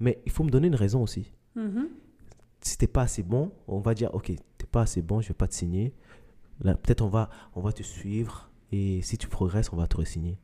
[0.01, 1.33] mais il faut me donner une raison aussi.
[1.57, 1.89] Mhm.
[2.61, 5.35] Si t'es pas assez bon, on va dire, ok, t'es pas assez bon, je vais
[5.35, 5.93] pas te signer.
[6.61, 9.97] Là, peut-être on va, on va te suivre et si tu progresses, on va te
[9.97, 10.39] re-signer.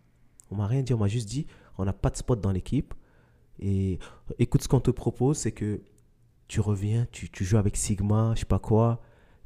[0.50, 1.46] On m'a rien dit, on m'a juste dit,
[1.78, 2.92] on n'a pas de spot dans l'équipe.
[3.58, 3.98] Et
[4.38, 5.80] écoute, ce qu'on te propose, c'est que
[6.52, 9.00] tu reviens, tu, tu joues avec Sigma, je sais pas quoi,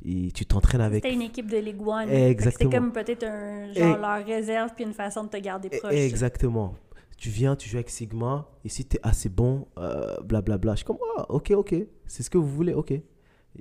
[0.05, 1.05] et tu t'entraînes avec.
[1.05, 2.09] C'était une équipe de Ligue One.
[2.09, 2.69] Fait que Exactement.
[2.71, 5.79] C'était comme peut-être un genre Et- leur réserve puis une façon de te garder Eh,
[5.79, 5.93] proche.
[5.95, 6.75] Exactement.
[7.17, 10.73] Tu viens, tu joues avec Sigma, et si tu es assez bon, euh, blablabla.
[10.73, 11.77] Je suis comme, ah, ok, ok,
[12.07, 12.93] c'est ce que vous voulez, ok.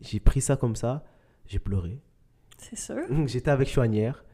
[0.01, 1.03] J'ai pris ça comme ça,
[1.45, 2.01] j'ai pleuré.
[2.57, 3.03] C'est sûr.
[3.27, 4.25] J'étais avec Chouanière,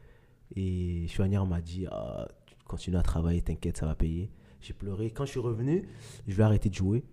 [0.56, 4.30] et Chouanière m'a dit, ah, tu continues à travailler, t'inquiète, ça va payer.
[4.62, 5.10] J'ai pleuré.
[5.10, 5.86] Quand je suis revenu,
[6.26, 7.04] je vais arrêter de jouer.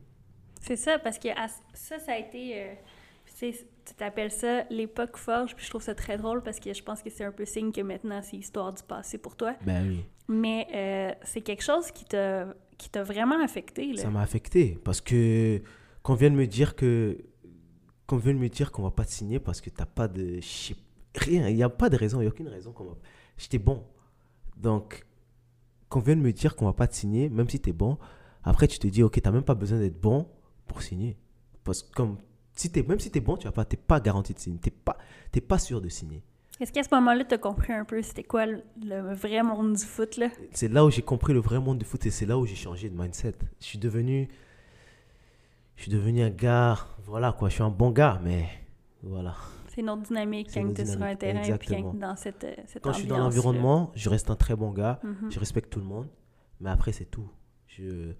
[0.59, 2.53] C'est ça, parce que à- ça, ça a été.
[2.61, 2.73] euh,
[3.41, 7.01] tu t'appelles ça l'époque forge, puis je trouve ça très drôle parce que je pense
[7.01, 9.55] que c'est un peu signe que maintenant c'est histoire du passé pour toi.
[9.65, 13.93] Ben oui, Mais euh, c'est quelque chose qui t'a qui t'a vraiment affecté.
[13.93, 14.01] Là.
[14.03, 15.61] ça m'a affecté, parce que
[16.03, 17.17] qu'on vienne me dire que
[18.07, 20.45] qu'on vienne me dire qu'on va pas te signer parce que t'as pas de je
[20.47, 20.75] sais-
[21.15, 22.95] rien, il n'y a pas de raison, il n'y a aucune raison qu'on va.
[23.37, 23.83] J'étais bon,
[24.57, 25.05] donc
[25.89, 27.97] qu'on vienne me dire qu'on va pas te signer, même si tu es bon,
[28.43, 30.27] après tu te dis ok, t'as même pas besoin d'être bon
[30.69, 31.17] pour signer,
[31.65, 32.17] parce que comme
[32.53, 34.97] si même si tu es bon, tu vas pas, pas garanti de signer, t'es pas,
[35.31, 36.23] t'es pas sûr de signer.
[36.61, 39.75] Est-ce qu'à ce moment-là, tu as compris un peu c'était quoi le, le vrai monde
[39.77, 40.17] du foot?
[40.17, 40.27] Là?
[40.51, 42.55] C'est là où j'ai compris le vrai monde du foot et c'est là où j'ai
[42.55, 43.35] changé de mindset.
[43.61, 44.27] Je suis devenu,
[45.77, 48.45] je suis devenu un gars, voilà quoi, je suis un bon gars, mais
[49.01, 49.35] voilà.
[49.69, 51.91] C'est une autre dynamique quand tu es sur un terrain et puis exactement.
[51.93, 54.71] t'es dans cette, euh, cette Quand je suis dans l'environnement, je reste un très bon
[54.71, 55.31] gars, Mhm.
[55.31, 56.07] je respecte tout le monde,
[56.59, 57.29] mais après c'est tout.
[57.67, 58.11] Je,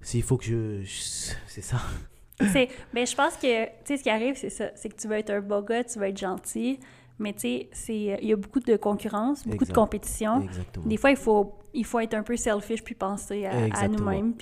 [0.00, 1.78] s'il faut que je, je- c'est ça.
[2.52, 4.66] C'est- ben, je pense que, tu sais, ce qui arrive, c'est ça.
[4.74, 6.78] C'est que tu vas être un beau gars, tu vas être gentil,
[7.18, 9.68] mais tu sais, il y a beaucoup de concurrence, beaucoup Exact.
[9.70, 10.42] de compétition.
[10.42, 10.86] Exactement.
[10.86, 14.34] Des fois, il faut, il faut être un peu selfish puis penser à, nous-mêmes.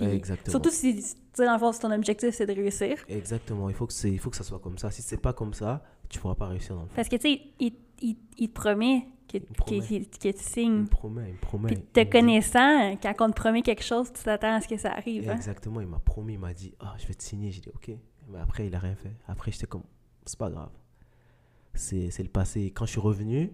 [0.48, 1.02] Surtout si, tu
[1.34, 2.96] sais, dans le fond, si ton objectif, c'est de réussir.
[3.08, 3.68] Exactement.
[3.68, 4.90] Il faut que il faut que ça soit comme ça.
[4.90, 6.94] Si c'est pas comme ça, tu pourras pas réussir dans le fond.
[6.96, 7.40] Parce que, tu sais,
[8.00, 8.16] il,
[8.48, 9.80] te promet que, me promet.
[9.80, 10.72] que- que- que tu Il signes.
[10.82, 11.68] me promet, il me promet.
[11.68, 14.76] Puis te dit- connaissant, quand on te promet quelque chose, tu t'attends à ce que
[14.76, 15.28] ça arrive.
[15.28, 15.34] hein?
[15.36, 17.50] Exactement, il m'a promis, il m'a dit, ah, je vais te signer.
[17.50, 17.90] J'ai dit, ok.
[18.28, 19.12] Mais après, il a rien fait.
[19.26, 19.84] Après, j'étais comme,
[20.24, 20.70] c'est pas grave.
[21.74, 22.70] C'est c'est le passé.
[22.70, 23.52] Quand je suis revenu,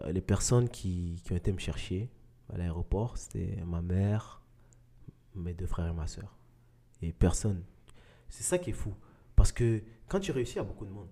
[0.00, 2.10] euh, les personnes qui, qui ont été me chercher
[2.52, 4.42] à l'aéroport, c'était ma mère,
[5.34, 6.36] mes deux frères et ma soeur.
[7.02, 7.62] Et personne.
[8.28, 8.92] C'est ça qui est fou.
[9.36, 11.08] Parce que quand tu réussis, il y a beaucoup de monde.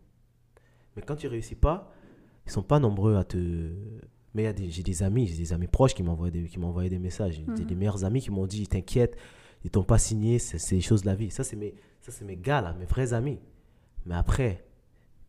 [0.97, 1.93] Mais quand tu réussis pas,
[2.49, 3.72] ils sont pas nombreux à te.
[4.34, 7.34] Mais j'ai des amis, j'ai des amis proches qui m'envoient des, qui m'envoyaient des messages.
[7.34, 7.66] J'ai Mhm.
[7.66, 9.16] des meilleurs amis qui m'ont dit T'inquiète,
[9.64, 11.30] ils t'ont pas signé, c'est les choses de la vie.
[11.30, 13.38] Ça, c'est mes, ça, c'est mes gars, là, mes vrais amis.
[14.07, 14.64] Mais après,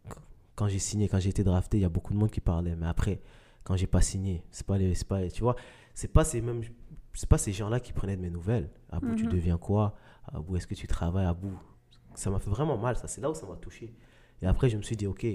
[0.10, 0.16] qu-
[0.56, 2.76] quand j'ai signé, quand j'ai été drafté, il y a beaucoup de monde qui parlait.
[2.76, 3.22] Mais après,
[3.64, 5.56] quand j'ai pas signé, c'est pas les, c'est pas, tu vois,
[5.94, 6.62] c'est pas ces mêmes,
[7.14, 8.70] c'est pas ces gens-là qui prenaient de mes nouvelles.
[8.92, 9.32] À bout, tu Mhm.
[9.32, 9.96] deviens quoi?
[10.32, 11.26] À bout, est-ce que tu travailles?
[11.26, 11.58] À bout,
[12.16, 12.96] ça m'a fait vraiment mal.
[12.98, 13.94] Ça, c'est là où ça m'a touché.
[14.42, 15.26] Et après, je me suis dit, ok,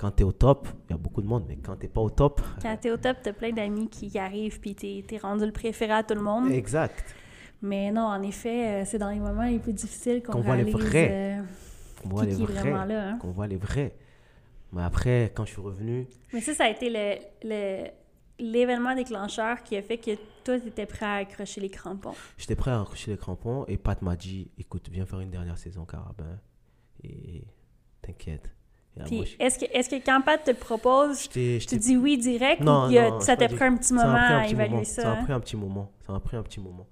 [0.00, 2.00] quand tu es au top, il y a beaucoup de monde, mais quand t'es pas
[2.00, 5.44] au top, Quand t'es au top, t'as plein d'amis qui arrivent, puis t'es t'es rendu
[5.44, 6.50] le préféré à tout le monde.
[6.50, 7.14] exact.
[7.62, 10.56] Mais non, en effet, euh, c'est dans les moments les plus difficiles qu'on Qu'on voit
[10.56, 11.38] les vrais.
[11.40, 11.42] euh,
[12.06, 12.72] On voit les vrais.
[12.72, 13.18] hein.
[13.20, 13.94] Qu'on voit les vrais.
[14.72, 16.88] Mais après, quand je suis revenu, Mais ça, ça a été
[17.44, 17.86] le-
[18.38, 20.12] l'événement déclencheur qui a fait que
[20.44, 22.14] toi, t'étais prêt à accrocher les crampons.
[22.38, 25.58] J'étais prêt à accrocher les crampons et Pat m'a dit écoute, viens faire une dernière
[25.58, 26.38] saison carabin
[27.04, 27.44] et
[28.00, 28.50] t'inquiète.
[29.00, 32.88] Là, Puis est-ce que, est que quand Pat te propose, tu dis oui direct Non,
[32.90, 34.84] ou a- non, ça t'a pris un petit moment à évaluer moment.
[34.84, 35.02] ça?
[35.02, 35.08] Ça?
[35.14, 35.24] m'a hein?
[35.24, 35.90] pris un petit moment.
[36.06, 36.86] Ça m'a pris un petit moment.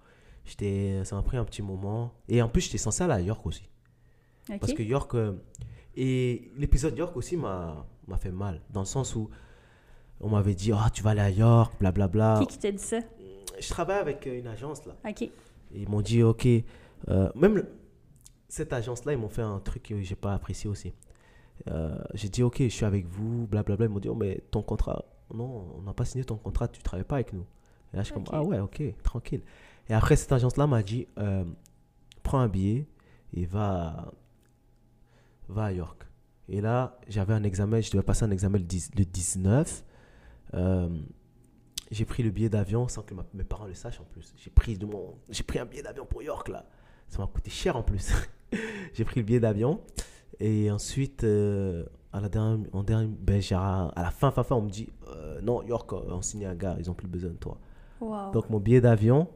[0.44, 2.12] J'étais, ça m'a pris un petit moment.
[2.28, 3.68] Et en plus, j'étais censé aller à York aussi.
[4.60, 5.14] Parce que York.
[5.14, 5.34] euh,
[5.96, 8.62] et l'épisode York aussi m'a, m'a fait mal.
[8.70, 9.28] Dans le sens où
[10.20, 12.38] on m'avait dit Ah, tu vas aller à York, blablabla.
[12.40, 13.00] Qui qui t'a dit ça?
[13.60, 14.94] Je travaille avec euh, une agence là.
[15.08, 15.22] OK.
[15.22, 15.32] Et
[15.74, 16.46] ils m'ont dit, OK,
[17.08, 17.68] euh, même le-
[18.48, 20.94] cette agence-là, ils m'ont fait un truc que j'ai pas apprécié aussi.
[21.68, 23.86] Euh, j'ai dit, OK, je suis avec vous, blablabla.
[23.86, 25.04] Ils m'ont dit, oh, mais ton contrat,
[25.34, 27.44] non, on n'a pas signé ton contrat, tu travailles pas avec nous.
[27.92, 28.26] Et là, je suis Ok.
[28.26, 29.42] comme, ah ouais, OK, tranquille.
[29.88, 31.44] Et après, cette agence-là m'a dit, euh,
[32.22, 32.86] prends un billet
[33.34, 34.12] et va,
[35.48, 36.04] va à York.
[36.48, 39.84] Et là, j'avais un examen, je devais passer un examen le, 10 le 19.
[40.54, 40.88] Euh,
[41.90, 44.34] j'ai pris le billet d'avion sans que ma- mes parents le sachent en plus.
[44.36, 44.78] J'ai pris,
[45.30, 46.64] j'ai pris un billet d'avion pour York là.
[47.08, 48.12] Ça m'a coûté cher en plus.
[48.94, 49.80] j'ai pris le billet d'avion.
[50.40, 54.62] Et ensuite, euh, à, la dernière, en dernière, ben, à la fin, fin, fin, on
[54.62, 57.36] me dit euh, Non, York, euh, on signe un gars, ils ont plus besoin de
[57.36, 57.58] toi.
[58.00, 58.30] Wow.
[58.32, 59.28] Donc, mon billet d'avion,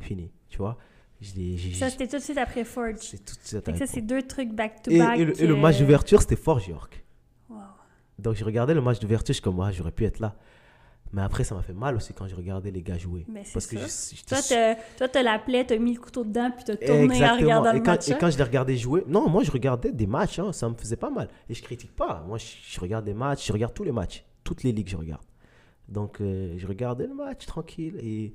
[0.00, 0.76] fini, tu vois.
[1.20, 2.96] Je ça, c'était tout de suite après Forge.
[3.00, 5.18] c'est tout de suite que ça, c'est deux trucs et, back-to-back.
[5.18, 7.04] et le, et le que- match d'ouverture, c'était Forge York.
[7.50, 7.58] Wow.
[8.18, 10.34] Donc, je regardais le match d'ouverture, je suis comme, ah, j'aurais pu être là.
[11.12, 13.24] Mais après, ça m'a fait mal aussi quand je regardais les gars jouer.
[13.28, 14.14] Mais Parce que ça.
[14.14, 17.10] je- j'étais Toi, t'as la plaie, t'as mis le couteau dedans, puis t'as tourné en
[17.10, 17.40] Exactement.
[17.42, 18.08] regardant et le quand, match.
[18.08, 18.18] et hein?
[18.20, 20.96] quand je les regardais jouer, non, moi je regardais des matchs, hein, ça me faisait
[20.96, 21.28] pas mal.
[21.48, 22.24] Et je critique pas.
[22.28, 24.96] Moi je, je regarde des matchs, je regarde tous les matchs, toutes les ligues je
[24.96, 25.22] regarde.
[25.88, 28.32] Donc euh, je regardais le match tranquille et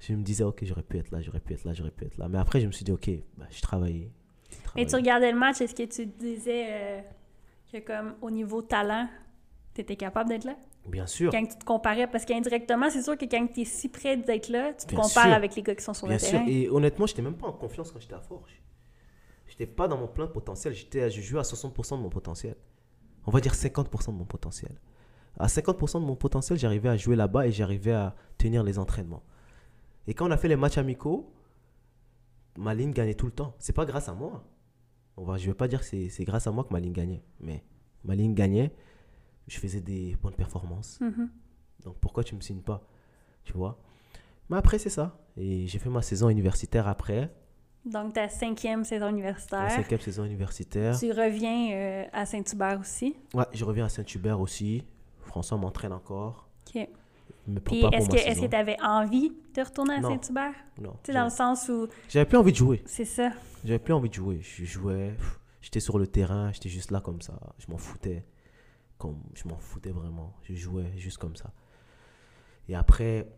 [0.00, 2.18] je me disais, ok, j'aurais pu être là, j'aurais pu être là, j'aurais pu être
[2.18, 2.28] là.
[2.28, 3.08] Mais après je me suis dit, ok,
[3.38, 4.10] bah, je travaillais.
[4.50, 7.00] j'ai Mais tu regardais le match, est-ce que tu disais euh,
[7.72, 9.08] que, comme, au niveau talent,
[9.76, 10.56] t'étais capable d'être là?
[10.86, 13.88] Bien sûr, Quand tu te comparais, parce qu'indirectement, c'est sûr que quand tu es si
[13.88, 15.32] près d'être là, tu te Bien compares sûr.
[15.34, 16.30] avec les gars qui sont sur bien le sûr.
[16.30, 16.46] terrain.
[16.46, 18.62] Et honnêtement, j'étais même pas en confiance quand j'étais à Forge.
[19.48, 22.56] J'étais pas dans mon plein potentiel, j'étais, je jouais à 60% de mon potentiel.
[23.26, 24.80] On va dire 50% de mon potentiel.
[25.38, 29.22] À 50% de mon potentiel, j'arrivais à jouer là-bas et j'arrivais à tenir les entraînements.
[30.06, 31.32] Et quand on a fait les matchs amicaux,
[32.56, 33.54] ma ligne gagnait tout le temps.
[33.58, 34.44] C'est pas grâce à moi.
[35.16, 37.22] On va, je vais pas dire que c'est grâce à moi que ma ligne gagnait,
[37.40, 37.64] mais
[38.04, 38.72] ma ligne gagnait.
[39.48, 40.98] Je faisais des bonnes performances.
[41.00, 41.30] Mhm.
[41.84, 42.82] Donc pourquoi tu me signes pas
[43.44, 43.78] Tu vois?
[44.50, 45.18] Mais après, c'est ça.
[45.36, 47.32] Et j'ai fait ma saison universitaire après,
[47.84, 49.70] Donc, ta cinquième saison ma universitaire.
[49.70, 50.98] cinquième saison universitaire.
[50.98, 53.14] Tu reviens euh, à Saint-Hubert aussi?
[53.34, 54.84] Ouais, je reviens à Saint-Hubert aussi.
[55.20, 56.48] François m'entraîne encore.
[56.68, 56.88] OK.
[57.48, 60.02] Me Puis, est-ce que tu avais envie de retourner à.
[60.02, 60.54] Saint-Hubert?
[60.80, 62.82] Non, Tu sais, dans le sens où j'avais plus envie de jouer.
[62.86, 63.30] c'est ça.
[63.64, 64.40] J'avais plus envie de jouer.
[64.40, 65.14] Je jouais,
[65.60, 67.38] j'étais sur le terrain, j'étais juste là comme ça.
[67.58, 68.24] Je m'en foutais.
[68.98, 70.36] Comme, je m'en foutais vraiment.
[70.42, 71.52] Je jouais juste comme ça.
[72.68, 73.28] Et après,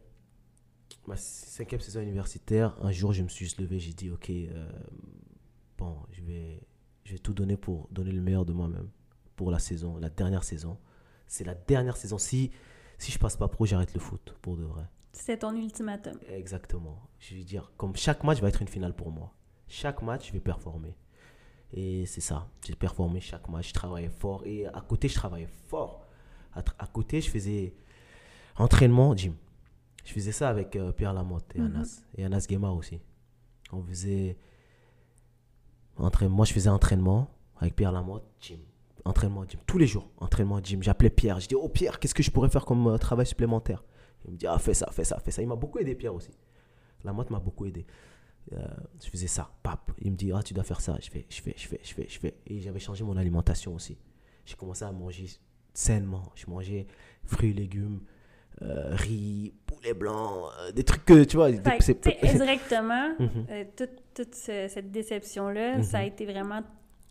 [1.07, 3.79] ma cinquième saison universitaire, un jour, je me suis juste levé.
[3.79, 4.71] J'ai dit, OK, euh,
[5.77, 6.63] bon, je vais,
[7.05, 8.89] je vais tout donner pour donner le meilleur de moi-même
[9.37, 10.79] pour la saison, la dernière saison.
[11.27, 12.19] C'est la dernière saison.
[12.19, 12.51] Si,
[12.99, 14.85] si je passe pas pro, j'arrête le foot, pour de vrai.
[15.13, 16.19] C'était ton ultimatum.
[16.29, 17.09] Exactement.
[17.19, 19.35] Je veux dire, comme chaque match va être une finale pour moi.
[19.69, 20.97] Chaque match, je vais performer.
[21.73, 22.47] Et c'est ça.
[22.67, 23.69] J'ai performé chaque match.
[23.69, 24.43] Je travaillais fort.
[24.47, 26.07] Et à côté, je travaillais fort.
[26.55, 27.75] À, à côté, je faisais
[28.57, 29.35] entraînement, gym.
[30.05, 31.67] Je faisais ça avec euh, Pierre Lamotte et Mhm.
[31.67, 32.03] Anas.
[32.17, 32.47] Et Anas
[32.77, 33.01] aussi.
[33.73, 34.37] On faisait.
[35.99, 36.37] entraînement.
[36.37, 37.29] Moi, je faisais entraînement
[37.59, 38.61] avec Pierre Lamotte, gym.
[39.05, 39.61] Entraînement, gym.
[39.67, 40.83] Tous les jours, entraînement, gym.
[40.83, 41.41] J'appelais Pierre.
[41.41, 43.85] Je dis, oh Pierre, qu'est-ce que je pourrais faire comme euh, travail supplémentaire?
[44.25, 45.43] Il me dit, ah, fais ça, fais ça, fais ça.
[45.43, 46.31] Il m'a beaucoup aidé, Pierre aussi.
[47.05, 47.87] Lamotte m'a beaucoup aidé.
[48.53, 48.57] Euh,
[49.05, 49.91] je faisais ça, pap.
[50.01, 50.97] Il me dit, ah, tu dois faire ça.
[51.03, 52.35] Je fais, je fais, je fais, je fais, je fais.
[52.47, 53.99] Et j'avais changé mon alimentation aussi.
[54.47, 55.27] J'ai commencé à manger
[55.75, 56.23] sainement.
[56.35, 56.87] Je mangeais
[57.25, 58.01] fruits, légumes,
[58.63, 61.51] euh, riz, poulet blanc, euh, des trucs que, tu vois,
[61.81, 63.15] c'est- indirectement,
[63.51, 65.83] euh, toute, toute ce- cette déception-là, Mhm.
[65.83, 66.63] ça a été vraiment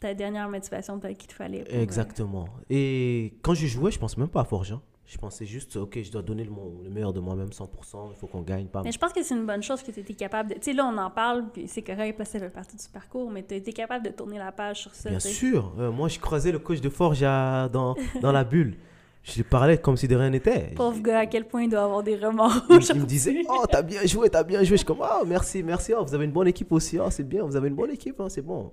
[0.02, 1.64] ta dernière motivation qu'il te fallait.
[1.64, 2.48] pour, Exactement.
[2.70, 4.82] Et quand je jouais, je pensais même pas à Forgeant.
[5.10, 6.52] Je pensais juste, ok, je dois donner le,
[6.90, 9.46] meilleur de moi-même, 100%, il faut qu'on gagne, pas Mais je pense que c'est une
[9.46, 10.56] bonne chose que tu étais capable de.
[10.56, 12.84] Tu sais, là, on en parle, puis c'est correct, parce que ça fait partie du
[12.92, 15.10] parcours, mais tu as été capable de tourner la page sur ça.
[15.10, 15.74] Bien sûr.
[15.80, 18.76] Euh, moi, je croisais le coach de Forge à- dans, dans la bulle.
[19.24, 20.74] Je lui parlais comme si de rien n'était.
[20.76, 22.66] Pauvre gars, à quel point il doit avoir des remords.
[22.70, 24.72] Il, il me disait Oh, t'as bien joué, t'as bien joué.
[24.72, 25.94] Je suis comme Oh, merci, merci.
[25.98, 27.00] Oh, vous avez une bonne équipe aussi.
[27.00, 28.20] Oh, c'est bien, vous avez une bonne équipe.
[28.20, 28.72] hein, c'est bon.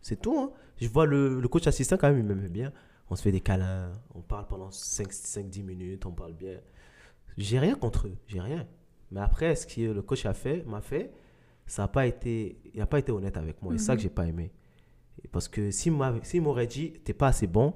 [0.00, 0.36] C'est tout.
[0.38, 0.50] hein.
[0.80, 2.72] Je vois le, le coach assistant quand même, il m'aimait bien.
[3.10, 3.90] On se fait des câlins.
[4.14, 6.06] On parle pendant 5-10 minutes.
[6.06, 6.58] On parle bien.
[7.36, 8.16] J'ai rien contre eux.
[8.26, 8.66] J'ai rien.
[9.10, 11.12] Mais après, ce que le coach a fait, m'a fait,
[11.66, 12.60] ça n'a pas été.
[12.74, 13.74] Il n'a pas été honnête avec moi.
[13.74, 14.52] Et c'est ça que j'ai pas aimé.
[15.32, 17.74] Parce que s'il s'il m'aurait dit T'es pas assez bon,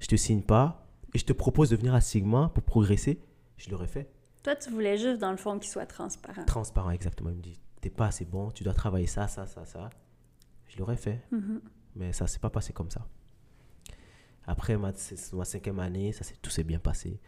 [0.00, 0.84] je te signe pas.
[1.14, 3.18] Et je te propose de venir à Sigma pour progresser,
[3.56, 4.10] je l'aurais fait.
[4.42, 6.44] Toi, tu voulais juste, dans le fond, qu'il soit transparent.
[6.44, 7.30] transparent exactement.
[7.30, 9.88] Il me dit, t'es pas assez bon, tu dois travailler ça, ça, ça, ça.
[10.66, 11.62] Je l'aurais fait, Mhm.
[11.96, 13.06] mais ça s'est pas passé comme ça.
[14.50, 17.20] Après ma, c'est ma cinquième année, ça tout s'est bien passé.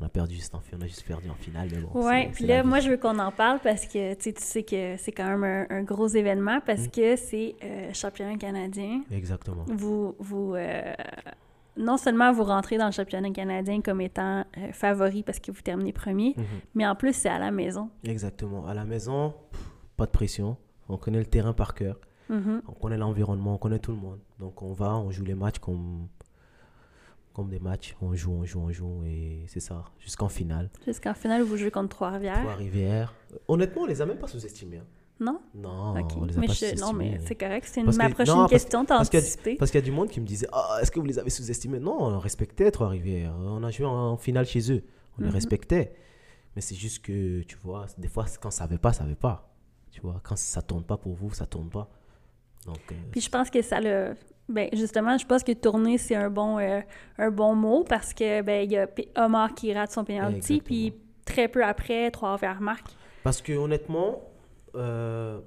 [0.00, 2.04] On a perdu juste en on a juste perdu en finale, mais bon.
[2.06, 5.12] Ouais, puis là, moi, je veux qu'on en parle parce que tu sais, que c'est
[5.12, 6.90] quand même un, un gros événement parce Mm.
[6.90, 9.02] que c'est euh, championnat canadien.
[9.12, 9.64] Exactement.
[9.68, 10.92] Vous, vous euh,
[11.76, 15.62] non seulement vous rentrez dans le championnat canadien comme étant euh, favori parce que vous
[15.62, 16.44] terminez premier, Mhm.
[16.74, 17.88] mais en plus, c'est à la maison.
[18.04, 18.66] Exactement.
[18.66, 19.60] À la maison, pff,
[19.96, 20.56] pas de pression.
[20.88, 22.00] On connaît le terrain par cœur.
[22.30, 22.62] Mhm.
[22.66, 24.18] On connaît l'environnement, on connaît tout le monde.
[24.40, 26.08] Donc on va, on joue les matchs comme,
[27.34, 27.94] comme des matchs.
[28.00, 29.04] On joue, on joue, on joue.
[29.04, 30.70] Et c'est ça, jusqu'en finale.
[30.86, 32.40] Jusqu'en finale, vous jouez contre Trois-Rivières.
[32.40, 33.14] Trois-Rivières.
[33.48, 34.78] Honnêtement, on les a même pas sous-estimés.
[34.78, 34.86] hein.
[35.20, 35.40] Non?
[35.54, 36.12] Non, Ok.
[36.16, 36.80] on les a Mais pas je- sous-estimés.
[36.80, 37.68] non, mais c'est correct.
[37.70, 39.54] C'est ma que- prochaine non, question, t'as anticipé.
[39.56, 41.30] Parce qu'il y a du monde qui me disait Ah, est-ce que vous les avez
[41.30, 41.78] sous-estimés?
[41.78, 43.34] Non, on respectait Trois-Rivières.
[43.38, 44.82] On a joué en, finale chez eux.
[45.18, 45.34] On les Mhm.
[45.34, 45.94] respectait.
[46.56, 49.08] Mais c'est juste que, tu vois, des fois, quand ça ne savait pas, ça ne
[49.10, 49.52] savait pas.
[49.92, 51.88] Tu vois, quand ça tourne pas pour vous, ça tourne pas.
[52.66, 54.14] Donc, euh, Puis je pense que ça l'a
[54.48, 56.80] Ben, justement, je pense que tourner, c'est un bon, euh,
[57.18, 60.92] un bon mot parce que ben, il y a Omar qui rate son penalty, puis
[61.24, 62.88] très peu après, trois vers marque.
[63.22, 64.20] Parce que honnêtement,
[64.74, 65.40] euh,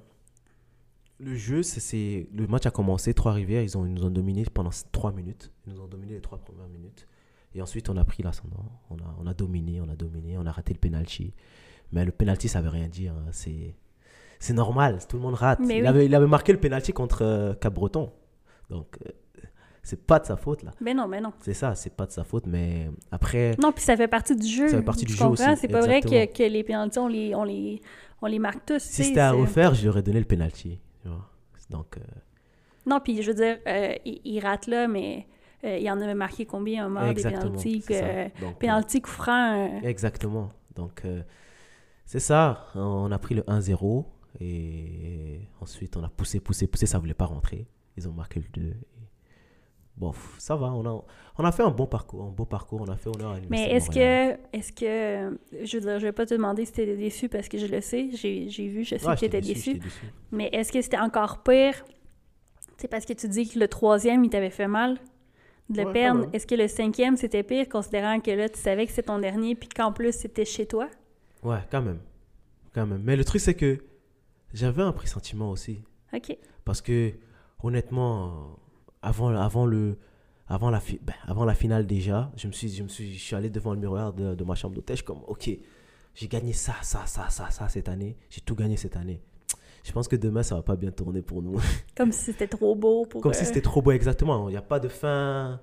[1.20, 4.70] le jeu, c'est- le match a commencé, Trois-Rivières, ils, ont, ils nous ont dominé pendant
[4.92, 5.52] 3 minutes.
[5.66, 7.06] Ils nous ont dominé les 3 premières minutes.
[7.54, 8.64] Et ensuite, on a pris l'ascendant.
[8.90, 11.34] On a, on a dominé, on a dominé, on a raté le penalty.
[11.92, 13.12] Mais le penalty, ça veut rien dire.
[13.14, 13.26] hein.
[13.32, 13.74] C'est,
[14.38, 15.58] c'est normal, tout le monde rate.
[15.62, 15.86] Il, oui.
[15.86, 18.12] avait, il avait marqué le penalty contre euh, Cap-Breton.
[18.70, 19.10] Donc, euh,
[19.82, 20.72] c'est pas de sa faute, là.
[20.82, 21.32] Ben non, ben non.
[21.40, 22.46] C'est ça, c'est pas de sa faute.
[22.46, 24.68] Mais après, Non, puis ça fait partie du jeu.
[24.68, 27.34] Ça fait partie du jeu aussi, C'est pas vrai que, que les pénalties, on les,
[27.34, 27.80] on les,
[28.20, 28.82] on les marque tous.
[28.82, 31.30] si c'était à refaire, je lui aurais donné le vois.
[31.70, 32.00] Donc, euh,
[32.86, 35.26] Non, puis je veux dire, euh, il, il rate là, mais
[35.64, 37.52] euh, il en avait marqué combien, Omar, des exactement.
[37.52, 37.84] pénalties?
[38.58, 39.80] Pénalty, coup franc.
[39.82, 40.50] Exactement.
[40.74, 41.02] Donc,
[42.04, 42.66] c'est ça.
[42.74, 44.04] On a pris le 1-0
[44.40, 46.86] et ensuite on a poussé, poussé, poussé.
[46.86, 47.66] Ça voulait pas rentrer.
[47.98, 48.68] Ils ont marqué le 2.
[48.68, 48.74] et-
[49.96, 50.66] Bon, ça va.
[50.68, 51.04] On a,
[51.38, 52.22] on a fait un bon parcours.
[52.22, 52.82] Un beau parcours.
[52.82, 54.38] On a fait honneur à Mais l'Université est-ce de Montréal.
[54.52, 57.48] que, est-ce que, je veux dire, je vais pas te demander si t'étais déçu parce
[57.48, 60.06] que je le sais, j'ai j'ai vu, je sais Ouais, que t'étais déçu, déçu.
[60.30, 61.84] mais est-ce que c'était encore pire?
[62.76, 64.98] C'est parce que tu dis que le troisième, il t'avait fait mal
[65.68, 66.26] de le Ouais, perdre.
[66.32, 69.56] Est-ce que le cinquième, c'était pire, considérant que là, tu savais que c'est ton dernier,
[69.56, 70.88] puis qu'en plus, c'était chez toi?
[71.42, 71.98] Ouais, quand même.
[72.72, 73.02] Quand même.
[73.02, 73.78] Mais le truc, c'est que
[74.54, 75.80] j'avais un pressentiment aussi.
[76.14, 76.36] OK.
[76.64, 77.12] Parce que,
[77.62, 78.30] honnêtement, euh,
[79.02, 79.98] avant, avant, le,
[80.48, 83.36] avant, la, ben, avant la finale déjà, je me suis, je me suis, je suis
[83.36, 84.96] allé devant le miroir de, de ma chambre d'hôtel.
[84.96, 85.50] Je suis comme, OK,
[86.14, 88.16] j'ai gagné ça, ça, ça, ça, ça cette année.
[88.30, 89.20] J'ai tout gagné cette année.
[89.84, 91.58] Je pense que demain, ça va pas bien tourner pour nous.
[91.96, 93.22] Comme si c'était trop beau pour...
[93.22, 94.48] Comme si c'était trop beau, exactement.
[94.48, 95.60] Il n'y a pas de fin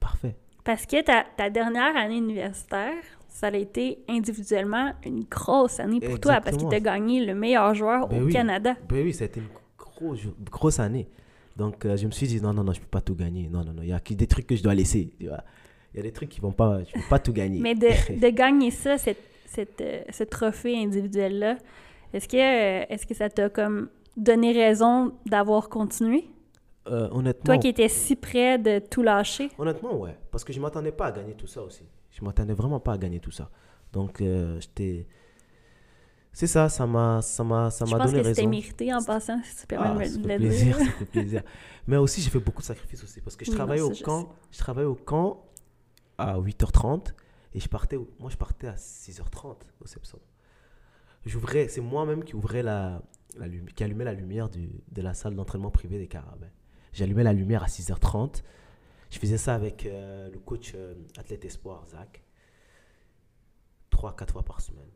[0.00, 0.36] parfait.
[0.64, 2.94] Parce que ta, ta dernière année universitaire,
[3.28, 7.34] ça a été individuellement une grosse année pour toi, parce que tu as gagné le
[7.34, 8.32] meilleur joueur Ben au oui.
[8.32, 8.74] Canada.
[8.88, 9.48] Ben oui, ça a été une
[10.02, 10.20] grosse,
[10.50, 11.08] grosse année.
[11.56, 13.48] Donc, euh, je me suis dit, non, non, non, je peux pas tout gagner.
[13.48, 15.10] Non, non, non, il y a des trucs que je dois laisser.
[15.18, 15.44] tu vois.
[15.92, 17.60] Il y a des trucs qui vont pas, je peux pas tout gagner.
[17.60, 17.88] Mais de,
[18.20, 21.58] de gagner ça, cette, cette, euh, ce trophée individuel-là,
[22.12, 26.24] est-ce que, euh, est-ce que ça t'a comme donné raison d'avoir continué?
[26.88, 29.50] Euh, honnêtement, Toi qui étais si près de tout lâcher?
[29.58, 30.16] Honnêtement, ouais.
[30.30, 31.84] Parce que je m'attendais pas à gagner tout ça aussi.
[32.10, 33.50] Je m'attendais vraiment pas à gagner tout ça.
[33.92, 35.06] Donc, euh, j'étais.
[36.32, 38.50] C'est ça, ça m'a, ça m'a, ça Je m'a pense donné que c'était raison.
[38.50, 40.86] mérité en passant, si tu permets Ah, de me le plaisir, dire.
[40.86, 41.42] ça fait plaisir.
[41.86, 43.20] Mais aussi, j'ai fait beaucoup de sacrifices aussi.
[43.20, 44.22] Parce que je Oui, non, travaillais ça, au je camp.
[44.22, 44.28] sais.
[44.52, 45.44] Je travaillais au camp
[46.16, 47.12] à 8h30.
[47.54, 50.18] Et je partais, moi, je partais à 6h30 au Sepson.
[51.26, 53.02] J'ouvrais, c'est moi-même qui ouvrais la,
[53.38, 53.46] la
[53.76, 56.48] qui allumait la lumière du, de la salle d'entraînement privée des Carabins.
[56.94, 58.42] J'allumais la lumière à 6h30.
[59.10, 62.22] Je faisais ça avec euh, le coach euh, athlète espoir, Zach.
[63.90, 64.88] Trois, quatre fois par semaine.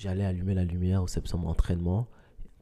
[0.00, 2.06] J'allais allumer la lumière au Sepson entraînement,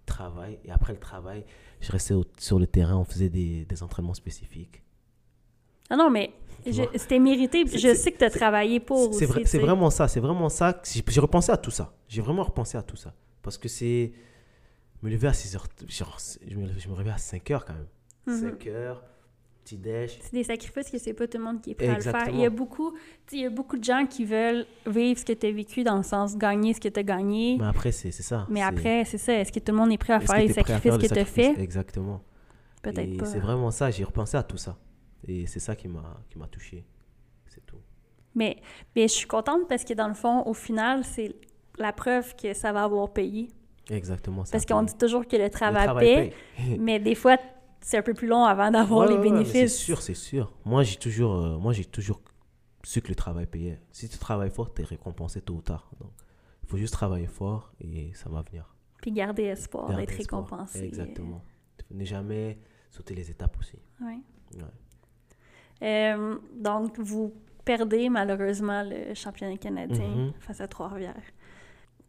[0.06, 0.59] travail.
[0.64, 1.44] Et après le travail,
[1.80, 4.82] je restais au- sur le terrain, on faisait des, des entraînements spécifiques.
[5.90, 6.32] Ah non, mais
[6.64, 7.64] c'était mérité.
[7.66, 9.12] C'est- Je c'est- sais que tu as c'est- travaillé pour.
[9.14, 10.80] C'est vrai- c'est vraiment ça, c'est vraiment ça.
[10.84, 11.94] J'ai repensé à tout ça.
[12.09, 13.14] J'ai vraiment repensé à tout ça.
[13.42, 14.12] Parce que c'est.
[15.02, 15.66] Me lever à 6 heures.
[15.88, 17.86] genre, je, me, je me réveille à 5 heures quand même.
[18.26, 18.51] Mhm.
[18.51, 19.02] 5 heures,
[19.62, 20.18] petit déj.
[20.20, 22.28] C'est des sacrifices que c'est pas tout le monde qui est prêt à le faire.
[22.28, 22.94] Il y a beaucoup,
[23.32, 25.96] il y a beaucoup de gens qui veulent vivre ce que tu as vécu dans
[25.96, 27.56] le sens gagner ce que tu as gagné.
[27.58, 28.46] Mais après, c'est c'est ça.
[28.48, 29.34] Mais après, c'est ça.
[29.34, 31.24] Est-ce que tout le monde est prêt à faire les sacrifices que le tu as
[31.24, 31.60] fait?
[31.60, 32.22] Exactement.
[32.82, 33.26] Peut-être pas.
[33.26, 34.78] c'est vraiment ça, j'ai repensé à tout ça.
[35.28, 36.84] Et c'est ça qui m'a qui m'a touché.
[37.46, 37.76] C'est tout.
[38.34, 38.56] Mais,
[38.96, 41.34] mais je suis contente parce que dans le fond, au final, c'est
[41.78, 43.48] la preuve que ça va avoir payé.
[43.90, 44.52] Exactement ça.
[44.52, 46.78] Parce qu'on dit toujours que le Le travail, paie, paye.
[46.80, 47.36] mais des fois,
[47.81, 49.52] c'est un peu plus long avant d'avoir Ouais, les bénéfices.
[49.55, 50.52] C'est sûr, c'est sûr.
[50.65, 52.20] Moi, j'ai toujours, euh, moi, j'ai toujours
[52.85, 53.81] su que le travail payait.
[53.93, 55.90] Si tu travailles fort, tu es récompensé tôt ou tard.
[56.01, 56.11] Donc,
[56.62, 58.74] il faut juste travailler fort et ça va venir.
[59.02, 60.43] Puis garder espoir Garder d'être espoir.
[60.44, 60.81] récompensé.
[60.85, 61.43] Exactement.
[61.90, 62.59] Ne jamais
[62.90, 63.78] sauter les étapes aussi.
[64.01, 64.19] Ouais.
[64.57, 64.62] Ouais.
[65.82, 67.32] Euh, donc, vous
[67.65, 70.32] perdez malheureusement le championnat canadien Mhm.
[70.40, 71.15] face à Trois-Rivières.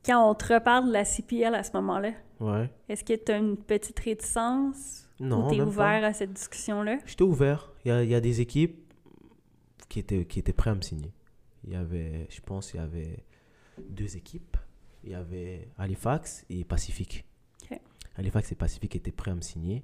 [0.05, 2.69] Quand on te reparle de la CPL à ce moment-là, Ouais.
[2.89, 6.07] est-ce que tu as une petite réticence Non, ou tu es même ouvert pas.
[6.07, 6.99] à cette discussion-là?
[7.05, 7.71] J'étais ouvert.
[7.85, 8.91] Il y a, il y a des équipes
[9.89, 11.13] qui étaient, qui étaient prêtes à me signer.
[11.63, 13.23] Il y avait, je pense, il y avait
[13.89, 14.57] deux équipes.
[15.03, 17.25] Il y avait Halifax et Pacifique.
[18.17, 19.83] Halifax et Pacifique étaient prêts à me signer.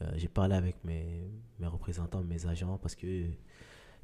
[0.00, 3.26] Euh, J'ai parlé avec mes, mes représentants, mes agents, parce que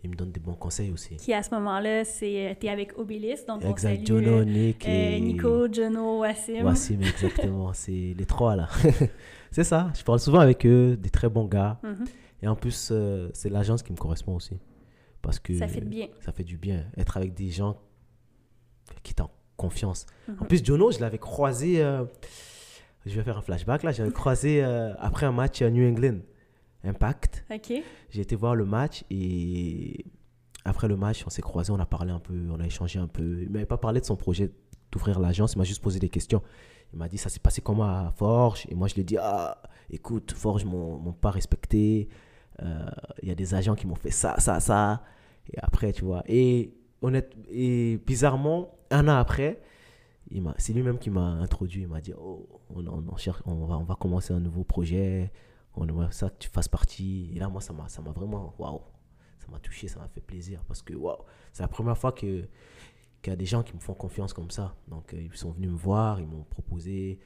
[0.04, 1.16] ils me donnent des bons conseils aussi.
[1.16, 4.44] Qui à ce moment-là, c'est tu es avec Obélis, donc on Exact, salue Jono, euh,
[4.44, 6.62] Nick euh, et Nico, Jono, Wassim.
[6.62, 7.72] Wassim, exactement.
[7.72, 8.68] C'est les trois là.
[9.50, 9.90] c'est ça.
[9.96, 11.78] Je parle souvent avec eux, des très bons gars.
[11.82, 12.04] Mhm.
[12.42, 14.58] Et en plus, euh, c'est l'agence qui me correspond aussi.
[15.22, 16.08] Parce que Ça fait de bien.
[16.20, 16.84] ça fait du bien.
[16.98, 17.78] Être avec des gens
[19.02, 20.04] qui t'ont confiance.
[20.28, 20.36] Mhm.
[20.40, 21.82] En plus, Jono, je l'avais croisé.
[21.82, 22.04] euh,
[23.06, 23.92] je vais faire un flashback là.
[23.92, 26.18] J'avais croisé euh, après un match à New England.
[26.84, 27.44] Impact.
[28.10, 30.04] J'ai été voir le match et
[30.64, 33.08] après le match, on s'est croisés, on a parlé un peu, on a échangé un
[33.08, 33.42] peu.
[33.42, 34.50] Il m'avait pas parlé de son projet
[34.92, 36.42] d'ouvrir l'agence, il m'a juste posé des questions.
[36.92, 38.66] Il m'a dit ça s'est passé comment à Forge?
[38.68, 42.08] Et moi je lui ai dit ah écoute Forge m'ont m'ont pas respecté,
[42.62, 42.86] Euh,
[43.20, 45.02] il y a des agents qui m'ont fait ça ça ça.
[45.52, 46.22] Et après tu vois.
[46.28, 49.60] Et honnête et bizarrement un an après
[50.56, 51.82] c'est lui-même qui m'a introduit.
[51.82, 54.62] Il m'a dit oh on, on, on cherche on va on va commencer un nouveau
[54.64, 55.32] projet
[55.76, 57.30] on aimerait ça que tu fasses partie.
[57.34, 58.82] Et là moi ça m'a ça m'a vraiment waouh.
[59.38, 61.24] Ça m'a touché ça m'a fait plaisir parce que waouh.
[61.52, 62.48] C'est la première fois que
[63.22, 64.74] qu'il y a des gens qui me font confiance comme ça.
[64.88, 67.18] Donc euh, ils sont venus me voir ils m'ont proposé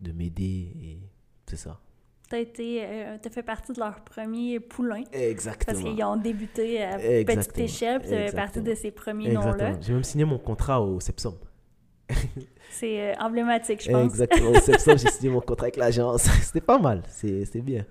[0.00, 0.98] de m'aider et
[1.46, 1.80] c'est ça.
[2.28, 5.04] T'as été, euh, t'as fait partie de leur premier poulain.
[5.12, 5.80] exactement.
[5.80, 9.78] Parce qu'ils ont débuté à petite échelle, puis tu fait partie de ces premiers noms-là.
[9.80, 11.34] j'ai même signé mon contrat au Sepsum
[12.70, 14.04] C'est euh, emblématique, je pense.
[14.04, 17.84] exactement au Sepsum j'ai signé mon contrat avec l'agence c'était pas mal c'est c'est bien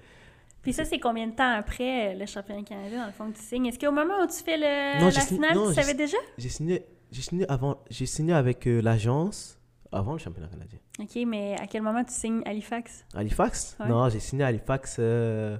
[0.61, 3.37] Puis ça, c'est combien de temps après euh, le championnat canadien, dans le fond, que
[3.37, 3.65] tu signes?
[3.67, 6.17] Est-ce qu'au moment où tu fais le, Non, la signé- finale, non, tu savais déjà?
[6.37, 9.59] J'ai signé, j'ai signé avant, j'ai signé avec euh, l'agence
[9.91, 10.79] avant le championnat canadien.
[10.99, 13.05] OK, mais à quel moment tu signes Halifax?
[13.15, 13.77] Halifax?
[13.79, 13.87] Ouais.
[13.87, 14.97] Non, j'ai signé Halifax.
[14.99, 15.57] euh,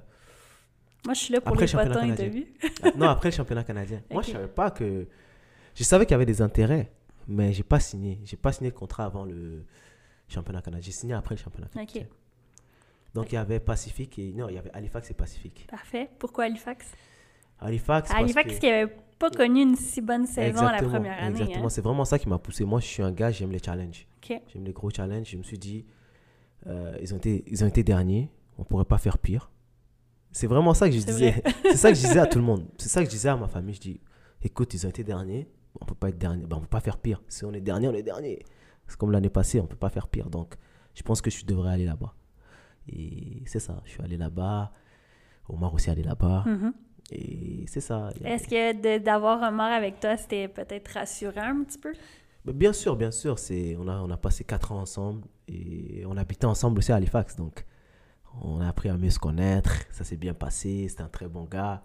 [1.04, 2.46] Moi, je suis là pour Après les le championnat potins, t'as vu?
[2.82, 4.02] ah, non, après le championnat canadien.
[4.10, 5.06] Moi, je savais pas que.
[5.74, 6.90] Je savais qu'il y avait des intérêts,
[7.28, 8.20] mais j'ai pas signé.
[8.24, 9.64] J'ai pas signé le contrat avant le
[10.28, 10.84] championnat canadien.
[10.84, 12.06] J'ai signé après le championnat canadien.
[13.14, 15.66] Donc il y avait Pacifique et non, il y avait Halifax et Pacifique.
[15.70, 16.10] parfait.
[16.18, 16.86] Pourquoi Halifax?
[17.60, 18.10] Halifax.
[18.10, 21.28] Halifax, que- qui n'avait pas connu une si bonne saison la première année.
[21.40, 21.68] Exactement, hein.
[21.70, 22.64] c'est vraiment ça qui m'a poussé.
[22.66, 24.06] Moi, je suis un gars, j'aime les challenges.
[24.28, 25.30] J'aime les gros challenges.
[25.30, 25.86] Je me suis dit,
[26.66, 29.50] euh, ils, ont été, ils ont été derniers, on pourrait pas faire pire.
[30.32, 31.42] C'est vraiment ça que je disais.
[31.62, 32.66] C'est ça que je disais à tout le monde.
[32.76, 33.74] C'est ça que je disais à ma famille.
[33.74, 34.00] Je dis,
[34.42, 35.48] écoute, ils ont été derniers,
[35.80, 36.46] on peut pas être dernier.
[36.46, 37.22] Ben, on peut pas faire pire.
[37.28, 38.44] Si on est dernier, on est dernier.
[38.86, 40.30] C'est comme l'année passée, on peut pas faire pire.
[40.30, 40.54] Donc,
[40.94, 42.14] je pense que je devrais aller là-bas.
[42.88, 43.82] Et c'est ça.
[43.84, 44.70] Je suis allé là-bas.
[45.48, 46.44] Omar aussi allé là-bas.
[46.46, 46.72] Mhm.
[47.12, 48.10] Et c'est ça.
[48.24, 51.92] Est-ce que d'avoir Omar avec toi, c'était peut-être rassurant un petit peu?
[52.44, 53.38] Mais Bien sûr, bien sûr.
[53.38, 56.96] C'est, on, a, on a passé quatre ans ensemble et on habitait ensemble aussi à
[56.96, 57.36] Halifax.
[57.36, 57.64] Donc,
[58.42, 59.72] on a appris à mieux se connaître.
[59.92, 60.86] Ça s'est bien passé.
[60.88, 61.82] C'était un très bon gars.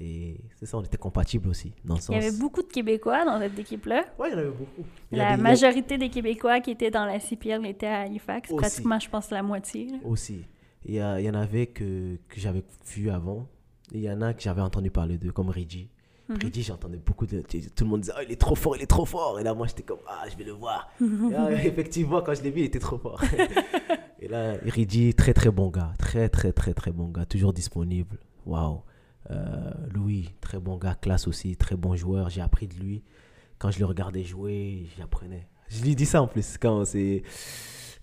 [0.00, 1.72] Et c'est ça, on était compatibles aussi.
[1.84, 2.14] Dans le Il sens...
[2.16, 4.04] y avait beaucoup de Québécois dans cette équipe-là.
[4.18, 4.84] Ouais, il y en avait beaucoup.
[5.12, 8.50] Il La il majorité des Québécois qui étaient dans la CPL étaient à Halifax.
[8.50, 8.56] Aussi.
[8.60, 9.86] Pratiquement, je pense, la moitié.
[9.88, 9.98] là.
[10.04, 10.42] Aussi.
[10.84, 13.46] Il y, a- il y en avait que, que j'avais vu avant.
[13.92, 15.88] Et il y en a que j'avais entendu parler d'eux, comme Reggie.
[16.28, 16.38] Mhm.
[16.42, 17.40] Reggie, j'entendais beaucoup de.
[17.42, 19.38] Tout le monde disait, oh, il est trop fort, il est trop fort.
[19.38, 20.90] Et là, moi, j'étais comme, ah, je vais le voir.
[21.00, 23.22] Et là, effectivement, quand je l'ai vu, il était trop fort.
[24.20, 25.92] Et là, Reggie, très très bon gars.
[25.98, 27.26] Très très très très bon gars.
[27.26, 28.18] Toujours disponible.
[28.46, 28.80] Waouh.
[29.30, 30.94] Euh, Louis, très bon gars.
[30.94, 31.56] Classe aussi.
[31.56, 32.30] Très bon joueur.
[32.30, 33.02] J'ai appris de lui.
[33.58, 35.48] Quand je le regardais jouer, j'apprenais.
[35.68, 36.58] Je lui dis ça en plus.
[36.58, 37.22] Quand on s'est,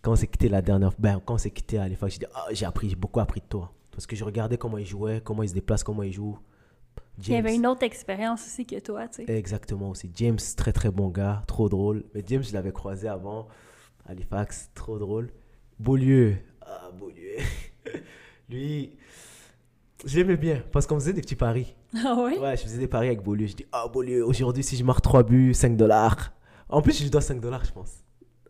[0.02, 2.26] quand on s'est quitté la dernière ben, quand on s'est quitté à l'époque, je dis,
[2.34, 3.72] ah, j'ai appris, j'ai beaucoup appris de toi.
[3.92, 6.40] Parce que je regardais comment il jouait, comment il se déplace, comment il joue.
[7.20, 9.32] Il y avait une autre expérience aussi que toi, tu sais.
[9.32, 10.10] Exactement aussi.
[10.16, 12.04] James, très très bon gars, trop drôle.
[12.16, 13.48] Mais James, je l'avais croisé avant,
[14.06, 15.32] à Halifax, trop drôle.
[15.80, 17.38] Beaulieu, ah Beaulieu.
[18.50, 18.98] Lui,
[20.06, 21.76] je l'aimais bien parce qu'on faisait des petits paris.
[22.06, 22.38] Ah ouais?
[22.40, 23.48] Ouais, je faisais des paris avec Beaulieu.
[23.48, 26.32] Je dis, ah Beaulieu, aujourd'hui, si je marque 3 buts, 5 dollars.
[26.70, 27.92] En plus, je lui dois 5 dollars, je pense.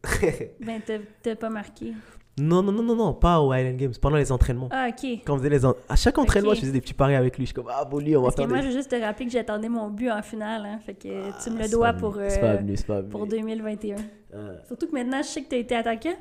[0.60, 0.82] Ben,
[1.24, 1.94] t'as- pas marqué.
[2.40, 4.70] non, non, non, non, non, pas au Highland Games, pendant les entraînements.
[4.72, 5.22] Ah, OK.
[5.26, 7.46] Quand on faisait les en- À chaque entraînement, je faisais des petits paris avec lui.
[7.46, 8.64] Je suis comme, ah Beaulieu, on va Parce que faire moi, des.
[8.64, 10.80] je veux juste te rappeler que j'attendais mon but en finale, hein.
[10.86, 13.10] Fait que tu me Ah, le dois pour, euh, venu, c'est pas venu.
[13.12, 13.96] pour 2021.
[14.34, 16.16] Euh, Surtout que maintenant, je sais que t'as été attaquant.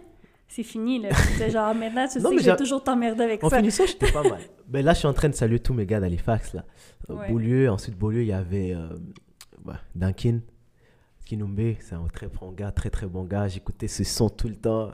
[0.52, 1.10] C'est fini, là.
[1.38, 3.48] C'est genre, maintenant, tu Non, sais mais que je vais j'ai- toujours t'emmerder avec En
[3.48, 3.58] ça.
[3.58, 4.40] finissant, j'étais pas mal.
[4.68, 6.54] Ben là, je suis en train de saluer tous mes gars d'Halifax.
[6.54, 6.64] Là.
[7.08, 7.28] Euh, Ouais.
[7.28, 8.88] Beaulieu, ensuite Beaulieu, il y avait euh,
[9.64, 10.40] bah, Duncan,
[11.24, 13.46] Kinumbe, c'est un très bon gars, très très bon gars.
[13.48, 14.90] J'écoutais ce son tout le temps.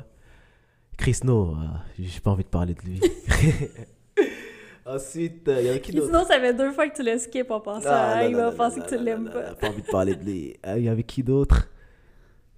[0.98, 1.54] Chris No, euh,
[1.98, 3.00] j'ai pas envie de parler de lui.
[4.86, 6.06] ensuite, euh, il y avait qui d'autre?
[6.06, 8.36] Sinon, ça fait deux fois que tu le skip en pensant, Ah, ah, non, il
[8.36, 9.54] va penser que tu l'aimes pas.
[9.54, 10.56] Pas envie de parler de lui.
[10.62, 11.68] Ah, Il y avait qui d'autre?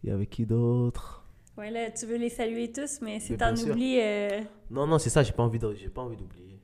[0.04, 1.17] Il y avait qui d'autre?
[1.58, 5.10] Ouais, là, tu veux les saluer tous, mais si t'en oublies, euh, Non, non, c'est
[5.10, 6.60] ça, j'ai pas envie de- j'ai pas envie d'oublier.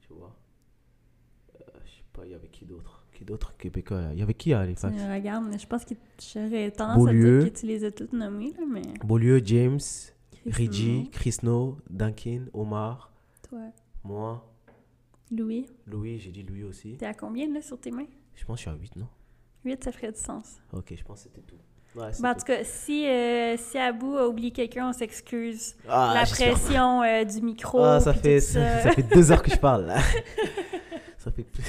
[0.00, 0.36] Tu vois
[1.56, 3.06] Euh, Je sais pas, il y avait qui d'autre?
[3.12, 4.10] Qui d'autre Québécois?
[4.12, 7.38] Il y avait qui à Halifax regardes, mais je pense que j'aurais tendance Beaulieu.
[7.38, 8.82] à dire que tu les as toutes nommées, là, mais...
[9.02, 9.80] Beaulieu, James,
[10.50, 13.12] Chris Reggie, No, Chris No, Duncan, Omar,
[13.48, 13.70] Toi,
[14.02, 14.44] moi,
[15.30, 16.96] Louis, Louis, j'ai dit Louis aussi.
[16.98, 18.06] t'es à combien, là, sur tes mains?
[18.34, 19.08] Je pense que je suis à 8, non?
[19.64, 20.58] 8, ça ferait du sens.
[20.74, 21.56] Ok, je pense que c'était tout.
[21.96, 22.40] Ouais, Ben, en tout.
[22.44, 25.76] cas, si, euh, si Abou a oublié quelqu'un, on s'excuse.
[25.88, 29.56] Ah, La pression euh, du micro, Ah, ça fait, ça, fait deux heures que je
[29.60, 29.98] parle là.
[31.18, 31.62] ça fait plus-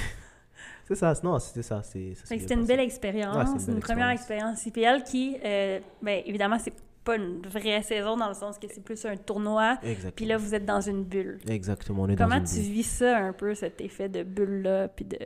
[0.87, 1.81] C'est ça, non, c'était ça.
[1.83, 2.67] C'était une passé.
[2.67, 4.59] belle expérience, une une, première expérience.
[4.61, 6.73] CPL qui, euh, ben, évidemment, c'est
[7.05, 9.77] pas une vraie saison dans le sens que c'est plus un tournoi.
[9.83, 10.11] Exactement.
[10.15, 11.39] Puis là, vous êtes dans une bulle.
[11.47, 12.71] Exactement, on est Comment dans tu bulle.
[12.71, 14.89] vis ça un peu, cet effet de bulle-là?
[14.89, 15.17] Puis de.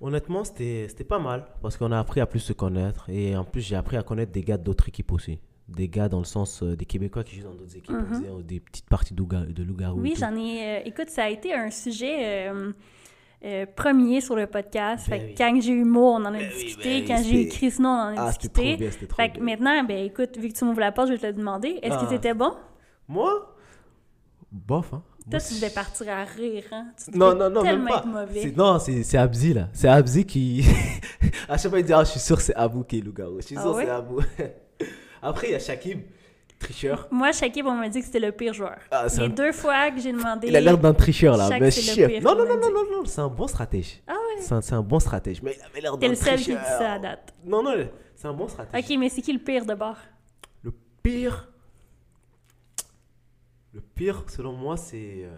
[0.00, 3.60] Honnêtement, c'était pas mal parce qu'on a appris à plus se connaître et en plus,
[3.60, 5.38] j'ai appris à connaître des gars d'autres équipes aussi.
[5.68, 8.20] Des gars dans le sens euh, des Québécois qui jouent dans d'autres équipes, on Mhm.
[8.20, 10.00] disait, des petites parties d'ouga- de loup-garou.
[10.00, 10.78] Oui, j'en ai.
[10.78, 12.70] euh, écoute, ça a été un sujet euh,
[13.44, 15.08] euh, premier sur le podcast.
[15.08, 15.34] Ben fait que oui.
[15.36, 16.88] quand j'ai eu Mo, on en a Ben oui, discuté.
[16.88, 18.76] ben oui, quand j'ai eu Chris No, on en a Ah, c'était trop discuté.
[18.90, 21.18] bien, trop Fait que maintenant, ben écoute, vu que tu m'ouvres la porte, je vais
[21.18, 21.78] te le demander.
[21.82, 22.08] Est-ce que Ah.
[22.10, 22.52] c'était bon?
[23.08, 23.54] Moi?
[24.50, 25.02] Bof, hein.
[25.30, 26.86] Toi, tu devais partir à rire, hein?
[26.96, 28.04] Tu Non, non, non, même pas.
[28.06, 28.52] mauvais.
[28.56, 29.68] Non, c'est Abzi là.
[29.72, 30.64] C'est Abzi qui.
[31.48, 33.40] à chaque fois, il dit Ah, je suis sûr, c'est Abou qui est loup-garou.
[33.40, 33.84] Je suis Ah sûr, ouais?
[33.86, 34.20] c'est Abou.
[35.22, 36.00] Après, il y a Shakib,
[36.58, 37.06] tricheur.
[37.10, 38.78] Moi, Shakib, on m'a dit que c'était le pire joueur.
[38.90, 40.48] Ah, c'est Les un- deux fois que j'ai demandé.
[40.48, 41.48] Il a l'air d'un tricheur là.
[41.60, 44.02] Mais pire Non, non, non, non, non, non, c'est un bon stratège.
[44.06, 44.42] Ah ouais?
[44.42, 45.42] C'est un, bon stratège.
[45.42, 46.78] Mais il avait l'air T'es d'un le seul qui dit tricheur.
[46.78, 47.34] ça à date.
[47.44, 47.74] Non, non,
[48.14, 48.84] c'est un bon stratège.
[48.84, 49.96] Ok, mais c'est qui le pire de bord?
[50.62, 50.72] Le
[51.02, 51.48] pire.
[53.72, 55.24] Le pire, selon moi, c'est.
[55.24, 55.34] euh,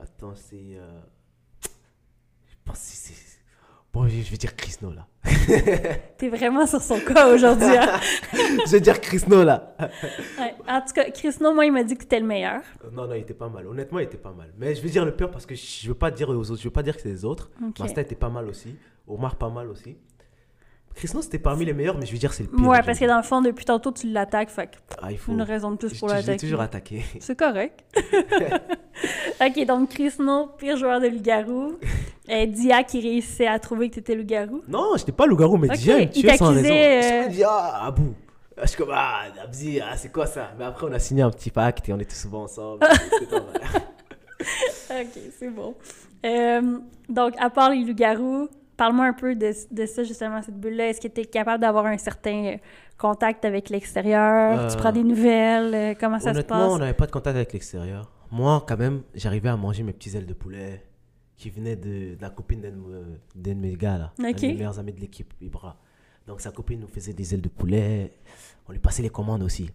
[0.00, 0.56] Attends, c'est.
[0.76, 1.00] euh,
[2.48, 3.14] Je pense que c'est.
[3.92, 5.06] Bon, je je vais dire Chris No là.
[6.18, 7.76] T'es vraiment sur son cas aujourd'hui.
[7.76, 7.98] hein?
[8.66, 9.74] je vais dire Chris No là.
[10.38, 10.54] Ouais.
[10.68, 12.60] En tout cas, Chris No, moi, il m'a dit que t'étais le meilleur.
[12.92, 13.66] Non, non, il était pas mal.
[13.66, 14.48] Honnêtement, il était pas mal.
[14.58, 16.58] Mais je vais dire le pire parce que je veux pas dire aux autres.
[16.60, 17.50] Je veux pas dire que c'est les autres.
[17.78, 18.76] Masta était pas mal aussi.
[19.08, 19.96] Omar pas mal aussi.
[20.94, 22.66] Chris No, c'était parmi les meilleurs, mais je vais dire c'est le pire.
[22.68, 24.50] Ouais, parce que dans le fond, depuis tantôt, tu l'attaques.
[24.50, 24.70] Fait
[25.00, 25.32] Ah, il faut.
[25.32, 26.38] une raison de plus Je- pour je l'ai l'attaquer.
[26.38, 27.02] toujours attaqué.
[27.20, 27.84] C'est correct.
[29.40, 31.74] ok, donc Chris No, pire joueur de loup-garou.
[32.30, 34.62] Euh, Dia qui réussissait à trouver que t'étais loup-garou.
[34.68, 36.62] Non, j'étais pas loup-garou, mais déjà, il me tuait sans raison.
[36.62, 38.14] t'accusait, Je euh, me dis, ah, Abou.
[38.62, 40.52] Je suis comme, ah, Abzi, ah, c'est quoi ça?
[40.56, 42.86] Mais après, on a signé un petit pacte et on était souvent ensemble.
[44.90, 45.74] Ok, c'est bon.
[46.24, 46.78] Euh,
[47.08, 50.88] donc, à part les loups-garous, parle-moi un peu de, de ça, justement, cette bulle-là.
[50.88, 52.56] Est-ce que tu es capable d'avoir un certain euh,
[52.98, 54.68] contact avec l'extérieur?
[54.68, 55.74] Tu Euh, prends des nouvelles?
[55.74, 56.70] Euh, comment ça se Honnêtement, passe?
[56.70, 58.10] on n'avait pas de contact avec l'extérieur.
[58.30, 60.82] Moi, quand même, j'arrivais à manger mes petits ailes de poulet
[61.36, 62.70] qui venaient de, de la copine d'un
[63.34, 64.12] de mes gars, là.
[64.20, 64.36] Un Ok.
[64.40, 65.76] de mes meilleurs amis de l'équipe, Ibra.
[66.26, 68.12] Donc, sa copine nous faisait des ailes de poulet.
[68.68, 69.68] On lui passait les commandes aussi.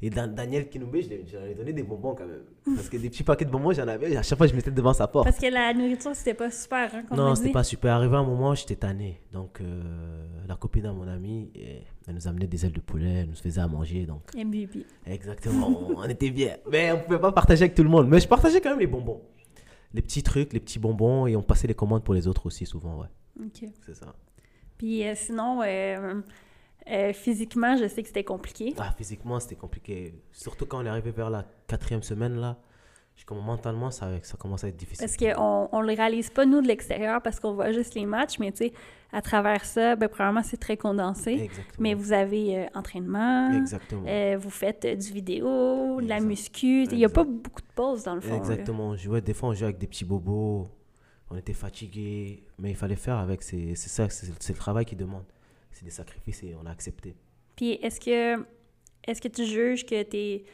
[0.00, 2.44] Et Dan- Daniel Kinoubé, je lui ai donné des bonbons quand même.
[2.76, 4.16] Parce que des petits paquets de bonbons, j'en avais.
[4.16, 5.24] À chaque fois, je mettais devant sa porte.
[5.26, 7.94] Parce que la nourriture, c'était pas super, hein, Non, c'était pas super.
[7.94, 9.20] Arrivé un moment, j'étais tanné.
[9.32, 13.22] Donc, euh, la copine à mon ami, eh, elle nous amenait des ailes de poulet,
[13.22, 14.06] elle nous faisait à manger.
[14.06, 14.86] Donc, MVP.
[15.04, 16.56] exactement, on, on était bien.
[16.70, 18.08] Mais on pouvait pas partager avec tout le monde.
[18.08, 19.20] Mais je partageais quand même les bonbons.
[19.94, 22.66] Les petits trucs, les petits bonbons, et on passait les commandes pour les autres aussi,
[22.66, 23.06] souvent, ouais.
[23.46, 23.68] OK.
[23.84, 24.14] C'est ça.
[24.76, 26.20] Puis euh, sinon, euh,
[26.90, 28.74] euh, physiquement, je sais que c'était compliqué.
[28.78, 30.14] Ah, physiquement, c'était compliqué.
[30.32, 32.56] Surtout quand on est arrivé vers la quatrième semaine, là.
[33.16, 35.04] je- Comme mentalement, ça, ça commence à être difficile.
[35.06, 38.38] Parce qu'on on le réalise pas, nous, de l'extérieur, parce qu'on voit juste les matchs,
[38.38, 38.72] mais tu sais,
[39.12, 41.32] à travers ça, ben, probablement, c'est très condensé.
[41.32, 41.76] Exactement.
[41.80, 44.04] Mais vous avez euh, entraînement, Exactement.
[44.06, 46.84] euh, vous faites euh, du vidéo, de la muscu.
[46.84, 48.36] Il n'y a pas beaucoup de pauses, dans le fond.
[48.36, 48.90] Exactement.
[48.90, 50.68] On jouait, des fois, on jouait avec des petits bobos.
[51.30, 52.44] On était fatigués.
[52.58, 53.42] Mais il fallait faire avec.
[53.42, 55.24] C'est ça, c'est le travail qui demande.
[55.78, 57.14] C'est des sacrifices et on a accepté.
[57.54, 58.44] Puis est-ce que,
[59.06, 60.44] est que tu juges que tu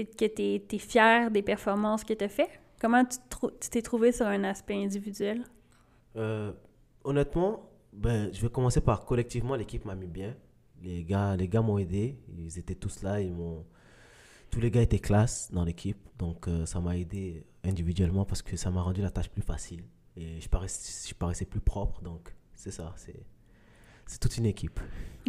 [0.00, 2.48] es, que fier des performances que tu as fait?
[2.80, 5.44] Comment tu t'es trouvé sur un aspect individuel?
[6.16, 6.52] Euh,
[7.04, 10.34] honnêtement, ben, je vais commencer par collectivement, l'équipe m'a mis bien.
[10.80, 12.18] Les gars, les gars m'ont aidé.
[12.38, 13.20] Ils étaient tous là.
[13.20, 13.66] Ils m'ont...
[14.50, 15.98] Tous les gars étaient classe dans l'équipe.
[16.18, 19.84] Donc, euh, ça m'a aidé individuellement parce que ça m'a rendu la tâche plus facile.
[20.16, 22.00] Et je paraissais, je paraissais plus propre.
[22.00, 22.94] Donc, c'est ça.
[22.96, 23.22] C'est,
[24.06, 24.78] c'est toute une équipe.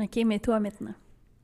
[0.01, 0.93] OK, mais toi maintenant.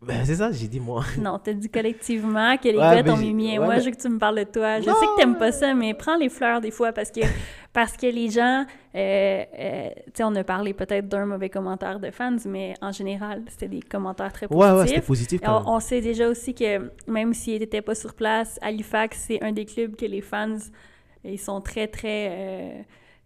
[0.01, 1.03] Ben, c'est ça, j'ai dit moi.
[1.17, 3.91] Non, t'as dit collectivement que les Ouais, gars t'ont mis ouais, Moi, mais- je veux
[3.91, 4.79] que tu me parles de toi.
[4.79, 4.95] Je Non!
[4.97, 7.19] sais que t'aimes pas ça, mais prends les fleurs des fois parce que,
[7.73, 8.65] parce que les gens,
[8.95, 12.93] euh, euh, tu sais, on a parlé peut-être d'un mauvais commentaire de fans, mais en
[12.93, 15.41] général, c'était des commentaires très Ouais, ouais, c'était positifs.
[15.41, 19.51] positif on sait déjà aussi que même s'ils n'étaient pas sur place, Halifax, c'est un
[19.51, 20.55] des clubs que les fans,
[21.25, 22.81] ils sont très, très, euh,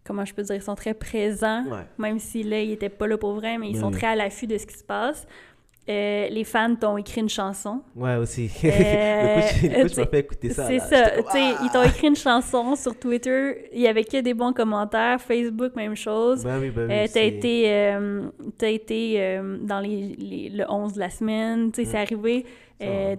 [0.06, 1.64] comment je peux dire, ils sont très présents.
[1.66, 1.86] Ouais.
[1.98, 4.48] Même si là, ils n'étaient pas là pour vrai, mais ils sont très à l'affût
[4.48, 5.26] de ce qui se passe.
[5.90, 7.82] Euh, les fans t'ont écrit une chanson.
[7.94, 8.50] Ouais, aussi.
[8.64, 10.66] Euh, le le t'sais, m'a fait écouter ça.
[10.68, 11.10] C'est ça.
[11.10, 11.60] Comme, Ah!
[11.62, 13.70] Ils t'ont écrit une chanson sur Twitter.
[13.74, 15.20] Il y avait que des bons commentaires.
[15.20, 16.44] Facebook, même chose.
[16.46, 20.64] Ben oui, ben oui, Euh, t'as été, euh, t'as été euh, dans les, les- le
[20.70, 21.72] 11 de la semaine.
[21.74, 22.02] Tu sais, c'est Mm.
[22.02, 22.46] arrivé.
[22.80, 23.16] Ça Euh,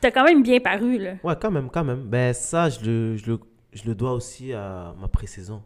[0.00, 1.12] t'as quand même bien paru, là.
[1.22, 2.00] Ouais, quand même, quand même.
[2.04, 3.38] Ben, ça, je le, je le,
[3.74, 5.60] je le dois aussi à ma pré-saison.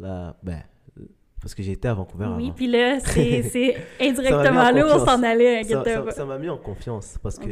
[0.00, 0.62] Là, ben,
[1.40, 2.54] parce que j'ai été à Vancouver Oui, avant.
[2.54, 7.38] puis là, c'est indirectement là où on s'en allait, Ça- m'a mis en confiance parce
[7.38, 7.46] que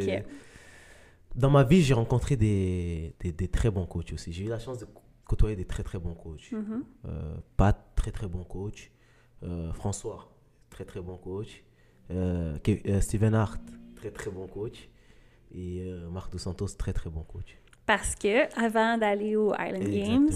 [1.35, 4.33] dans ma vie, j'ai rencontré des, des, des très bons coachs aussi.
[4.33, 4.87] J'ai eu la chance de
[5.27, 6.53] côtoyer des très très bons coachs.
[7.07, 8.91] Euh, Pat, très très bon coach.
[9.43, 10.31] Euh, François,
[10.71, 11.63] très très bon coach.
[12.11, 12.57] Euh,
[13.01, 13.61] Steven Hart,
[13.97, 14.89] très très bon coach.
[15.55, 17.59] Et Marc Dos Santos, très très bon coach.
[17.85, 20.31] Parce que avant d'aller aux Island Games.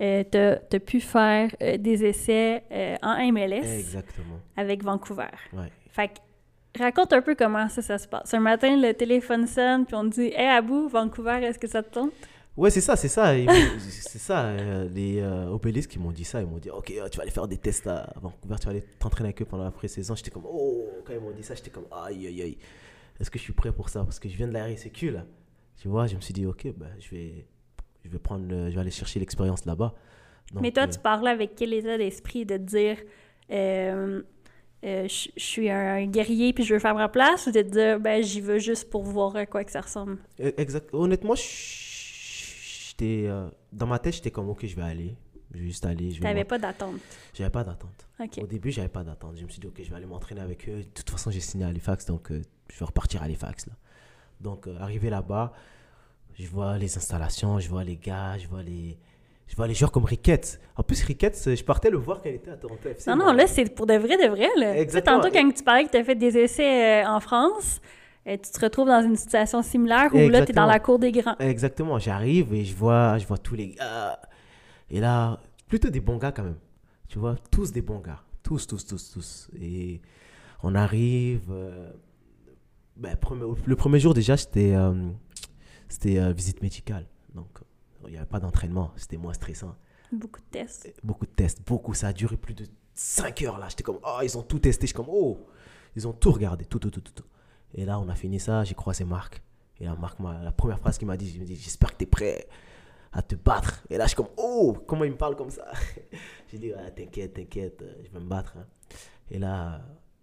[0.00, 4.40] Euh, tu as, pu faire euh, des essais euh, en MLS Exactement.
[4.56, 5.28] avec Vancouver.
[5.52, 5.70] Ouais.
[5.90, 8.34] Fait que, raconte un peu comment ça, ça se passe.
[8.34, 11.82] Un matin, le téléphone sonne, puis on te dit Hé, Abou, Vancouver, est-ce que ça
[11.82, 12.12] te tente?
[12.56, 13.34] Ouais, c'est ça, c'est ça.
[13.78, 14.44] C'est ça.
[14.46, 16.40] euh, les Obélisques qui m'ont dit ça.
[16.40, 18.84] Ils m'ont dit, OK, tu vas aller faire des tests à Vancouver, tu vas aller
[19.00, 20.14] t'entraîner avec eux pendant la pré-saison.
[20.14, 22.58] J'étais comme, oh, quand ils m'ont dit ça, j'étais comme, aïe, aïe, aïe.
[23.20, 24.04] Est-ce que je suis prêt pour ça?
[24.04, 25.24] Parce que je viens de la RSEQ, là.
[25.80, 27.46] Tu vois, je me suis dit, OK, bah, je, vais,
[28.04, 29.94] je, vais prendre, je vais aller chercher l'expérience là-bas.
[30.60, 32.98] Mais toi, euh, tu parlais avec quel état d'esprit de te dire
[33.50, 34.22] euh,
[34.84, 37.98] euh, Je suis un guerrier, puis je veux faire ma place, ou de te dire
[38.00, 40.18] Ben, j'y veux juste pour voir à quoi que ça ressemble?
[40.40, 40.90] Euh, Exact.
[40.92, 45.14] Honnêtement, j'étais euh, dans ma tête, j'étais comme ok, je vais aller,
[45.52, 46.10] je vais juste aller.
[46.10, 47.00] Je vais T'avais m'en- pas d'attente?
[47.32, 48.06] J'avais pas d'attente.
[48.40, 49.36] Au début, j'avais pas d'attente.
[49.38, 50.78] Je me suis dit ok, je vais aller m'entraîner avec eux.
[50.78, 53.72] De toute façon, j'ai signé à Halifax, donc euh, je vais repartir à Halifax là.
[54.40, 55.52] Donc euh, arrivé là-bas,
[56.38, 58.96] je vois les installations, je vois les gars, je vois les
[59.46, 60.58] je vois les joueurs comme Ricketts.
[60.74, 63.10] En plus, Ricketts, euh, je partais le voir quand il était à Toronto FC.
[63.10, 64.48] Non, non, là, c'est pour de vrai, de vrai.
[64.56, 64.70] Là.
[64.72, 65.20] Tu sais, Exactement.
[65.20, 67.80] tantôt, quand tu parlais que tu as fait des essais euh, en France,
[68.26, 70.66] euh, tu te retrouves dans une situation similaire où là, tu es dans Exactement.
[70.66, 71.36] la cour des grands.
[71.38, 74.18] Exactement, j'arrive et je vois, je vois tous les gars.
[74.90, 75.38] Et là,
[75.68, 76.58] plutôt des bons gars quand même.
[77.08, 78.22] Tu vois, tous des bons gars.
[78.42, 79.50] Tous, tous, tous, tous.
[79.60, 80.00] Et
[80.62, 81.42] on arrive.
[81.50, 81.90] euh,
[82.96, 84.94] ben, premier- le premier jour, déjà, euh,
[85.94, 87.06] c'était euh, visite médicale.
[87.34, 87.48] Donc,
[88.04, 88.92] il n'y avait pas d'entraînement.
[88.96, 89.74] C'était moins stressant.
[90.12, 90.92] Beaucoup de tests.
[91.02, 91.94] Beaucoup de tests, beaucoup.
[91.94, 93.68] Ça a duré plus de 5 heures là.
[93.68, 94.82] J'étais comme, oh, ils ont tout testé.
[94.86, 95.38] Je suis comme, oh,
[95.96, 97.12] ils ont tout regardé, tout, tout, tout, tout.
[97.12, 97.24] tout.
[97.74, 98.62] Et là, on a fini ça.
[98.64, 99.42] J'ai croisé Marc.
[99.80, 101.96] Et là, Marc, m'a- la première phrase qu'il m'a dit, il m'a dit, j'espère que
[101.96, 102.46] tu es prêt
[103.12, 103.84] à te battre.
[103.90, 105.64] Et là, je suis comme, oh, comment il me parle comme ça?
[106.52, 108.54] J'ai dit, Ah, t'inquiète, t'inquiète, je vais me battre.
[108.58, 108.66] hein.
[109.30, 109.80] Et là,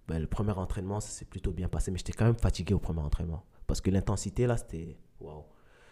[0.07, 1.91] ben, le premier entraînement, ça s'est plutôt bien passé.
[1.91, 3.43] Mais j'étais quand même fatigué au premier entraînement.
[3.67, 5.43] Parce que l'intensité, là, c'était, waouh.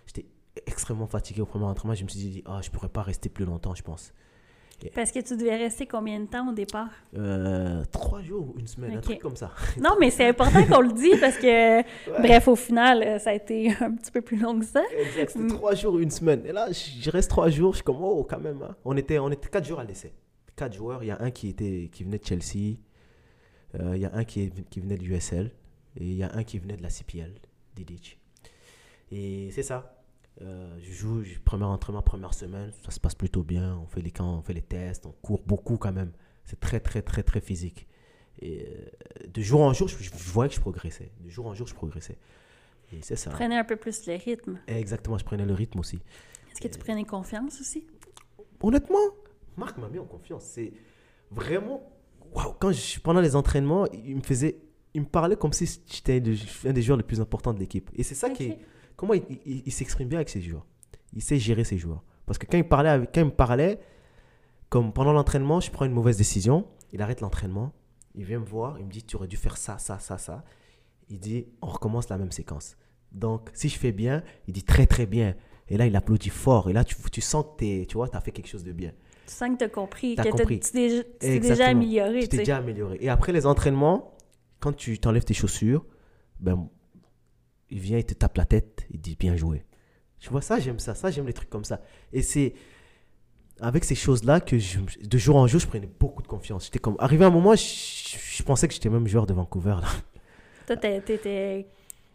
[0.09, 0.25] J'étais
[0.65, 1.93] extrêmement fatigué au premier entraînement.
[1.93, 4.11] Je me suis dit, ah, je pourrais pas rester plus longtemps, je pense.
[4.95, 6.87] Parce que tu devais rester combien de temps au départ?
[7.15, 9.51] Euh, trois jours, une semaine, un truc comme ça.
[9.79, 11.81] Non, mais c'est important qu'on le dise parce que,
[12.21, 14.81] bref, au final, euh, ça a été un petit peu plus long que ça.
[14.97, 16.43] Exact, c'était trois jours, une semaine.
[16.45, 18.63] Et là, je reste trois jours, je suis comme, oh, quand même.
[18.63, 18.75] hein.
[18.85, 20.13] On, était, on était quatre jours à l'essai.
[20.55, 22.77] Quatre joueurs, il y a un qui, était, qui venait de Chelsea,
[23.77, 25.51] euh, il y a un qui, qui venait de l'USL,
[25.99, 27.33] et il y a un qui venait de la CPL,
[27.75, 28.17] Didic.
[29.11, 29.98] Et c'est ça.
[30.41, 33.77] Euh, je joue, je- premier entraînement, première semaine, ça se passe plutôt bien.
[33.83, 36.11] On fait les camps, on fait les tests, on court beaucoup quand même.
[36.45, 37.87] C'est très, très, très, très physique.
[38.41, 41.11] Et euh, de jour en jour, je, je voyais que je progressais.
[41.19, 42.17] De jour en jour, je progressais.
[42.93, 43.31] Et c'est ça.
[43.31, 44.59] Prenez un peu plus le rythme.
[44.67, 45.99] Exactement, je prenais le rythme aussi.
[46.51, 47.85] Est-ce que tu prenais confiance aussi?
[48.61, 48.97] Honnêtement,
[49.57, 50.43] Marc m'a mis en confiance.
[50.45, 50.71] C'est
[51.31, 51.83] vraiment.
[52.33, 54.57] Waouh, quand je, pendant les entraînements, il me faisait.
[54.93, 56.15] Il me parlait comme si j'étais
[56.65, 57.89] un des- joueurs les plus importants de l'équipe.
[57.93, 58.59] Et c'est ça qui est.
[58.99, 60.65] Comment il, il- il s'exprime bien avec ses joueurs?
[61.13, 62.03] Il sait gérer ses joueurs.
[62.25, 63.79] Parce que quand il parlait, avec, quand il me parlait,
[64.67, 67.71] comme pendant l'entraînement, je prends une mauvaise décision, il arrête l'entraînement,
[68.13, 70.43] il vient me voir, il me dit Tu aurais dû faire ça, ça, ça, ça.
[71.09, 72.75] Il dit On recommence la même séquence.
[73.13, 75.33] Donc, si je fais bien, il dit très, très bien.
[75.69, 76.69] Et là, il applaudit fort.
[76.69, 78.91] Et là, tu, tu sens que t'es- tu vois, as fait quelque chose de bien.
[79.25, 80.59] Tu sens que tu as compris, que t'as- compris.
[80.59, 80.71] tu
[81.19, 82.21] t'es déjà amélioré.
[82.23, 82.97] Tu t'es déjà amélioré.
[82.99, 84.13] Et après les entraînements,
[84.59, 85.85] quand tu t'enlèves tes chaussures,
[86.39, 86.67] ben,
[87.69, 89.65] il vient, il te tape la tête, il dit bien joué.
[90.19, 90.95] Tu vois, ça, j'aime ça.
[90.95, 91.81] Ça, j'aime les trucs comme ça.
[92.11, 92.53] Et c'est
[93.61, 96.65] avec ces choses-là que je- de jour en jour, je prenais beaucoup de confiance.
[96.65, 97.61] J'étais comme, arrivé à un moment, je,
[98.17, 99.75] je pensais que j'étais même joueur de Vancouver.
[99.81, 99.87] Là.
[100.67, 101.67] Toi, t'étais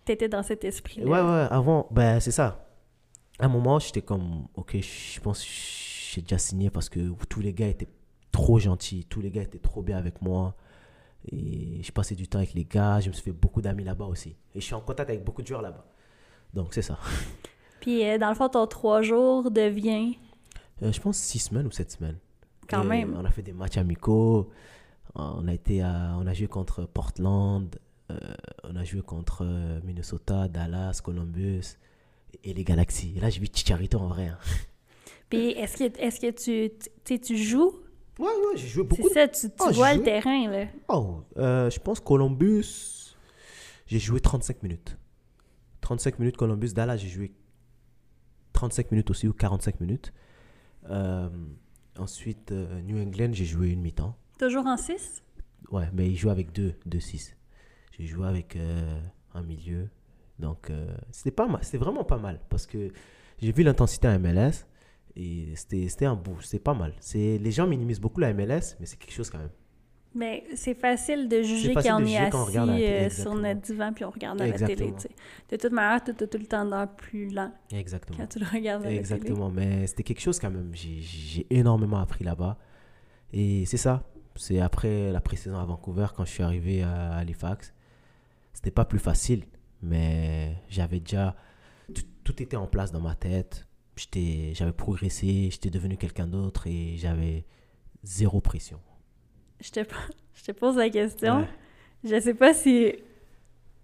[0.05, 1.07] t'étais dans cet esprit-là.
[1.07, 2.67] Ouais, ouais, avant, ben, c'est ça.
[3.39, 5.49] À un moment, j'étais comme, ok, je pense que
[6.15, 7.89] j'ai déjà signé parce que tous les gars étaient
[8.31, 10.57] trop gentils, tous les gars étaient trop bien avec moi.
[11.33, 14.05] Et je passais du temps avec les gars, je me suis fait beaucoup d'amis là-bas
[14.07, 14.31] aussi.
[14.55, 15.85] Et je suis en contact avec beaucoup de joueurs là-bas.
[16.53, 16.99] Donc, c'est ça.
[17.81, 20.17] Puis, euh, dans le fond, ton trois jours devient?
[20.83, 22.19] Euh, je pense six semaines ou sept semaines.
[22.69, 23.15] quand Et même.
[23.19, 24.51] On a fait des matchs amicaux.
[25.15, 27.75] On a, été à- on a joué contre Portland.
[28.11, 28.19] euh,
[28.65, 29.45] on a joué contre
[29.85, 31.79] Minnesota, Dallas, Columbus
[32.43, 33.15] et les Galaxies.
[33.17, 34.27] Et là, j'ai vu Chicharito en vrai.
[34.29, 34.39] hein.
[35.31, 36.71] Puis, est-ce que, est que
[37.05, 37.73] tu, tu joues?
[38.19, 39.09] Ouais, ouais, j'ai joué C'est beaucoup.
[39.09, 40.05] de- ça, tu, tu Ah, vois le joué.
[40.05, 40.67] terrain, là.
[40.89, 43.17] Oh, euh, je pense Columbus,
[43.87, 44.97] j'ai joué 35 minutes.
[45.81, 46.73] 35 minutes Columbus.
[46.73, 47.33] Dallas, j'ai joué
[48.53, 50.13] 35 minutes aussi ou 45 minutes.
[50.91, 51.29] Euh,
[51.99, 54.17] ensuite, euh, New England, j'ai joué une mi-temps.
[54.39, 55.23] Toujours en 6?
[55.71, 57.37] Ouais, mais il joue avec deux, deux 6.
[57.99, 59.01] J'ai joué avec euh,
[59.35, 59.89] un milieu.
[60.39, 61.63] Donc, euh, c'était pas mal.
[61.65, 62.41] C'était vraiment pas mal.
[62.49, 62.91] Parce que
[63.41, 64.67] j'ai vu l'intensité à MLS.
[65.17, 66.41] Et c'était un bout.
[66.43, 66.93] C'était pas mal.
[67.01, 69.51] C'est- Les gens minimisent beaucoup la MLS, mais c'est quelque chose quand même.
[70.17, 72.85] Mais c'est facile de juger facile quand de on est juger quand on la assis
[72.85, 73.35] euh, sur exactement.
[73.35, 74.73] notre divan puis on regarde à la télé.
[74.73, 74.97] Exactement.
[74.97, 75.11] tu sais.
[75.51, 78.19] De toute manière, tu as tout le temps l'air plus lent Exactement.
[78.19, 79.01] quand tu le regardes à la télé.
[79.01, 80.71] Exactement, mais c'était quelque chose quand même.
[80.73, 82.57] J'ai- J'ai énormément appris là-bas.
[83.33, 84.05] Et c'est ça.
[84.37, 87.73] C'est après la pré-saison à Vancouver, quand je suis arrivé à Halifax.
[88.53, 89.45] C'était pas plus facile,
[89.83, 91.35] mais j'avais déjà.
[91.93, 93.67] Tout, tout était en place dans ma tête.
[93.97, 97.45] J'avais progressé, j'étais devenu quelqu'un d'autre et j'avais
[98.03, 98.81] zéro pression.
[99.61, 99.81] Je te,
[100.35, 101.41] je te pose la question.
[101.41, 101.49] Ouais.
[102.05, 102.93] Je sais pas si,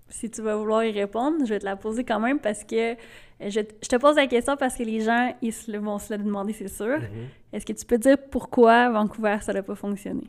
[0.09, 1.39] si tu vas vouloir y répondre.
[1.45, 2.97] Je vais te la poser quand même parce que
[3.41, 6.19] je, je te pose la question parce que les gens ils se vont se la
[6.19, 6.99] demander, c'est sûr.
[6.99, 7.29] Mhm.
[7.53, 10.25] Est-ce que tu peux dire pourquoi Vancouver, ça n'a pas fonctionné?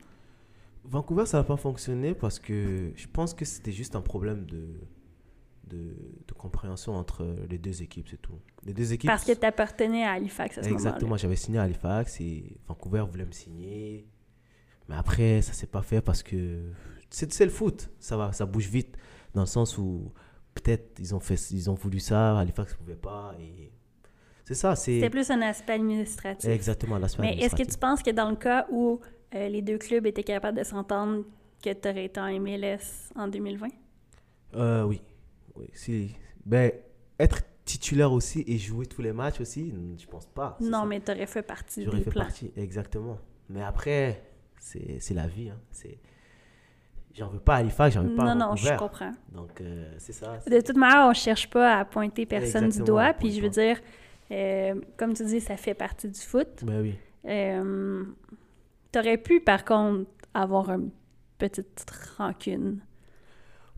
[0.85, 4.63] Vancouver, ça n'a pas fonctionné parce que je pense que c'était juste un problème de,
[5.71, 5.95] de,
[6.27, 8.39] de compréhension entre les deux équipes, c'est tout.
[8.65, 9.09] Les deux équipes.
[9.09, 10.89] Parce que tu appartenais à Halifax à ce moment-là.
[10.89, 14.07] Exactement, j'avais signé à Halifax et Vancouver voulait me signer.
[14.89, 16.71] Mais après, ça s'est pas fait parce que
[17.09, 18.97] c'est le foot, ça va, ça bouge vite
[19.33, 20.11] dans le sens où
[20.53, 23.71] peut-être ils ont fait, ils ont voulu ça, Halifax ne pouvait pas et
[24.43, 26.49] c'est ça, C'était c'est plus un aspect administratif.
[26.49, 28.99] exactement l'aspect Mais est-ce que tu penses que dans le cas où
[29.33, 31.23] euh, les deux clubs étaient capables de s'entendre,
[31.63, 33.67] que tu aurais été en MLS en 2020?
[34.55, 35.01] Euh, oui,
[35.55, 36.15] oui, si,
[36.45, 36.71] ben
[37.19, 40.57] être titulaire aussi et jouer tous les matchs aussi, je pense pas.
[40.59, 40.85] Non, ça.
[40.85, 42.23] mais tu aurais fait partie J'aurais fait plans.
[42.23, 43.17] partie, exactement.
[43.49, 44.23] Mais après,
[44.59, 45.49] c'est c'est la vie.
[45.49, 45.59] Hein.
[45.71, 45.99] C'est-
[47.13, 49.11] J'en veux pas à Halifax, j'en veux pas à Non, non, je comprends.
[49.33, 50.37] Donc, euh, c'est ça.
[50.47, 53.13] De toute manière, on cherche pas à pointer personne du doigt.
[53.13, 53.53] Puis je veux pas.
[53.53, 53.81] dire,
[54.31, 56.63] euh, comme tu dis, ça fait partie du foot.
[56.63, 56.95] Ben oui.
[57.25, 58.05] Euh,
[58.93, 60.89] T'aurais pu, par contre, avoir une
[61.37, 61.85] petite
[62.17, 62.79] rancune.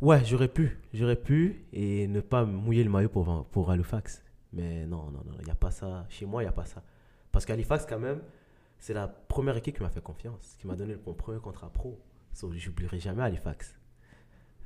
[0.03, 0.77] Ouais, j'aurais pu.
[0.93, 4.21] J'aurais pu et ne pas mouiller le maillot pour, pour Halifax.
[4.51, 6.05] Mais non, non, non, il n'y a pas ça.
[6.09, 6.83] Chez moi, il n'y a pas ça.
[7.31, 8.21] Parce qu'Halifax, quand même,
[8.79, 11.97] c'est la première équipe qui m'a fait confiance, qui m'a donné mon premier contrat pro.
[12.33, 13.73] So, J'oublierai jamais Halifax.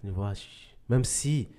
[0.01, 0.41] Tu vois, je-
[0.89, 1.49] même si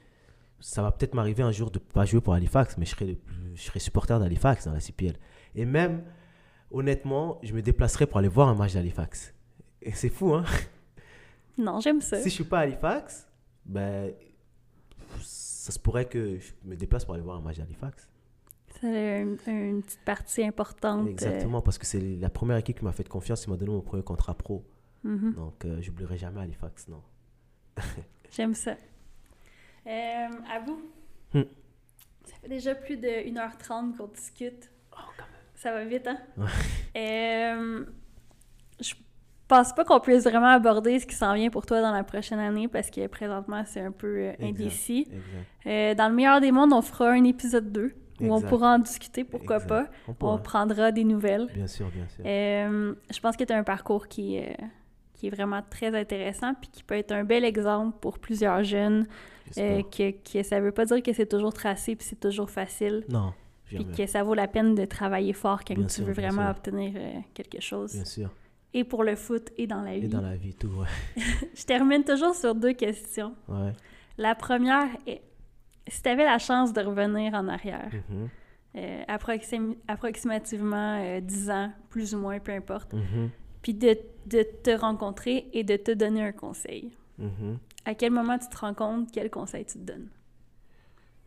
[0.59, 3.06] ça va peut-être m'arriver un jour de ne pas jouer pour Halifax, mais je serai,
[3.06, 3.16] le
[3.55, 5.14] je serai supporter d'Halifax dans la CPL.
[5.55, 6.02] Et même,
[6.72, 9.32] honnêtement, je me déplacerai pour aller voir un match d'Halifax.
[9.82, 10.44] Et c'est fou, hein?
[11.56, 12.18] Non, j'aime ça.
[12.18, 13.27] Si je suis pas à Halifax,
[13.69, 14.12] ben,
[15.20, 18.09] ça se pourrait que je me déplace pour aller voir un match d'Halifax.
[18.81, 21.07] C'est une, une petite partie importante.
[21.07, 23.73] euh, Exactement, parce que c'est la première équipe qui m'a fait confiance, qui m'a donné
[23.73, 24.65] mon premier contrat pro.
[25.05, 25.35] mhm.
[25.35, 27.03] Donc, euh, j'oublierai jamais Halifax, non.
[28.31, 28.77] J'aime ça.
[29.86, 30.82] Euh, à vous?
[31.35, 31.43] Hmm.
[32.24, 34.70] Ça fait déjà plus de 1h30 qu'on discute.
[34.93, 35.40] Oh, quand même.
[35.55, 36.19] Ça va vite, hein?
[36.36, 36.47] Ouais.
[36.97, 37.85] Euh,
[38.81, 38.95] je
[39.49, 42.39] pense pas qu'on puisse vraiment aborder ce qui s'en vient pour toi dans la prochaine
[42.39, 45.09] année parce que présentement, c'est un peu euh, indécis.
[45.66, 48.79] Euh, dans le meilleur des mondes, on fera un épisode 2 où on pourra en
[48.81, 49.69] discuter, pourquoi Exact.
[49.69, 49.87] pas.
[50.20, 51.47] On prendra des nouvelles.
[51.55, 52.25] Bien sûr, bien sûr.
[52.27, 54.43] Euh, je pense que tu as un parcours qui, euh,
[55.15, 59.07] qui est vraiment très intéressant puis qui peut être un bel exemple pour plusieurs jeunes.
[59.55, 63.05] Que, que ça veut pas dire que c'est toujours tracé puis c'est toujours facile.
[63.09, 63.33] non,
[63.65, 66.51] Puis que ça vaut la peine de travailler fort quand Bien tu sûr, veux vraiment
[66.51, 66.93] obtenir
[67.33, 67.95] quelque chose.
[67.95, 68.31] Bien sûr.
[68.74, 70.05] Et pour le foot et dans la vie.
[70.05, 70.86] Et dans la vie, tout, ouais.
[71.55, 73.35] Je termine toujours sur deux questions.
[73.49, 73.73] ouais.
[74.19, 75.23] La première est,
[75.86, 78.28] si tu avais la chance de revenir en arrière, Mhm.
[78.77, 83.31] euh, approxim- approximativement euh, 10 ans, plus ou moins, peu importe, Mhm.
[83.62, 83.97] puis de,
[84.27, 86.90] de te rencontrer et de te donner un conseil.
[87.19, 87.59] Mhm.
[87.85, 90.09] À quel moment tu te rends compte, quel conseil tu te donnes?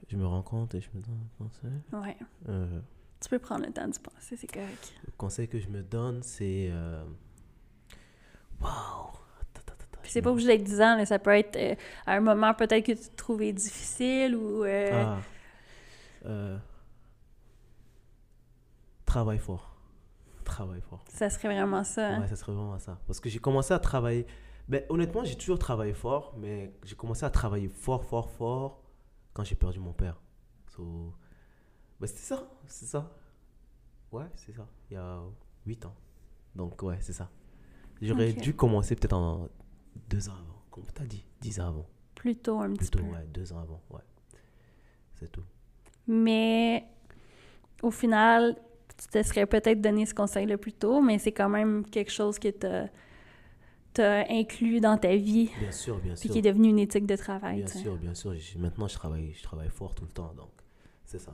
[0.09, 1.71] Je me rends compte et je me donne un conseil?
[1.93, 2.17] Ouais.
[2.49, 2.79] Euh,
[3.21, 4.93] Tu peux prendre le temps d'y penser, c'est correct.
[5.05, 6.69] le conseil que je me donne, c'est...
[8.69, 11.75] euh, attends, Puis c'est pas obligé d'être 10 ans, là, ça peut être euh,
[12.05, 14.63] à un moment peut-être que tu te trouvais difficile ou...
[14.63, 15.17] euh, Ah.
[16.25, 16.57] Euh,
[19.05, 19.75] Travaille fort.
[20.45, 21.03] Travaille fort.
[21.09, 22.07] Ça serait vraiment ça.
[22.15, 22.21] hein?
[22.21, 22.97] Ouais, ça serait vraiment ça.
[23.07, 24.25] Parce que j'ai commencé à travailler.
[24.67, 28.81] Ben, honnêtement, j'ai toujours travaillé fort, mais j'ai commencé à travailler fort, fort, fort
[29.33, 30.21] quand j'ai perdu mon père.
[30.75, 31.13] So,
[31.99, 33.11] ben, c'était ça, c'est ça.
[34.11, 34.65] Ouais, c'est ça.
[34.89, 35.19] Il y a
[35.65, 35.95] 8 ans.
[36.55, 37.29] Donc, ouais, c'est ça.
[38.01, 39.47] J'aurais dû commencer peut-être en
[40.09, 40.61] 2 ans avant.
[40.71, 41.85] Comme tu as dit, 10 ans avant.
[42.15, 43.11] Plutôt un petit Plutôt, peu.
[43.13, 43.81] ouais, 2 ans avant.
[43.91, 44.01] Ouais.
[45.15, 45.43] C'est tout.
[46.07, 46.85] Mais
[47.83, 48.55] au final,
[48.97, 52.39] tu te serais peut-être donné ce conseil-là plus tôt, mais c'est quand même quelque chose
[52.39, 56.31] que tu as inclus dans ta vie Bien sûr, bien puis sûr.
[56.31, 57.57] qui est devenu une éthique de travail.
[57.63, 58.33] Bien sûr, bien sûr.
[58.57, 60.33] Maintenant, je travaille, je travaille fort tout le temps.
[60.35, 60.49] Donc,
[61.05, 61.33] c'est ça.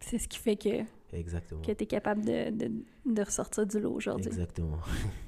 [0.00, 1.62] C'est ce qui fait que, Exactement.
[1.62, 2.70] que tu es capable de, de,
[3.06, 4.26] de ressortir du lot aujourd'hui.
[4.28, 4.78] Exactement.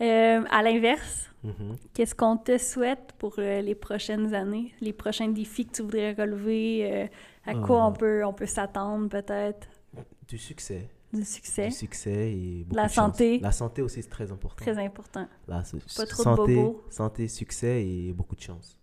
[0.00, 1.76] Euh, à l'inverse, Mhm.
[1.92, 6.14] Qu'est-ce qu'on te souhaite pour euh, les prochaines années, les prochains défis que tu voudrais
[6.14, 7.06] relever, euh,
[7.44, 9.66] à quoi on peut, on peut s'attendre peut-être,
[10.26, 10.88] Du succès.
[11.12, 11.66] Du succès.
[11.68, 12.94] Du succès et beaucoup La de chance.
[13.12, 13.38] santé.
[13.40, 14.64] La santé aussi, c'est très important.
[14.64, 15.28] Très important.
[15.46, 16.82] La Pas trop de santé, bobos.
[16.88, 18.78] santé, succès et beaucoup de chance.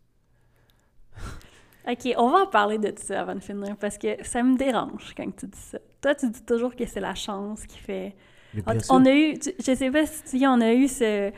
[1.90, 5.14] Ok, on va en parler de ça avant de finir parce que ça me dérange
[5.18, 5.80] quand tu dis ça.
[6.00, 8.16] Toi, tu dis toujours que c'est la chance qui fait.
[8.54, 11.32] Mais On, on a eu, tu- je sais pas si tu on a eu ce-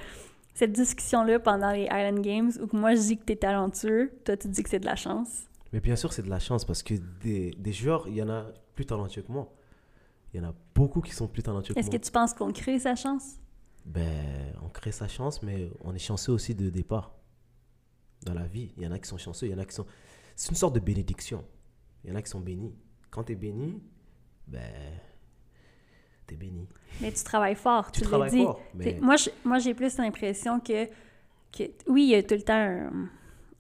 [0.54, 4.48] cette discussion-là pendant les Island Games où moi je dis que t'es talentueux, toi tu
[4.48, 5.44] dis que c'est de la chance.
[5.72, 8.30] mais bien sûr, c'est de la chance parce que des, des joueurs, il y en
[8.30, 8.46] a
[8.76, 9.52] plus talentueux que moi.
[10.34, 12.00] Il y en a beaucoup qui sont plus talentueux que Est-ce que moi.
[12.04, 13.38] tu penses qu'on crée sa chance?
[13.86, 17.16] Ben, on crée sa chance, mais on est chanceux aussi de départ.
[18.26, 19.76] Dans la vie, il y en a qui sont chanceux, il y en a qui
[19.76, 19.86] sont...
[20.36, 21.44] C'est une sorte de bénédiction.
[22.04, 22.74] Il y en a qui sont bénis.
[23.12, 23.82] Quand tu es béni,
[24.48, 24.62] ben,
[26.36, 26.68] béni.
[27.02, 28.44] Mais tu travailles fort, Tu tu, l'as travailles dit.
[28.44, 30.86] fort, mais Moi, je- moi, j'ai plus l'impression que,
[31.52, 33.10] que, oui, il y a tout le temps, un-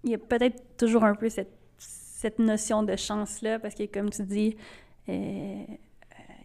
[0.03, 4.09] il y a peut-être toujours un peu cette, cette notion de chance-là, parce que comme
[4.09, 4.55] tu dis,
[5.09, 5.63] euh,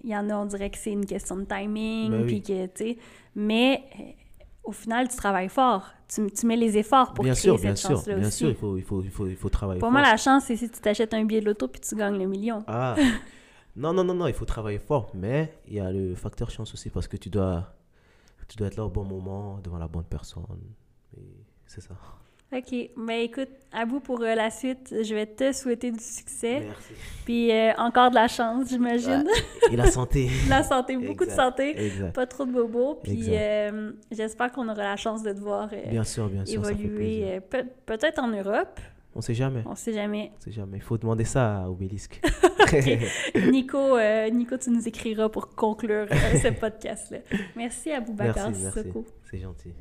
[0.04, 2.66] il y en a, on dirait que c'est une question de timing, Ben puis que,
[2.66, 2.98] tu sais,
[3.34, 4.02] mais euh,
[4.64, 5.90] au final, tu travailles fort.
[6.08, 8.38] Tu, tu mets les efforts pour bien créer sûr, cette bien sûr, chance-là bien aussi.
[8.38, 9.92] sûr, il faut, il faut, il faut, il faut travailler Pour fort.
[9.92, 12.26] moi, la chance, c'est si tu t'achètes un billet de loto puis tu gagnes le
[12.26, 12.64] million.
[12.66, 12.96] Ah,
[13.78, 16.74] non, non, non, non, il faut travailler fort, mais il y a le facteur chance
[16.74, 17.72] aussi parce que tu dois,
[18.48, 20.44] tu dois être là au bon moment, devant la bonne personne.
[21.64, 21.94] C'est ça.
[22.50, 22.90] OK.
[22.96, 24.94] Mais écoute, à vous pour euh, la suite.
[25.02, 26.60] Je vais te souhaiter du succès.
[26.60, 26.94] Merci.
[27.26, 29.24] Puis euh, encore de la chance, j'imagine.
[29.70, 30.30] Et la santé.
[30.48, 31.78] La santé, beaucoup de santé.
[31.78, 32.14] Exact.
[32.14, 33.00] Pas trop de bobos.
[33.02, 36.74] Puis euh, j'espère qu'on aura la chance de te voir Bien sûr, bien sûr, ça
[36.74, 37.40] fait évoluer.
[37.84, 38.80] Peut-être en Europe.
[39.14, 39.62] On sait jamais.
[39.66, 40.32] On sait jamais.
[40.36, 40.76] On sait jamais.
[40.78, 42.20] Il faut demander ça à Obélisque.
[43.50, 47.18] Nico, euh, Nico, tu nous écriras pour conclure euh, ce podcast-là.
[47.56, 48.54] Merci à Boubacar.
[48.54, 49.04] Sissoko.
[49.30, 49.74] C'est gentil.